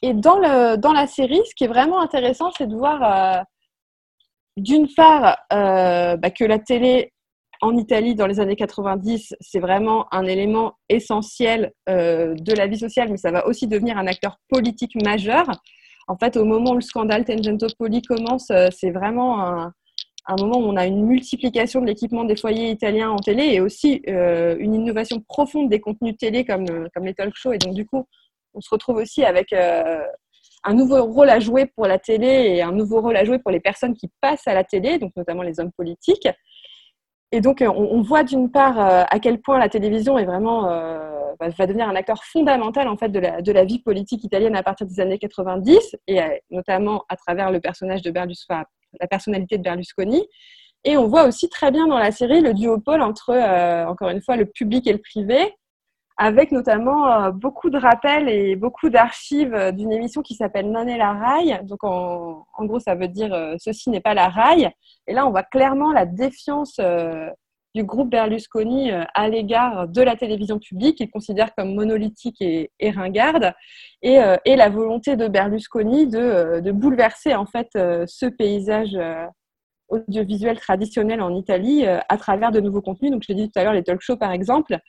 Et 0.02 0.14
dans, 0.14 0.38
le, 0.38 0.78
dans 0.78 0.94
la 0.94 1.08
série, 1.08 1.42
ce 1.46 1.56
qui 1.56 1.64
est 1.64 1.68
vraiment 1.68 2.02
intéressant, 2.02 2.52
c'est 2.56 2.68
de 2.68 2.76
voir 2.76 3.04
euh, 3.04 3.42
d'une 4.56 4.88
part 4.96 5.38
euh, 5.52 6.18
bah, 6.18 6.30
que 6.30 6.44
la 6.44 6.60
télé 6.60 7.12
en 7.62 7.76
Italie 7.76 8.14
dans 8.14 8.28
les 8.28 8.40
années 8.40 8.56
90, 8.56 9.36
c'est 9.42 9.60
vraiment 9.60 10.06
un 10.14 10.26
élément 10.26 10.74
essentiel 10.90 11.72
euh, 11.90 12.36
de 12.36 12.54
la 12.54 12.68
vie 12.68 12.78
sociale, 12.78 13.10
mais 13.10 13.18
ça 13.18 13.32
va 13.32 13.48
aussi 13.48 13.68
devenir 13.68 13.98
un 13.98 14.06
acteur 14.06 14.38
politique 14.50 14.94
majeur. 15.04 15.46
En 16.08 16.16
fait, 16.18 16.38
au 16.38 16.46
moment 16.46 16.72
où 16.72 16.76
le 16.76 16.82
scandale 16.82 17.26
Tangentopoli 17.26 18.04
commence, 18.04 18.52
c'est 18.72 18.92
vraiment 18.92 19.42
un, 19.42 19.74
un 20.28 20.36
moment 20.36 20.58
où 20.58 20.70
on 20.70 20.76
a 20.76 20.86
une 20.86 21.06
multiplication 21.06 21.82
de 21.82 21.86
l'équipement 21.86 22.26
des 22.26 22.36
foyers 22.36 22.70
italiens 22.70 23.10
en 23.10 23.18
télé 23.18 23.46
et 23.46 23.62
aussi 23.62 24.02
euh, 24.10 24.58
une 24.60 24.76
innovation 24.76 25.22
profonde 25.22 25.70
des 25.70 25.80
contenus 25.80 26.18
télé 26.18 26.46
comme, 26.46 26.66
euh, 26.70 26.88
comme 26.94 27.06
les 27.06 27.14
talk 27.14 27.34
shows. 27.36 27.54
Et 27.54 27.58
donc, 27.58 27.74
du 27.74 27.86
coup, 27.86 28.06
on 28.54 28.60
se 28.60 28.70
retrouve 28.70 28.98
aussi 28.98 29.24
avec 29.24 29.54
euh, 29.54 30.04
un 30.66 30.74
nouveau 30.74 31.04
rôle 31.06 31.30
à 31.30 31.40
jouer 31.40 31.66
pour 31.66 31.88
la 31.88 31.98
télé 31.98 32.28
et 32.28 32.62
un 32.62 32.74
nouveau 32.74 33.00
rôle 33.00 33.16
à 33.16 33.24
jouer 33.24 33.40
pour 33.40 33.52
les 33.52 33.62
personnes 33.62 33.94
qui 33.94 34.10
passent 34.20 34.48
à 34.48 34.54
la 34.54 34.66
télé, 34.66 35.00
donc 35.00 35.14
notamment 35.16 35.44
les 35.44 35.60
hommes 35.62 35.72
politiques. 35.72 36.28
Et 37.32 37.42
donc, 37.42 37.62
on, 37.62 38.02
voit 38.02 38.24
d'une 38.24 38.50
part 38.50 38.80
à 38.80 39.20
quel 39.20 39.42
point 39.42 39.60
la 39.60 39.68
télévision 39.68 40.18
est 40.18 40.24
vraiment, 40.24 40.62
va, 40.62 41.66
devenir 41.66 41.90
un 41.90 41.96
acteur 41.98 42.24
fondamental 42.24 42.88
en 42.88 42.96
fait 42.96 43.10
de 43.10 43.20
la, 43.20 43.42
de 43.42 43.52
la, 43.52 43.66
vie 43.66 43.80
politique 43.80 44.24
italienne 44.24 44.56
à 44.56 44.64
partir 44.64 44.88
des 44.88 45.02
années 45.02 45.20
90, 45.20 45.98
et 46.08 46.22
notamment 46.52 47.04
à 47.10 47.18
travers 47.18 47.52
le 47.52 47.60
personnage 47.60 48.02
de 48.02 48.12
Berlusconi, 48.12 48.64
la 49.00 49.08
personnalité 49.08 49.58
de 49.58 49.64
Berlusconi. 49.64 50.28
Et 50.84 50.98
on 50.98 51.08
voit 51.08 51.26
aussi 51.26 51.50
très 51.50 51.72
bien 51.72 51.88
dans 51.88 51.98
la 51.98 52.12
série 52.12 52.42
le 52.42 52.54
duopole 52.54 53.02
entre, 53.02 53.32
euh, 53.32 53.86
encore 53.86 54.10
une 54.10 54.22
fois, 54.22 54.36
le 54.36 54.46
public 54.46 54.88
et 54.88 54.94
le 54.94 55.00
privé, 55.00 55.54
avec 56.18 56.52
notamment 56.52 57.12
euh, 57.12 57.32
beaucoup 57.32 57.70
de 57.70 57.78
rappels 57.78 58.30
et 58.30 58.56
beaucoup 58.56 58.90
d'archives 58.90 59.72
d'une 59.74 59.92
émission 59.92 60.22
qui 60.22 60.36
s'appelle 60.36 60.72
Non 60.72 60.88
est 60.88 60.98
la 60.98 61.14
rail. 61.14 61.60
Donc, 61.64 61.84
en, 61.84 62.46
gros, 62.62 62.80
ça 62.80 62.96
veut 62.96 63.08
dire 63.08 63.34
euh, 63.34 63.56
ceci 63.60 63.90
n'est 63.90 64.02
pas 64.02 64.14
la 64.14 64.30
rail. 64.30 64.70
Et 65.08 65.14
là, 65.14 65.28
on 65.28 65.32
voit 65.32 65.44
clairement 65.44 65.92
la 65.92 66.06
défiance 66.06 66.80
du 67.78 67.84
groupe 67.84 68.10
Berlusconi 68.10 68.90
à 68.92 69.30
l'égard 69.30 69.88
de 69.88 70.02
la 70.02 70.16
télévision 70.16 70.58
publique, 70.58 70.98
qu'il 70.98 71.12
considère 71.12 71.54
comme 71.54 71.76
monolithique 71.76 72.42
et, 72.42 72.72
ringarde, 72.90 73.54
et, 74.02 74.18
la 74.18 74.70
volonté 74.70 75.16
de 75.16 75.28
Berlusconi 75.28 76.08
de, 76.08 76.60
de 76.60 76.72
bouleverser 76.72 77.36
en 77.36 77.46
fait 77.46 77.70
ce 77.74 78.26
paysage 78.26 78.98
audiovisuel 79.90 80.60
traditionnel 80.60 81.22
en 81.22 81.36
Italie 81.36 81.86
à 81.86 82.18
travers 82.18 82.52
de 82.52 82.60
nouveaux 82.60 82.82
contenus. 82.82 83.12
Donc, 83.12 83.22
je 83.22 83.32
l'ai 83.32 83.44
dit 83.44 83.52
tout 83.52 83.60
à 83.60 83.64
l'heure, 83.64 83.74
les 83.74 83.84
talk 83.84 84.02
shows 84.02 84.18
par 84.18 84.32
exemple, 84.32 84.80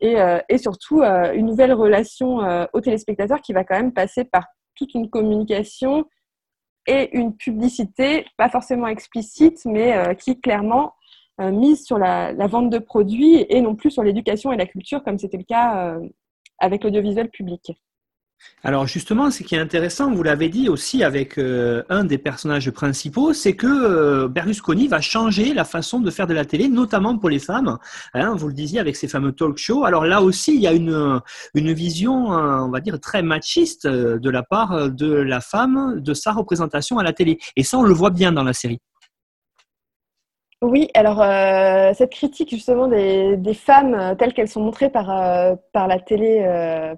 et, 0.00 0.16
et 0.48 0.56
surtout 0.56 1.02
une 1.02 1.44
nouvelle 1.44 1.74
relation 1.74 2.38
aux 2.72 2.80
téléspectateurs 2.80 3.42
qui 3.42 3.52
va 3.52 3.64
quand 3.64 3.76
même 3.76 3.92
passer 3.92 4.24
par 4.24 4.46
toute 4.76 4.94
une 4.94 5.10
communication 5.10 6.06
et 6.86 7.14
une 7.14 7.36
publicité, 7.36 8.24
pas 8.38 8.48
forcément 8.48 8.86
explicite, 8.86 9.60
mais 9.66 10.16
qui 10.16 10.40
clairement 10.40 10.86
euh, 10.86 10.99
mise 11.50 11.84
sur 11.84 11.98
la, 11.98 12.32
vente 12.46 12.70
de 12.70 12.78
produits 12.78 13.46
et 13.48 13.60
non 13.60 13.74
plus 13.74 13.90
sur 13.90 14.02
l'éducation 14.02 14.52
et 14.52 14.56
la 14.56 14.66
culture 14.66 15.02
comme 15.02 15.18
c'était 15.18 15.38
le 15.38 15.44
cas 15.44 15.94
euh, 15.94 16.08
avec 16.58 16.84
l'audiovisuel 16.84 17.30
public. 17.30 17.72
Alors 18.64 18.86
justement, 18.86 19.30
ce 19.30 19.42
qui 19.42 19.54
est 19.54 19.58
intéressant, 19.58 20.10
vous 20.12 20.22
l'avez 20.22 20.48
dit 20.48 20.70
aussi 20.70 21.04
avec 21.04 21.36
euh, 21.36 21.82
un 21.90 22.04
des 22.04 22.16
personnages 22.16 22.70
principaux, 22.70 23.34
c'est 23.34 23.54
que 23.54 24.26
Berlusconi 24.28 24.88
va 24.88 25.02
changer 25.02 25.52
la 25.52 25.64
façon 25.64 26.00
de 26.00 26.10
faire 26.10 26.26
de 26.26 26.32
la 26.32 26.46
télé, 26.46 26.68
notamment 26.68 27.18
pour 27.18 27.28
les 27.28 27.38
femmes. 27.38 27.76
Hein, 28.14 28.34
vous 28.34 28.48
le 28.48 28.54
disiez 28.54 28.80
avec 28.80 28.96
ces 28.96 29.08
fameux 29.08 29.32
talk 29.32 29.58
shows. 29.58 29.84
Alors 29.84 30.06
là 30.06 30.22
aussi, 30.22 30.54
il 30.54 30.60
y 30.62 30.66
a 30.66 30.72
une, 30.72 31.20
une 31.54 31.72
vision, 31.72 32.28
on 32.28 32.70
va 32.70 32.80
dire, 32.80 32.98
très 32.98 33.22
machiste 33.22 33.86
de 33.86 34.30
la 34.30 34.42
part 34.42 34.90
de 34.90 35.12
la 35.12 35.42
femme, 35.42 36.00
de 36.00 36.14
sa 36.14 36.32
représentation 36.32 36.98
à 36.98 37.02
la 37.02 37.12
télé. 37.12 37.38
Et 37.56 37.62
ça, 37.62 37.78
on 37.78 37.82
le 37.82 37.92
voit 37.92 38.10
bien 38.10 38.32
dans 38.32 38.44
la 38.44 38.54
série. 38.54 38.80
Oui, 40.62 40.88
alors 40.92 41.22
euh, 41.22 41.94
cette 41.94 42.10
critique 42.12 42.50
justement 42.50 42.86
des, 42.86 43.54
femmes 43.54 43.94
euh, 43.94 44.14
telles 44.14 44.34
qu'elles 44.34 44.48
sont 44.48 44.60
montrées 44.60 44.90
par, 44.90 45.08
euh, 45.08 45.54
par 45.72 45.88
la 45.88 45.98
télé, 45.98 46.44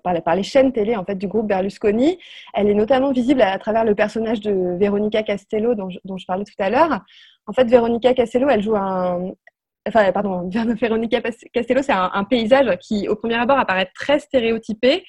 par, 0.03 0.21
par, 0.25 0.35
les 0.35 0.43
chaînes 0.43 0.73
télé 0.73 0.97
en 0.97 1.05
fait 1.05 1.15
du 1.15 1.29
groupe 1.29 1.47
Berlusconi, 1.47 2.19
elle 2.55 2.69
est 2.69 2.75
notamment 2.75 3.13
visible 3.13 3.41
à, 3.41 3.57
travers 3.59 3.85
le 3.85 3.95
personnage 3.95 4.41
de 4.41 4.77
Veronica 4.81 5.23
Castello 5.23 5.77
dont 5.77 5.91
je, 5.91 5.99
dont 6.05 6.17
je 6.17 6.27
parlais 6.27 6.45
tout 6.45 6.55
à 6.59 6.71
l'heure. 6.71 7.03
En 7.47 7.53
fait, 7.53 7.65
Veronica 7.65 8.15
Castello, 8.15 8.49
elle 8.49 8.63
joue 8.63 8.77
un, 8.77 9.33
enfin, 9.87 10.13
pardon, 10.13 10.49
Veronica 10.81 11.21
Castello, 11.53 11.83
c'est 11.83 11.93
un, 11.93 12.25
paysage 12.25 12.77
qui, 12.79 13.09
au 13.09 13.17
premier 13.17 13.37
abord, 13.37 13.59
apparaît 13.59 13.91
très 13.95 14.19
stéréotypé. 14.19 15.05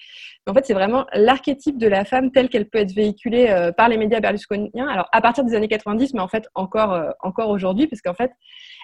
en 0.48 0.54
fait, 0.54 0.66
c'est 0.66 0.74
vraiment 0.74 1.06
l'archétype 1.14 1.78
de 1.78 1.88
la 1.88 2.06
femme 2.06 2.32
telle 2.32 2.50
qu'elle 2.50 2.68
peut 2.68 2.80
être 2.80 2.94
véhiculée 2.94 3.48
euh, 3.50 3.72
par 3.72 3.90
les 3.90 3.98
médias 3.98 4.20
berlusconiens. 4.20 4.88
Alors, 4.88 5.08
à 5.12 5.22
partir 5.22 5.44
des 5.44 5.56
années 5.56 5.68
90, 5.68 6.14
mais 6.14 6.22
en 6.22 6.28
fait, 6.28 6.48
encore, 6.56 6.94
euh, 6.94 7.12
encore 7.22 7.50
aujourd'hui, 7.50 7.88
parce 7.88 8.02
qu'en 8.02 8.14
fait, 8.14 8.32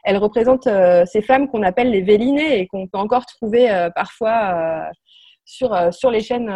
elle 0.04 0.18
représente 0.18 0.68
euh, 0.68 1.06
ces 1.06 1.22
femmes 1.22 1.48
qu'on 1.50 1.64
appelle 1.64 1.92
les 1.92 2.02
vélinées 2.02 2.60
et 2.60 2.68
qu'on 2.68 2.88
peut 2.88 3.00
encore 3.00 3.26
trouver 3.26 3.90
parfois 3.96 4.90
sur, 5.46 5.76
sur 5.92 6.12
les 6.12 6.22
chaînes 6.22 6.52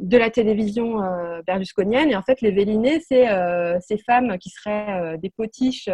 de 0.00 0.16
la 0.16 0.30
télévision 0.30 1.00
berlusconienne. 1.46 2.10
Et 2.10 2.16
en 2.16 2.22
fait, 2.22 2.40
les 2.40 2.50
vélinées, 2.50 3.00
c'est 3.00 3.28
ces 3.80 3.98
femmes 3.98 4.38
qui 4.38 4.50
seraient 4.50 5.18
des 5.18 5.30
potiches 5.30 5.88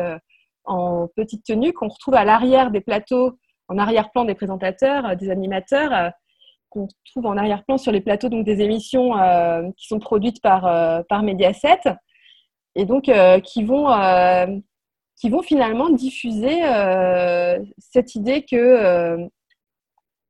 en 0.71 1.09
petite 1.09 1.45
tenue 1.45 1.73
qu'on 1.73 1.89
retrouve 1.89 2.15
à 2.15 2.25
l'arrière 2.25 2.71
des 2.71 2.81
plateaux, 2.81 3.37
en 3.69 3.77
arrière-plan 3.77 4.25
des 4.25 4.35
présentateurs, 4.35 5.05
euh, 5.07 5.15
des 5.17 5.31
animateurs, 5.31 5.93
euh, 5.93 6.11
qu'on 6.69 6.87
trouve 7.11 7.27
en 7.27 7.37
arrière-plan 7.37 7.79
sur 7.79 7.91
les 7.91 8.01
plateaux 8.01 8.29
donc 8.29 8.45
des 8.45 8.61
émissions 8.61 9.19
euh, 9.19 9.69
qui 9.77 9.89
sont 9.89 9.99
produites 9.99 10.41
par, 10.41 10.63
par 11.09 11.25
Mediaset 11.25 11.81
et 12.77 12.85
donc 12.85 13.11
qui 13.43 13.65
vont 13.65 13.89
qui 15.17 15.29
vont 15.31 15.43
finalement 15.43 15.91
diffuser 15.91 16.63
cette 17.79 18.15
idée 18.15 18.45
que 18.45 19.19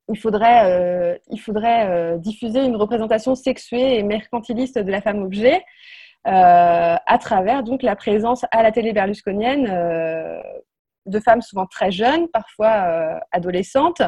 il 0.09 0.19
faudrait, 0.19 1.21
il 1.31 1.39
faudrait 1.39 2.19
diffuser 2.19 2.65
une 2.65 2.77
représentation 2.77 3.35
sexuée 3.35 3.99
et 3.99 4.03
mercantiliste 4.03 4.79
de 4.79 4.91
la 4.91 5.03
femme 5.03 5.23
objet 5.23 5.63
à 6.25 7.19
travers 7.19 7.63
donc 7.63 7.83
la 7.83 7.97
présence 7.97 8.45
à 8.51 8.63
la 8.63 8.73
télé 8.73 8.93
berlusconienne 8.93 9.67
euh, 9.71 10.41
de 11.07 11.21
femmes 11.21 11.41
souvent 11.41 11.67
très 11.67 11.91
jeunes, 11.91 12.29
parfois 12.29 12.85
euh, 12.87 13.19
adolescentes, 13.33 14.03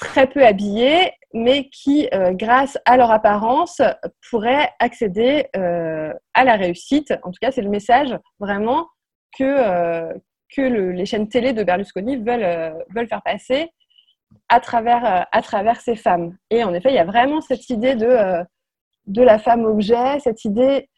très 0.00 0.28
peu 0.28 0.46
habillées, 0.46 1.12
mais 1.34 1.68
qui, 1.70 2.08
grâce 2.34 2.78
à 2.84 2.96
leur 2.96 3.10
apparence, 3.10 3.82
pourraient 4.30 4.70
accéder 4.78 5.48
à 5.54 6.44
la 6.44 6.54
réussite. 6.54 7.12
En 7.24 7.32
tout 7.32 7.38
cas, 7.42 7.50
c'est 7.50 7.62
le 7.62 7.68
message 7.68 8.16
vraiment 8.38 8.86
que, 9.36 10.14
que 10.54 10.62
les 10.62 11.04
chaînes 11.04 11.28
télé 11.28 11.52
de 11.52 11.64
Berlusconi 11.64 12.16
veulent, 12.16 12.76
veulent 12.94 13.08
faire 13.08 13.22
passer 13.24 13.72
à 14.48 14.60
travers, 14.60 15.26
à 15.32 15.42
travers 15.42 15.80
ces 15.80 15.96
femmes. 15.96 16.36
Et 16.50 16.62
en 16.62 16.72
effet, 16.74 16.90
il 16.90 16.94
y 16.94 17.00
a 17.00 17.04
vraiment 17.04 17.40
cette 17.40 17.68
idée 17.68 17.96
de, 17.96 18.44
de 19.06 19.22
la 19.22 19.40
femme 19.40 19.64
objet, 19.64 20.20
cette 20.20 20.44
idée 20.44 20.88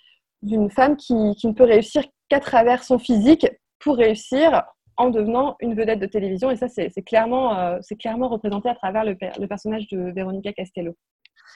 d'une 0.42 0.70
femme 0.70 0.96
qui, 0.96 1.14
ne 1.14 1.52
peut 1.52 1.64
réussir 1.64 2.04
qu'à 2.28 2.40
travers 2.40 2.84
son 2.84 2.98
physique 2.98 3.46
pour 3.78 3.96
réussir 3.96 4.62
en 4.96 5.10
devenant 5.10 5.56
une 5.60 5.74
vedette 5.74 6.00
de 6.00 6.06
télévision. 6.06 6.50
Et 6.50 6.56
ça, 6.56 6.68
c'est 6.68 6.90
clairement, 7.02 7.58
euh, 7.58 7.78
clairement 7.98 8.28
représenté 8.28 8.68
à 8.68 8.74
travers 8.74 9.04
le 9.04 9.46
personnage 9.46 9.88
de 9.88 10.12
Veronica 10.14 10.52
Castello. 10.52 10.94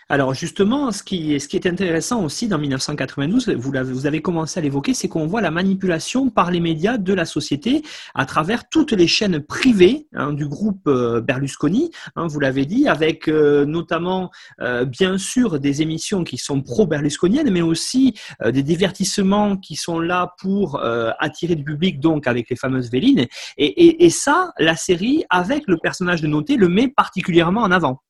Alors 0.08 0.34
justement, 0.34 0.92
ce 0.92 1.02
qui, 1.02 1.32
est 1.34 1.66
intéressant 1.66 2.22
aussi 2.24 2.46
dans 2.46 2.58
1992, 2.58 3.50
vous, 3.56 4.06
avez, 4.06 4.20
commencé 4.20 4.60
à 4.60 4.62
l'évoquer, 4.62 4.92
c'est 4.92 5.08
qu'on 5.08 5.26
voit 5.26 5.40
la 5.40 5.50
manipulation 5.50 6.28
par 6.28 6.50
les 6.50 6.60
médias 6.60 6.98
de 6.98 7.14
la 7.14 7.24
société 7.24 7.82
à 8.14 8.26
travers 8.26 8.68
toutes 8.68 8.92
les 8.92 9.06
chaînes 9.06 9.40
privées 9.40 10.06
hein, 10.12 10.32
du 10.32 10.46
groupe 10.46 10.86
euh, 10.86 11.20
Berlusconi, 11.20 11.90
hein, 12.16 12.26
vous 12.26 12.38
l'avez 12.38 12.66
dit, 12.66 12.86
avec 12.86 13.28
euh, 13.28 13.64
notamment 13.64 14.30
euh, 14.60 14.84
bien 14.84 15.16
sûr 15.16 15.58
des 15.58 15.80
émissions 15.80 16.22
qui 16.22 16.36
sont 16.36 16.60
pro-berlusconiennes, 16.60 17.50
mais 17.50 17.62
aussi 17.62 18.14
des 18.44 18.62
divertissements 18.62 19.56
qui 19.56 19.76
sont 19.76 20.00
là 20.00 20.34
pour 20.38 20.80
attirer 21.18 21.54
du 21.54 21.64
public, 21.64 22.00
donc 22.00 22.26
avec 22.26 22.50
les 22.50 22.56
fameuses 22.56 22.90
vélines. 22.90 23.26
Et, 23.56 24.04
et 24.04 24.10
ça, 24.10 24.52
la 24.58 24.76
série, 24.76 25.24
avec 25.30 25.64
le 25.66 25.78
personnage 25.78 26.20
de 26.20 26.26
Noté, 26.26 26.56
le 26.56 26.68
met 26.68 26.88
particulièrement 26.88 27.62
en 27.62 27.70
avant. 27.70 28.02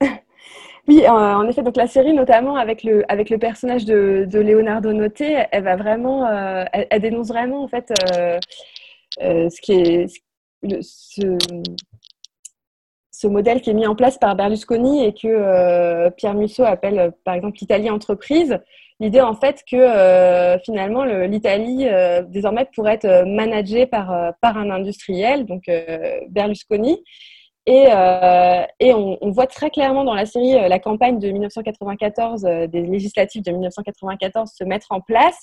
Oui, 0.88 1.06
en 1.06 1.46
effet, 1.46 1.62
donc 1.62 1.76
la 1.76 1.86
série, 1.86 2.14
notamment 2.14 2.56
avec 2.56 2.82
le, 2.82 3.04
avec 3.12 3.28
le 3.28 3.36
personnage 3.36 3.84
de, 3.84 4.26
de 4.26 4.38
Leonardo 4.38 4.90
Noté, 4.94 5.44
elle 5.52 5.64
va 5.64 5.76
vraiment, 5.76 6.26
euh, 6.26 6.64
elle, 6.72 7.02
dénonce 7.02 7.28
vraiment 7.28 7.62
en 7.62 7.68
fait 7.68 7.92
euh, 8.16 8.38
euh, 9.22 9.50
ce 9.50 9.60
qui 9.60 9.72
est 9.74 10.06
ce, 13.12 13.26
modèle 13.26 13.60
qui 13.60 13.68
est 13.68 13.74
mis 13.74 13.86
en 13.86 13.94
place 13.94 14.16
par 14.16 14.34
Berlusconi 14.34 15.04
et 15.04 15.12
que 15.12 16.08
Pierre 16.16 16.34
Musso 16.34 16.64
appelle 16.64 17.12
par 17.22 17.34
exemple 17.34 17.58
l'Italie 17.60 17.90
entreprise. 17.90 18.58
L'idée 18.98 19.20
en 19.20 19.34
fait 19.34 19.62
que 19.70 20.56
finalement 20.64 21.04
l'Italie 21.04 21.86
désormais 22.28 22.66
pourrait 22.74 22.94
être 22.94 23.26
managée 23.26 23.84
par, 23.86 24.32
par 24.40 24.56
un 24.56 24.70
industriel, 24.70 25.44
donc 25.44 25.70
Berlusconi, 26.30 27.02
et, 27.70 27.92
euh, 27.92 28.64
on, 29.20 29.30
voit 29.30 29.46
très 29.46 29.68
clairement 29.68 30.02
dans 30.02 30.14
la 30.14 30.24
série 30.24 30.54
euh, 30.54 30.68
la 30.68 30.78
campagne 30.78 31.18
de 31.18 31.28
1994, 31.28 32.46
euh, 32.46 32.66
des 32.66 32.80
législatives 32.80 33.42
de 33.42 33.50
1994 33.50 34.50
se 34.50 34.64
mettre 34.64 34.86
en 34.88 35.02
place 35.02 35.42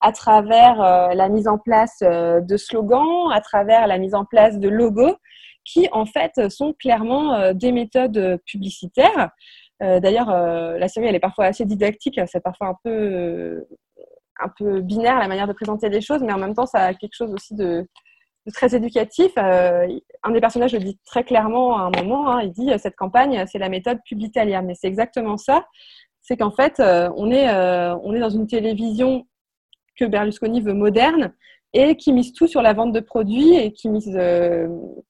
à 0.00 0.12
travers 0.12 0.76
la 0.76 1.28
mise 1.28 1.48
en 1.48 1.58
place 1.58 1.98
de 2.00 2.56
slogans, 2.56 3.32
à 3.32 3.40
travers 3.40 3.88
la 3.88 3.98
mise 3.98 4.14
en 4.14 4.24
place 4.24 4.60
de 4.60 4.68
logos, 4.68 5.16
qui 5.64 5.88
en 5.90 6.06
fait 6.06 6.48
sont 6.48 6.74
clairement 6.74 7.52
des 7.52 7.72
méthodes 7.72 8.38
publicitaires. 8.46 9.30
D'ailleurs, 9.80 10.30
la 10.30 10.88
série 10.88 11.06
elle 11.06 11.14
est 11.14 11.20
parfois 11.20 11.46
assez 11.46 11.64
didactique, 11.64 12.20
c'est 12.26 12.42
parfois 12.42 12.68
un 12.68 12.76
peu 12.84 13.66
un 14.40 14.48
peu 14.58 14.80
binaire 14.80 15.18
la 15.18 15.28
manière 15.28 15.48
de 15.48 15.52
présenter 15.52 15.88
les 15.88 16.00
choses, 16.00 16.22
mais 16.22 16.32
en 16.32 16.38
même 16.38 16.54
temps 16.54 16.66
ça 16.66 16.80
a 16.80 16.94
quelque 16.94 17.14
chose 17.14 17.32
aussi 17.32 17.54
de 17.54 17.86
très 18.52 18.74
éducatif. 18.74 19.32
Euh, 19.38 19.86
un 20.22 20.30
des 20.30 20.40
personnages 20.40 20.72
le 20.72 20.80
dit 20.80 20.98
très 21.04 21.24
clairement 21.24 21.78
à 21.78 21.82
un 21.82 21.90
moment, 21.90 22.30
hein, 22.30 22.42
il 22.42 22.52
dit 22.52 22.70
euh, 22.70 22.78
cette 22.78 22.96
campagne, 22.96 23.44
c'est 23.46 23.58
la 23.58 23.68
méthode 23.68 23.98
Publitalia. 24.04 24.62
Mais 24.62 24.74
c'est 24.74 24.86
exactement 24.86 25.36
ça. 25.36 25.66
C'est 26.20 26.36
qu'en 26.36 26.50
fait, 26.50 26.80
euh, 26.80 27.10
on, 27.16 27.30
est, 27.30 27.48
on 27.50 28.14
est 28.14 28.20
dans 28.20 28.30
une 28.30 28.46
télévision 28.46 29.26
que 29.96 30.04
Berlusconi 30.04 30.60
veut 30.60 30.72
moderne 30.72 31.32
et 31.72 31.96
qui 31.96 32.12
mise 32.12 32.32
tout 32.32 32.46
sur 32.46 32.62
la 32.62 32.72
vente 32.72 32.92
de 32.92 33.00
produits 33.00 33.56
et 33.56 33.72
qui 33.72 33.88
mise, 33.88 34.18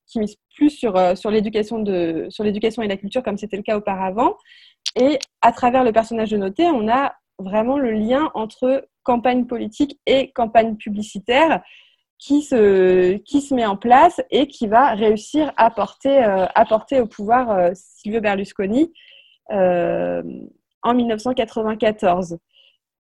qui 0.07 0.19
mise 0.19 0.37
plus 0.57 0.71
sur, 0.71 1.17
sur 1.17 1.31
l'éducation 1.31 1.83
et 1.85 2.89
la 2.89 2.97
culture 2.97 3.23
comme 3.23 3.37
c'était 3.37 3.57
le 3.57 3.63
cas 3.63 3.77
auparavant. 3.77 4.35
Et 4.97 5.19
à 5.41 5.53
travers 5.53 5.85
le 5.85 5.93
personnage 5.93 6.31
de 6.31 6.37
Noté, 6.37 6.65
on 6.67 6.89
a 6.89 7.15
vraiment 7.39 7.79
le 7.79 7.93
lien 7.93 8.31
entre 8.35 8.89
campagne 9.03 9.47
politique 9.47 10.01
et 10.07 10.33
campagne 10.33 10.77
publicitaire 10.77 11.63
qui 12.25 12.41
se, 12.41 13.17
qui 13.19 13.43
se 13.43 13.55
met 13.55 13.67
en 13.67 13.77
place 13.77 14.23
et 14.31 14.47
qui 14.47 14.67
va 14.67 14.95
réussir 14.95 15.53
à 15.59 15.71
porter, 15.71 16.25
euh, 16.25 16.47
à 16.55 16.65
porter 16.65 17.01
au 17.01 17.07
pouvoir 17.07 17.51
euh, 17.51 17.71
Silvio 17.75 18.23
Berlusconi 18.23 18.93
euh, 19.53 20.23
en 20.83 20.95
1994. 20.95 22.39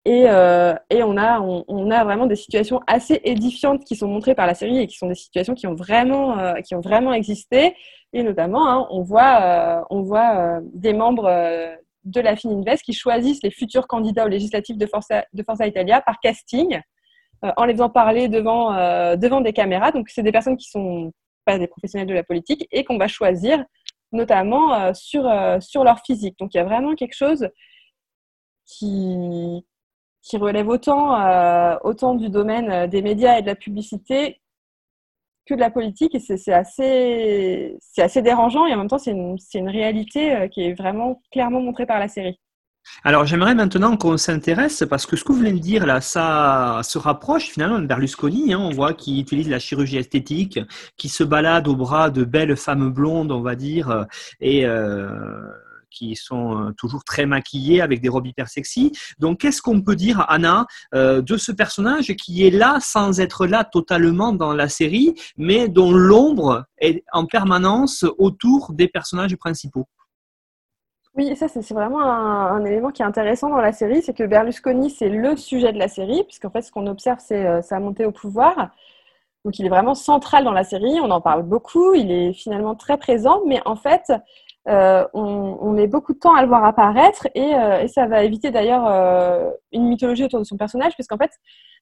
Et, 0.07 0.25
et 0.25 1.03
on, 1.03 1.17
a, 1.17 1.41
on, 1.41 1.91
a 1.91 2.05
vraiment 2.05 2.27
des 2.27 2.37
situations 2.37 2.83
assez 2.87 3.23
édifiantes 3.25 3.85
qui 3.85 3.97
sont 3.97 4.07
montrées 4.07 4.35
par 4.35 4.47
la 4.47 4.53
série 4.53 4.81
et 4.81 4.87
qui 4.87 4.99
sont 4.99 5.09
des 5.09 5.15
situations 5.15 5.55
qui 5.55 5.67
ont 5.67 5.75
vraiment, 5.75 6.61
qui 6.63 6.75
ont 6.75 6.83
vraiment 6.83 7.15
existé. 7.15 7.75
Et 8.13 8.23
notamment, 8.23 8.69
hein, 8.69 8.87
on 8.91 9.01
voit, 9.01 9.87
on 9.89 10.03
voit 10.03 10.61
des 10.75 10.93
membres 10.93 11.31
de 12.05 12.21
la 12.21 12.37
Fininvest 12.37 12.83
qui 12.83 12.93
choisissent 12.93 13.43
les 13.43 13.51
futurs 13.51 13.87
candidats 13.87 14.27
aux 14.27 14.29
législatives 14.29 14.77
de 14.77 14.85
Forza, 14.85 15.25
de 15.33 15.43
Forza 15.43 15.67
Italia 15.67 16.03
par 16.03 16.21
casting 16.21 16.83
en 17.57 17.65
les 17.65 17.75
faisant 17.75 17.91
parler 17.91 18.29
devant, 18.29 18.75
euh, 18.75 19.17
devant 19.17 19.41
des 19.41 19.53
caméras. 19.53 19.93
Donc, 19.93 20.09
c'est 20.09 20.23
des 20.23 20.33
personnes 20.33 20.57
qui 20.57 20.69
sont 20.69 21.13
pas 21.45 21.59
des 21.59 21.67
professionnels 21.67 22.09
de 22.09 22.15
la 22.15 22.25
politique 22.25 22.67
et 22.71 22.85
qu'on 22.85 22.99
va 22.99 23.09
choisir 23.09 23.65
notamment 24.13 24.75
euh, 24.75 24.93
sur, 24.95 25.25
leur 25.25 26.01
physique. 26.05 26.39
Donc, 26.39 26.55
il 26.55 26.59
y 26.59 26.61
a 26.61 26.65
vraiment 26.65 26.95
quelque 26.95 27.17
chose 27.17 27.49
qui, 28.67 29.65
relève 30.33 30.69
autant, 30.69 32.15
du 32.15 32.31
domaine 32.31 32.87
des 32.89 33.03
médias 33.03 33.39
et 33.39 33.43
de 33.43 33.47
la 33.47 33.57
publicité 33.57 34.41
que 35.47 35.55
de 35.55 35.61
la 35.61 35.71
politique 35.71 36.15
et 36.15 36.21
c'est 36.21 36.53
assez, 36.53 38.23
dérangeant 38.23 38.65
et 38.67 38.73
en 38.73 38.79
même 38.79 38.89
temps 38.89 38.97
c'est 38.97 39.11
une, 39.11 39.69
réalité 39.69 40.49
qui 40.51 40.63
est 40.63 40.73
vraiment 40.73 41.21
clairement 41.31 41.61
montrée 41.61 41.85
par 41.85 41.99
la 41.99 42.09
série. 42.09 42.41
Alors 43.03 43.27
j'aimerais 43.27 43.55
maintenant 43.55 43.97
qu'on 43.97 44.17
s'intéresse, 44.17 44.85
parce 44.89 45.07
que 45.07 45.17
ce 45.17 45.25
que 45.25 45.33
vous 45.33 45.39
venez 45.39 45.53
de 45.53 45.59
dire 45.59 45.87
là, 45.87 46.01
ça 46.01 46.81
se 46.83 46.99
rapproche 46.99 47.49
finalement 47.49 47.79
de 47.79 47.87
Berlusconi. 47.87 48.53
Hein. 48.53 48.59
on 48.59 48.71
voit 48.71 48.95
qu'il 48.95 49.19
utilise 49.21 49.49
la 49.49 49.59
chirurgie 49.59 49.99
esthétique, 49.99 50.59
qui 50.97 51.09
se 51.09 51.25
balade 51.25 51.69
au 51.69 51.77
bras 51.77 52.11
de 52.11 52.25
belles 52.25 52.57
femmes 52.57 52.91
blondes, 52.91 53.33
on 53.33 53.43
va 53.43 53.57
dire, 53.57 54.07
et 54.41 54.67
euh, 54.67 55.19
qui 55.95 56.17
sont 56.17 56.59
euh, 56.59 56.73
toujours 56.77 57.05
très 57.05 57.25
maquillées 57.25 57.81
avec 57.81 58.01
des 58.01 58.09
robes 58.09 58.27
hyper 58.27 58.49
sexy. 58.49 58.93
Donc 59.19 59.41
qu'est-ce 59.41 59.63
qu'on 59.63 59.81
peut 59.81 59.97
dire, 59.97 60.25
Anna, 60.29 60.67
euh, 60.95 61.23
de 61.23 61.37
ce 61.37 61.53
personnage 61.53 62.15
qui 62.17 62.47
est 62.47 62.51
là 62.51 62.79
sans 62.81 63.21
être 63.21 63.47
là 63.47 63.65
totalement 63.65 64.33
dans 64.33 64.53
la 64.53 64.69
série, 64.69 65.15
mais 65.39 65.69
dont 65.69 65.93
l'ombre 65.93 66.65
est 66.79 67.05
en 67.13 67.27
permanence 67.27 68.05
autour 68.19 68.73
des 68.73 68.89
personnages 68.89 69.37
principaux? 69.37 69.87
Oui, 71.17 71.37
ça 71.37 71.47
c'est 71.47 71.73
vraiment 71.73 72.01
un, 72.03 72.65
élément 72.65 72.91
qui 72.91 73.03
est 73.03 73.05
intéressant 73.05 73.49
dans 73.49 73.61
la 73.61 73.73
série, 73.73 74.03
c'est 74.03 74.15
que 74.15 74.25
Berlusconi 74.25 74.91
c'est 74.91 75.09
le 75.09 75.37
sujet 75.37 75.73
de 75.73 75.79
la 75.79 75.87
série, 75.87 76.25
puisqu'en 76.25 76.51
fait 76.51 76.63
ce 76.63 76.73
qu'on 76.73 76.89
observe 76.89 77.19
c'est 77.21 77.47
euh, 77.47 77.63
sa 77.63 77.79
montée 77.79 78.05
au 78.05 78.11
pouvoir. 78.11 78.71
Donc 79.45 79.59
il 79.59 79.67
est 79.67 79.69
vraiment 79.69 79.95
central 79.95 80.43
dans 80.43 80.53
la 80.53 80.65
série, 80.65 80.99
on 81.01 81.11
en 81.13 81.21
parle 81.21 81.45
beaucoup, 81.45 81.95
il 81.95 82.11
est 82.11 82.33
finalement 82.33 82.75
très 82.75 82.97
présent, 82.99 83.43
mais 83.47 83.61
en 83.65 83.77
fait, 83.77 84.13
euh, 84.69 85.07
on, 85.15 85.71
met 85.73 85.87
beaucoup 85.87 86.15
de 86.15 86.19
temps 86.19 86.35
à 86.35 86.43
le 86.43 86.49
voir 86.49 86.65
apparaître 86.65 87.29
et, 87.35 87.55
euh, 87.55 87.87
ça 87.89 88.07
va 88.07 88.25
éviter 88.25 88.51
d'ailleurs 88.51 88.87
une 89.73 89.87
mythologie 89.89 90.25
autour 90.25 90.41
de 90.41 90.45
son 90.45 90.57
personnage, 90.57 90.95
puisqu'en 90.95 91.19
fait, 91.19 91.31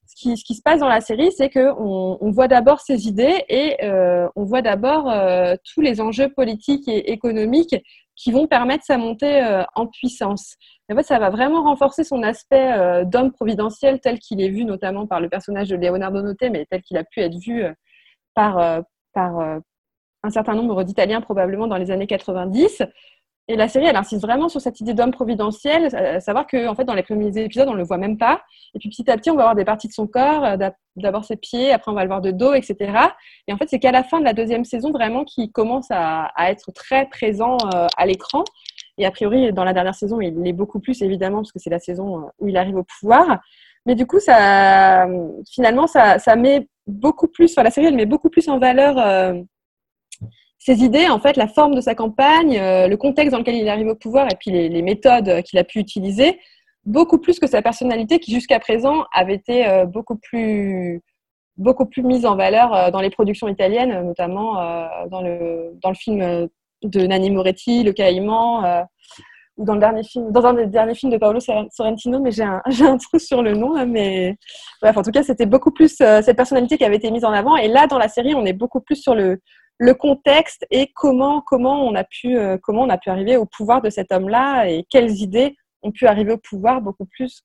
ce 0.07 0.16
qui, 0.16 0.55
se 0.55 0.62
passe 0.62 0.80
dans 0.80 0.89
la 0.89 1.01
série, 1.01 1.30
c'est 1.33 1.49
qu'on 1.51 2.18
on 2.20 2.30
voit 2.33 2.49
d'abord 2.49 2.80
ses 2.80 3.07
idées 3.07 3.45
et 3.49 3.76
on 4.35 4.45
voit 4.45 4.62
d'abord 4.62 5.05
tous 5.72 5.80
les 5.80 6.01
enjeux 6.01 6.28
politiques 6.28 6.89
et 6.89 7.12
économiques 7.12 7.76
qui 8.16 8.32
vont 8.32 8.46
permettre 8.46 8.84
sa 8.84 8.98
montée 8.98 9.64
en 9.74 9.86
puissance. 9.86 10.56
En 10.90 10.96
fait, 10.96 11.02
ça 11.02 11.18
va 11.18 11.30
vraiment 11.30 11.62
renforcer 11.62 12.04
son 12.04 12.22
aspect 12.22 13.04
d'homme 13.06 13.32
providentiel 13.32 14.00
tel 14.00 14.18
qu'il 14.18 14.40
est 14.42 14.50
vu 14.50 14.64
notamment 14.64 15.06
par 15.06 15.20
le 15.20 15.28
personnage 15.28 15.68
de 15.68 15.76
Leonardo 15.76 16.20
Noté, 16.22 16.50
mais 16.50 16.66
tel 16.70 16.82
qu'il 16.82 16.98
a 16.98 17.04
pu 17.04 17.20
être 17.20 17.36
vu 17.36 17.64
par, 18.34 18.82
par, 19.14 19.60
un 20.22 20.30
certain 20.30 20.54
nombre 20.54 20.84
d'Italiens 20.84 21.20
probablement 21.20 21.66
dans 21.66 21.76
les 21.76 21.90
années 21.90 22.06
90. 22.06 22.82
Et 23.49 23.57
la 23.57 23.68
série, 23.68 23.86
elle 23.86 23.97
insiste 23.97 24.22
vraiment 24.22 24.49
sur 24.49 24.61
cette 24.61 24.80
idée 24.80 24.95
d'homme 24.95 25.11
providentiel, 25.11 25.95
à 25.95 26.20
savoir 26.20 26.47
que 26.47 26.68
en 26.68 26.74
fait, 26.74 26.84
dans 26.84 26.95
les 26.95 27.03
premiers 27.03 27.36
épisodes, 27.36 27.68
on 27.68 27.72
ne 27.72 27.78
le 27.78 27.84
voit 27.84 27.99
même 27.99 28.16
pas. 28.16 28.40
Et 28.74 28.78
puis 28.78 28.88
petit 28.88 29.11
à 29.11 29.16
petit, 29.16 29.30
on 29.30 29.36
va 29.36 29.43
voir 29.43 29.55
des 29.57 29.64
parties 29.64 29.88
de 29.88 29.93
son 29.93 30.07
corps, 30.07 30.45
euh, 30.45 30.57
d'abord 30.97 31.24
ses 31.24 31.36
pieds, 31.36 31.72
après 31.72 31.90
on 31.90 31.95
va 31.95 32.03
le 32.03 32.09
voir 32.09 32.20
de 32.20 32.30
dos, 32.30 32.55
etc. 32.55 32.76
Et 33.49 33.53
en 33.53 33.57
fait, 33.57 33.68
c'est 33.68 33.80
qu'à 33.80 33.90
la 33.90 34.05
fin 34.05 34.20
de 34.20 34.24
la 34.24 34.32
deuxième 34.32 34.64
saison, 34.64 34.93
vraiment, 34.93 35.24
qu'il 35.24 35.51
commence 35.51 35.88
à, 35.90 36.30
être 36.51 36.70
très 36.72 37.07
présent 37.07 37.57
euh, 37.74 37.86
à 37.97 38.07
l'écran. 38.07 38.45
Et 38.99 39.07
a 39.07 39.11
priori, 39.11 39.53
dans 39.53 39.64
la 39.64 39.72
dernière 39.72 39.95
saison, 39.95 40.20
il 40.20 40.34
l'est 40.43 40.53
beaucoup 40.53 40.80
plus, 40.80 41.03
évidemment, 41.03 41.38
parce 41.38 41.53
que 41.53 41.59
c'est 41.59 41.70
la 41.70 41.80
saison 41.80 42.18
euh, 42.18 42.26
où 42.38 42.49
il 42.49 42.57
arrive 42.57 42.76
au 42.76 42.84
pouvoir. 42.84 43.40
Mais 43.86 43.95
du 43.95 44.07
coup, 44.07 44.18
finalement, 44.20 45.86
ça, 45.86 46.36
met 46.36 46.68
beaucoup 46.86 47.28
plus, 47.28 47.53
enfin, 47.53 47.64
la 47.64 47.70
série, 47.70 47.86
elle 47.86 47.97
met 47.97 48.07
beaucoup 48.07 48.30
plus 48.30 48.49
en 48.49 48.59
valeur 48.59 48.97
euh, 48.99 49.34
ses 50.64 50.85
idées, 50.85 51.09
en 51.09 51.18
fait, 51.18 51.37
la 51.37 51.49
forme 51.49 51.75
de 51.75 51.81
sa 51.81 51.97
campagne, 51.97 52.57
euh, 52.57 52.87
le 52.87 52.97
contexte 52.97 53.33
dans 53.33 53.39
lequel 53.39 53.57
il 53.57 53.68
arrive 53.68 53.89
au 53.89 53.97
pouvoir 53.97 54.29
et 54.31 54.37
puis 54.39 54.53
les, 54.53 54.83
méthodes 54.83 55.43
qu'il 55.43 55.59
a 55.59 55.64
pu 55.64 55.81
utiliser, 55.81 56.39
beaucoup 56.85 57.18
plus 57.18 57.41
que 57.41 57.49
sa 57.49 57.62
personnalité 57.62 58.20
qui 58.20 58.33
jusqu'à 58.33 58.61
présent 58.61 59.05
avait 59.12 59.35
été 59.35 59.66
euh, 59.66 59.87
beaucoup 59.87 60.16
plus 60.16 61.01
beaucoup 61.57 61.85
plus 61.85 62.03
mise 62.03 62.25
en 62.25 62.37
valeur 62.37 62.75
euh, 62.75 62.91
dans 62.93 63.01
les 63.01 63.11
productions 63.11 63.49
italiennes, 63.49 64.07
notamment 64.07 64.55
dans 65.11 65.20
le 65.20 65.73
dans 65.83 65.91
le 65.91 65.97
film 65.97 66.49
de 66.85 67.07
Nanni 67.07 67.31
Moretti, 67.31 67.83
Le 67.83 67.93
Caïman, 67.93 68.87
ou 69.57 69.64
dans 69.64 69.75
le 69.75 69.81
dernier 69.81 70.05
film, 70.05 70.31
dans 70.31 70.47
un 70.47 70.55
des 70.55 70.66
derniers 70.66 70.95
films 70.95 71.12
de 71.12 71.18
Paolo 71.18 71.41
Sorrentino, 71.41 72.20
mais 72.20 72.31
j'ai 72.31 72.45
un, 72.45 72.62
un 72.83 72.97
trou 72.99 73.18
sur 73.18 73.43
le 73.43 73.53
nom, 73.55 73.85
mais 73.85 74.37
bref, 74.81 74.97
en 74.97 75.03
tout 75.03 75.11
cas, 75.11 75.25
c'était 75.25 75.47
beaucoup 75.47 75.73
plus 75.73 75.97
cette 75.97 76.37
personnalité 76.37 76.79
qui 76.79 76.85
avait 76.85 76.97
été 76.97 77.11
mise 77.11 77.25
en 77.25 77.33
avant. 77.33 77.57
Et 77.57 77.68
là, 77.68 77.87
dans 77.87 77.99
la 77.99 78.09
série, 78.09 78.35
on 78.35 78.47
est 78.47 78.53
beaucoup 78.53 78.81
plus 78.81 78.97
sur 78.97 79.14
le 79.14 79.41
le 79.83 79.95
contexte 79.95 80.64
et 80.70 80.93
comment, 80.95 81.41
comment, 81.41 81.85
on 81.85 81.97
a 81.97 82.05
pu, 82.05 82.39
euh, 82.39 82.57
comment 82.57 82.83
on 82.83 82.89
a 82.89 82.99
pu 82.99 83.11
arriver 83.11 83.37
au 83.37 83.47
pouvoir 83.47 83.83
de 83.83 83.91
cet 83.91 84.12
homme-là 84.12 84.68
et 84.68 84.87
quelles 84.89 85.11
idées 85.11 85.57
ont 85.83 85.91
pu 85.91 86.07
arriver 86.07 86.30
au 86.33 86.39
pouvoir 86.39 86.80
beaucoup 86.80 87.05
plus 87.05 87.43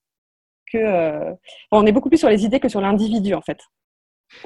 que. 0.71 0.77
Euh... 0.77 1.33
On 1.71 1.87
est 1.87 1.91
beaucoup 1.91 2.09
plus 2.09 2.19
sur 2.19 2.29
les 2.29 2.45
idées 2.45 2.59
que 2.59 2.69
sur 2.69 2.79
l'individu, 2.79 3.33
en 3.33 3.41
fait. 3.41 3.57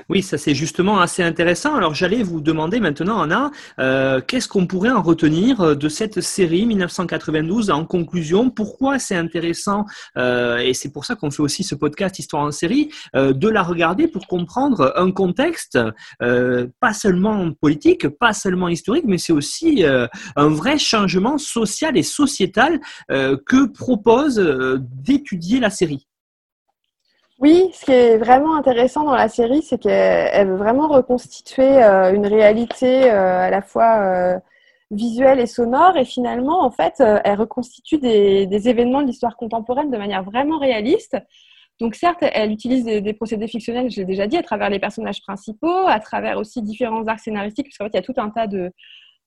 Oui, 0.09 0.21
ça 0.21 0.37
c'est 0.37 0.55
justement 0.55 0.99
assez 0.99 1.23
intéressant. 1.23 1.75
Alors 1.75 1.93
j'allais 1.93 2.23
vous 2.23 2.41
demander 2.41 2.79
maintenant, 2.79 3.21
Anna, 3.21 3.51
euh, 3.79 4.21
qu'est-ce 4.25 4.47
qu'on 4.47 4.67
pourrait 4.67 4.91
en 4.91 5.01
retenir 5.01 5.61
euh, 5.61 5.75
de 5.75 5.89
cette 5.89 6.21
série 6.21 6.65
1992 6.65 7.71
en 7.71 7.85
conclusion? 7.85 8.49
Pourquoi 8.49 8.99
c'est 8.99 9.15
intéressant 9.15 9.85
euh, 10.17 10.57
Et 10.57 10.73
c'est 10.73 10.91
pour 10.91 11.05
ça 11.05 11.15
qu'on 11.15 11.31
fait 11.31 11.41
aussi 11.41 11.63
ce 11.63 11.75
podcast 11.75 12.19
Histoire 12.19 12.43
en 12.43 12.51
série, 12.51 12.91
de 13.13 13.49
la 13.49 13.63
regarder 13.63 14.07
pour 14.07 14.27
comprendre 14.27 14.93
un 14.95 15.11
contexte, 15.11 15.77
pas 16.19 16.93
seulement 16.93 17.51
politique, 17.53 18.07
pas 18.07 18.33
seulement 18.33 18.67
historique, 18.67 19.05
mais 19.07 19.17
c'est 19.17 19.33
aussi 19.33 19.83
un 19.83 20.49
vrai 20.49 20.77
changement 20.77 21.37
social 21.37 21.97
et 21.97 22.03
sociétal 22.03 22.79
que 23.09 23.65
propose 23.67 24.37
d'étudier 25.03 25.59
la 25.59 25.69
série? 25.69 26.07
Oui, 27.41 27.71
ce 27.73 27.85
qui 27.85 27.91
est 27.91 28.17
vraiment 28.19 28.55
intéressant 28.55 29.03
dans 29.03 29.15
la 29.15 29.27
série, 29.27 29.63
c'est 29.63 29.79
qu'elle 29.79 30.47
veut 30.47 30.57
vraiment 30.57 30.87
reconstituer 30.87 31.83
euh, 31.83 32.13
une 32.13 32.27
réalité 32.27 33.11
euh, 33.11 33.39
à 33.39 33.49
la 33.49 33.63
fois 33.63 33.97
euh, 33.97 34.39
visuelle 34.91 35.39
et 35.39 35.47
sonore. 35.47 35.97
Et 35.97 36.05
finalement, 36.05 36.63
en 36.63 36.69
fait, 36.69 36.99
elle 36.99 37.39
reconstitue 37.39 37.97
des, 37.97 38.69
événements 38.69 39.01
de 39.01 39.07
l'histoire 39.07 39.37
contemporaine 39.37 39.89
de 39.89 39.97
manière 39.97 40.23
vraiment 40.23 40.59
réaliste. 40.59 41.17
Donc 41.79 41.95
certes, 41.95 42.19
elle 42.21 42.51
utilise 42.51 42.85
des, 42.85 43.13
procédés 43.13 43.47
fictionnels, 43.47 43.89
je 43.89 44.01
l'ai 44.01 44.05
déjà 44.05 44.27
dit, 44.27 44.37
à 44.37 44.43
travers 44.43 44.69
les 44.69 44.79
personnages 44.79 45.21
principaux, 45.23 45.87
à 45.87 45.99
travers 45.99 46.37
aussi 46.37 46.61
différents 46.61 47.07
arcs 47.07 47.21
scénaristiques, 47.21 47.65
puisqu'en 47.65 47.85
fait, 47.85 47.91
il 47.93 47.95
y 47.95 47.99
a 47.99 48.03
tout 48.03 48.13
un 48.17 48.29
tas 48.29 48.45
de 48.45 48.71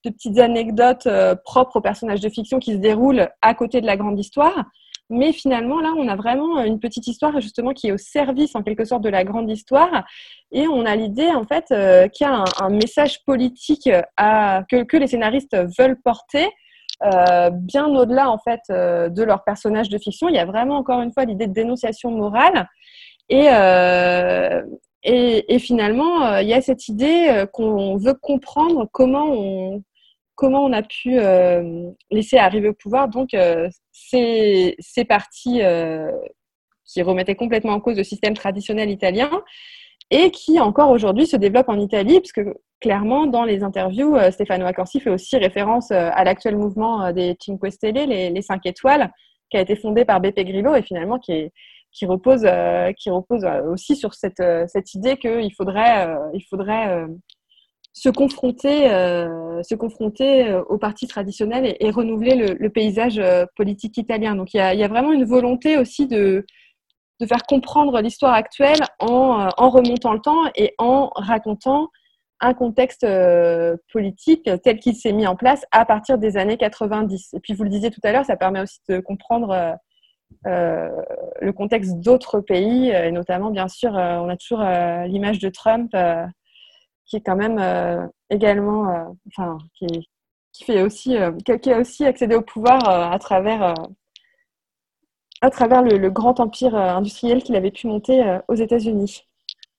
petites 0.05 0.39
anecdotes 0.39 1.09
propres 1.45 1.77
aux 1.79 1.81
personnages 1.81 2.21
de 2.21 2.29
fiction 2.29 2.61
qui 2.61 2.75
se 2.75 2.79
déroulent 2.79 3.29
à 3.43 3.55
côté 3.55 3.81
de 3.81 3.87
la 3.87 3.97
grande 3.97 4.21
histoire. 4.21 4.67
Mais 5.11 5.33
finalement, 5.33 5.81
là, 5.81 5.93
on 5.97 6.09
a 6.09 6.17
vraiment 6.17 6.63
une 6.63 6.81
petite 6.81 7.07
histoire 7.07 7.39
justement 7.41 7.73
qui 7.73 7.89
est 7.89 7.93
au 7.93 7.99
service 7.99 8.57
en 8.57 8.63
quelque 8.63 8.85
sorte 8.85 9.03
de 9.03 9.11
la 9.11 9.25
grande 9.25 9.51
histoire. 9.51 10.05
Et 10.51 10.67
on 10.67 10.87
a 10.87 10.97
l'idée 10.97 11.31
en 11.31 11.45
fait 11.45 11.67
euh, 11.71 12.09
qu'il 12.09 12.27
y 12.27 12.31
a 12.31 12.45
un, 12.61 12.71
message 12.71 13.23
politique 13.25 13.85
que, 13.85 14.97
les 14.97 15.07
scénaristes 15.07 15.57
veulent 15.79 16.01
porter. 16.03 16.49
Euh, 17.03 17.51
bien 17.51 17.87
au-delà 17.87 18.31
en 18.31 18.39
fait 18.39 18.61
euh, 18.71 19.09
de 19.09 19.23
leur 19.25 19.43
personnage 19.43 19.89
de 19.89 19.99
fiction, 19.99 20.29
il 20.29 20.37
y 20.37 20.39
a 20.39 20.47
vraiment 20.47 20.77
encore 20.77 21.03
une 21.03 21.13
fois 21.13 21.25
l'idée 21.25 21.49
de 21.49 21.53
dénonciation 21.53 22.13
morale 22.13 22.69
et, 23.29 23.49
et, 25.03 25.59
finalement 25.59 26.39
il 26.39 26.47
y 26.47 26.55
a 26.55 26.61
cette 26.61 26.89
idée 26.89 27.45
qu'on 27.53 27.97
veut 27.97 28.15
comprendre 28.15 28.87
comment 28.93 29.27
on, 29.29 29.83
comment 30.35 30.65
on 30.65 30.73
a 30.73 30.83
pu 30.83 31.19
euh, 31.19 31.91
laisser 32.11 32.37
arriver 32.37 32.69
au 32.69 32.75
pouvoir. 32.75 33.09
Donc 33.09 33.35
euh, 33.35 33.69
ces, 33.93 34.77
ces 34.79 35.05
partis 35.05 35.63
euh, 35.63 36.11
qui 36.85 37.03
remettaient 37.03 37.37
complètement 37.37 37.73
en 37.73 37.81
cause 37.81 37.97
le 37.97 38.05
système 38.05 38.35
traditionnel 38.35 38.91
italien 38.91 39.31
et 40.11 40.31
qui 40.31 40.61
encore 40.61 40.91
aujourd'hui 40.91 41.27
se 41.27 41.37
développent 41.37 41.71
en 41.71 41.81
Italie, 41.81 42.21
puisque 42.21 42.43
clairement 42.81 43.27
dans 43.27 43.45
les 43.45 43.63
interviews, 43.63 44.19
Stefano 44.31 44.67
Accorsi 44.67 45.01
fait 45.01 45.09
aussi 45.09 45.39
référence 45.39 45.91
à 45.91 46.23
l'actuel 46.25 46.57
mouvement 46.57 47.11
des 47.11 47.37
Cinque 47.41 47.73
Stelle, 47.73 48.09
les, 48.09 48.43
5 48.43 48.67
étoiles, 48.67 49.11
qui 49.49 49.57
a 49.57 49.63
été 49.63 49.77
fondé 49.77 50.05
par 50.05 50.21
Beppe 50.21 50.41
Grillo 50.41 50.75
et 50.75 50.83
finalement 50.83 51.19
qui, 51.19 51.33
est, 51.33 51.53
qui 51.91 52.05
repose, 52.05 52.47
qui 52.99 53.09
repose 53.09 53.47
aussi 53.73 53.97
sur 53.97 54.13
cette, 54.13 54.43
idée 54.93 55.17
qu'il 55.17 55.55
faudrait, 55.55 56.15
il 56.35 56.45
faudrait 56.51 57.07
se 57.95 58.09
confronter, 58.09 58.93
euh, 58.93 59.63
euh, 59.63 60.65
aux 60.69 60.79
partis 60.79 61.07
traditionnels 61.07 61.77
et, 61.79 61.91
renouveler 61.91 62.57
le, 62.59 62.69
paysage 62.69 63.19
euh, 63.19 63.47
politique 63.57 63.97
italien. 63.97 64.35
Donc 64.35 64.53
il 64.53 64.59
y 64.59 64.61
a, 64.61 64.89
vraiment 64.89 65.13
une 65.13 65.25
volonté 65.25 65.79
aussi 65.79 66.09
de, 66.09 66.45
faire 67.27 67.45
comprendre 67.45 68.03
l'histoire 68.03 68.35
actuelle 68.35 68.81
en, 68.99 69.49
remontant 69.71 70.13
le 70.13 70.21
temps 70.21 70.51
et 70.57 70.75
en 70.77 71.11
racontant 71.15 71.89
un 72.41 72.53
contexte 72.53 73.07
politique 73.91 74.51
tel 74.63 74.79
qu'il 74.79 74.95
s'est 74.95 75.13
mis 75.13 75.27
en 75.27 75.35
place 75.35 75.65
à 75.71 75.87
partir 75.87 76.19
des 76.19 76.37
années 76.37 76.59
90. 76.59 77.33
Et 77.33 77.41
puis 77.41 77.55
vous 77.55 77.63
le 77.63 77.71
disiez 77.71 77.91
tout 77.91 78.01
à 78.03 78.13
l'heure, 78.13 78.27
ça 78.27 78.37
permet 78.37 78.61
aussi 78.61 78.81
de 78.91 78.99
comprendre 78.99 79.79
le 80.45 81.53
contexte 81.53 81.95
d'autres 82.01 82.41
pays, 82.41 82.91
et 82.91 83.11
notamment 83.13 83.51
bien 83.51 83.69
sûr, 83.69 83.93
on 83.93 84.29
a 84.29 84.37
toujours 84.37 84.63
l'image 85.07 85.39
de 85.39 85.49
Trump 85.49 85.95
qui 87.07 87.17
est 87.17 87.21
quand 87.21 87.37
même 87.37 87.59
euh, 87.59 88.07
également, 88.31 88.89
euh, 88.89 89.05
enfin, 89.29 89.59
qui, 89.75 90.09
qui, 90.53 90.65
fait 90.65 90.83
aussi, 90.83 91.17
euh, 91.17 91.33
qui, 91.61 91.73
a 91.73 91.79
aussi 91.79 92.05
accédé 92.05 92.35
au 92.35 92.43
pouvoir 92.43 92.89
à 92.89 93.19
travers, 93.19 93.75
à 95.41 95.51
travers 95.51 95.83
le, 95.83 95.99
le 95.99 96.11
grand 96.11 96.41
empire 96.41 96.75
industriel 96.75 97.43
qu'il 97.43 97.57
avait 97.57 97.71
pu 97.71 97.87
monter 97.87 98.39
aux 98.49 98.55
États-Unis. 98.55 99.27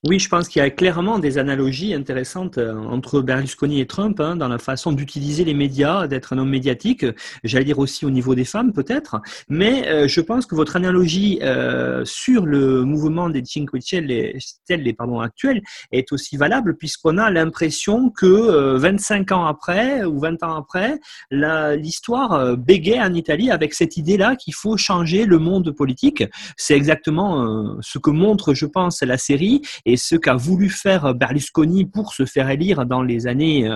Oui, 0.04 0.18
je 0.18 0.28
pense 0.28 0.48
qu'il 0.48 0.60
y 0.60 0.64
a 0.64 0.68
clairement 0.68 1.18
des 1.18 1.38
analogies 1.38 1.94
intéressantes 1.94 2.58
euh, 2.58 2.74
entre 2.74 3.22
Berlusconi 3.22 3.80
et 3.80 3.86
Trump 3.86 4.20
hein, 4.20 4.36
dans 4.36 4.46
la 4.46 4.58
façon 4.58 4.92
d'utiliser 4.92 5.42
les 5.42 5.54
médias, 5.54 6.06
d'être 6.06 6.34
un 6.34 6.38
homme 6.38 6.50
médiatique. 6.50 7.06
J'allais 7.44 7.64
dire 7.64 7.78
aussi 7.78 8.04
au 8.04 8.10
niveau 8.10 8.34
des 8.34 8.44
femmes 8.44 8.74
peut-être, 8.74 9.16
mais 9.48 9.88
euh, 9.88 10.06
je 10.06 10.20
pense 10.20 10.44
que 10.44 10.54
votre 10.54 10.76
analogie 10.76 11.38
euh, 11.42 12.04
sur 12.04 12.44
le 12.44 12.84
mouvement 12.84 13.30
des 13.30 13.42
Cinque 13.46 13.70
Stelle 13.80 14.94
pardon, 14.96 15.20
actuel 15.20 15.62
est 15.92 16.12
aussi 16.12 16.36
valable 16.36 16.76
puisqu'on 16.76 17.16
a 17.16 17.30
l'impression 17.30 18.10
que 18.10 18.76
25 18.76 19.32
ans 19.32 19.46
après 19.46 20.04
ou 20.04 20.20
20 20.20 20.42
ans 20.42 20.56
après, 20.56 20.98
l'histoire 21.30 22.56
bégaye 22.56 23.00
en 23.00 23.14
Italie 23.14 23.50
avec 23.50 23.72
cette 23.72 23.96
idée-là 23.96 24.36
qu'il 24.36 24.54
faut 24.54 24.76
changer 24.76 25.24
le 25.24 25.38
monde 25.38 25.70
politique. 25.70 26.22
C'est 26.56 26.74
exactement 26.74 27.76
ce 27.80 27.98
que 27.98 28.10
montre, 28.10 28.52
je 28.52 28.66
pense, 28.66 29.02
la 29.02 29.16
série 29.16 29.62
et 29.86 29.96
ce 29.96 30.16
qu'a 30.16 30.34
voulu 30.34 30.68
faire 30.68 31.14
Berlusconi 31.14 31.86
pour 31.86 32.12
se 32.12 32.26
faire 32.26 32.50
élire 32.50 32.84
dans 32.84 33.02
les 33.02 33.26
années 33.26 33.70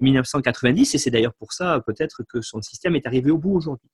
1990. 0.00 0.94
Et 0.94 0.98
c'est 0.98 1.10
d'ailleurs 1.10 1.34
pour 1.34 1.52
ça 1.52 1.80
peut-être 1.86 2.22
que 2.28 2.40
son 2.40 2.60
système 2.62 2.96
est 2.96 3.06
arrivé 3.06 3.30
au 3.30 3.38
bout 3.38 3.54
aujourd'hui. 3.54 3.88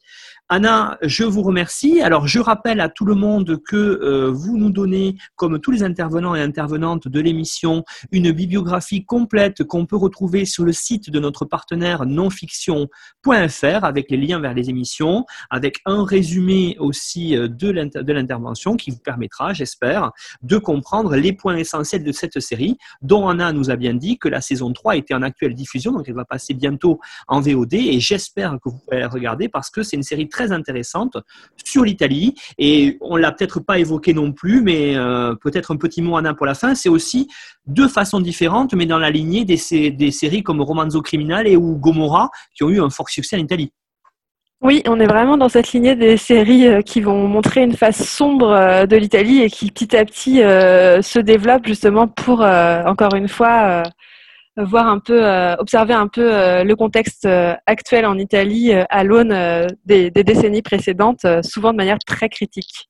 Anna, 0.49 0.97
je 1.03 1.25
vous 1.25 1.43
remercie. 1.43 2.01
Alors 2.01 2.27
je 2.27 2.39
rappelle 2.39 2.81
à 2.81 2.89
tout 2.89 3.05
le 3.05 3.15
monde 3.15 3.59
que 3.63 4.31
vous 4.31 4.57
nous 4.57 4.71
donnez, 4.71 5.17
comme 5.37 5.59
tous 5.59 5.73
les 5.73 5.83
intervenants 5.83 6.35
et 6.35 6.41
intervenantes 6.41 7.09
de 7.09 7.21
l'émission, 7.21 7.85
une 8.13 8.33
bibliographie 8.33 9.05
complète 9.05 9.65
qu'on 9.65 9.87
peut 9.87 9.97
retrouver 9.97 10.45
sur 10.45 10.65
le 10.65 10.73
site 10.73 11.11
de 11.11 11.19
notre 11.19 11.45
partenaire 11.45 12.07
nonfiction.fr 12.07 13.85
avec 13.85 14.11
les 14.11 14.17
liens 14.17 14.41
vers 14.41 14.55
les 14.55 14.71
émissions, 14.71 15.27
avec 15.51 15.81
un 15.87 16.05
résumé 16.05 16.77
aussi 16.79 17.37
euh, 17.37 17.49
de 17.49 18.13
l'intervention 18.13 18.77
qui 18.77 18.91
vous 18.91 18.99
permettra, 18.99 19.53
j'espère, 19.53 20.13
de 20.43 20.59
comprendre 20.59 21.17
les 21.17 21.33
points 21.33 21.48
essentiels 21.57 22.05
de 22.05 22.13
cette 22.13 22.41
série, 22.41 22.77
dont 23.03 23.29
Anna 23.29 23.53
nous 23.53 23.71
a 23.71 23.77
bien 23.77 23.95
dit 23.95 24.19
que 24.19 24.29
la 24.29 24.41
saison 24.41 24.73
3 24.73 24.97
était 24.97 25.15
en 25.15 25.23
actuelle 25.23 25.55
diffusion, 25.55 25.93
donc 25.93 26.09
elle 26.09 26.15
va 26.15 26.25
passer 26.25 26.55
bientôt 26.55 27.01
en 27.27 27.41
VOD, 27.41 27.75
et 27.75 28.01
j'espère 28.01 28.53
que 28.63 28.69
vous 28.69 28.79
pourrez 28.79 29.01
la 29.01 29.09
regarder 29.09 29.49
parce 29.49 29.71
que 29.71 29.83
c'est 29.83 29.97
une 29.97 30.03
série 30.03 30.29
très 30.29 30.53
intéressante 30.53 31.17
sur 31.65 31.85
l'Italie, 31.85 32.35
et 32.59 32.99
on 33.01 33.17
l'a 33.17 33.33
peut-être 33.33 33.61
pas 33.61 33.79
évoqué 33.79 34.15
non 34.15 34.33
plus, 34.33 34.61
mais 34.61 34.97
euh, 34.97 35.35
peut-être 35.35 35.73
un 35.73 35.77
petit 35.77 36.03
mot 36.03 36.17
Anna 36.17 36.35
pour 36.35 36.47
la 36.47 36.55
fin, 36.55 36.75
c'est 36.75 36.89
aussi 36.89 37.29
de 37.67 37.87
façon 37.87 38.21
différente, 38.21 38.75
mais 38.75 38.87
dans 38.87 38.99
la 38.99 39.11
lignée 39.11 39.45
des, 39.45 39.57
séries 39.57 40.43
comme 40.43 40.61
Romanzo 40.61 41.03
Criminal 41.03 41.47
et 41.47 41.57
ou 41.57 41.77
Gomorra, 41.77 42.31
qui 42.55 42.65
ont 42.65 42.71
eu 42.71 42.81
un 42.81 42.91
fort 42.91 43.09
succès 43.09 43.37
en 43.37 43.41
Italie. 43.41 43.73
Oui, 44.61 44.83
on 44.89 44.99
est 44.99 45.07
vraiment 45.07 45.37
dans 45.37 45.49
cette 45.49 45.73
lignée 45.73 45.95
des 45.95 46.17
séries 46.17 46.67
euh, 46.67 46.83
qui 46.83 47.01
vont 47.01 47.29
montrer 47.29 47.63
une 47.63 47.77
face 47.77 48.03
sombre 48.05 48.51
euh, 48.51 48.87
de 48.87 48.97
l'Italie 48.97 49.41
et 49.41 49.51
qui 49.51 49.71
petit 49.71 49.97
à 49.97 50.05
petit 50.05 50.43
euh, 50.43 51.01
se 51.01 51.21
développent 51.21 51.67
justement 51.67 52.09
pour, 52.09 52.41
encore 52.41 53.15
une 53.15 53.29
fois, 53.29 53.85
voir 54.57 54.89
un 54.89 54.99
peu, 54.99 55.23
observer 55.59 55.95
un 55.95 56.09
peu 56.09 56.65
le 56.65 56.75
contexte 56.75 57.27
actuel 57.67 58.07
en 58.07 58.19
Italie 58.19 58.73
à 58.73 59.05
l'aune 59.05 59.67
des, 59.85 60.11
décennies 60.11 60.63
précédentes, 60.63 61.25
souvent 61.45 61.73
de 61.73 61.77
manière 61.77 61.99
très 62.05 62.29
critique. 62.29 62.89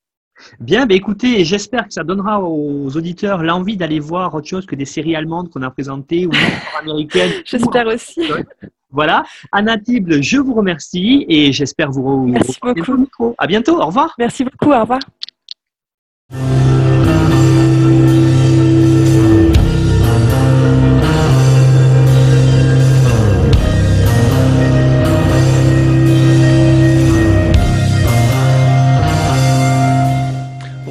Bien, 0.61 0.86
bah 0.86 0.95
écoutez, 0.95 1.45
j'espère 1.45 1.86
que 1.86 1.93
ça 1.93 2.05
donnera 2.05 2.43
aux 2.43 2.97
auditeurs 2.97 3.43
l'envie 3.43 3.76
d'aller 3.76 4.01
voir 4.01 4.34
autre 4.34 4.49
chose 4.49 4.66
que 4.66 4.76
des 4.76 4.84
séries 4.84 5.16
allemandes 5.16 5.51
qu'on 5.51 5.62
a 5.62 5.70
présentées 5.70 6.26
ou 6.26 6.30
américaines. 6.80 7.32
j'espère 7.45 7.86
aussi. 7.86 8.22
Voilà. 8.91 9.24
Anna 9.53 9.78
Tible, 9.78 10.22
je 10.22 10.39
vous 10.39 10.55
remercie 10.55 11.26
et 11.28 11.53
j'espère 11.53 11.91
vous 11.91 12.26
Merci 12.26 12.59
beaucoup. 12.62 13.34
À 13.39 13.47
bientôt. 13.47 13.80
Au 13.80 13.86
revoir. 13.86 14.14
Merci 14.18 14.45
beaucoup. 14.45 14.72
Au 14.72 14.80
revoir. 14.80 15.01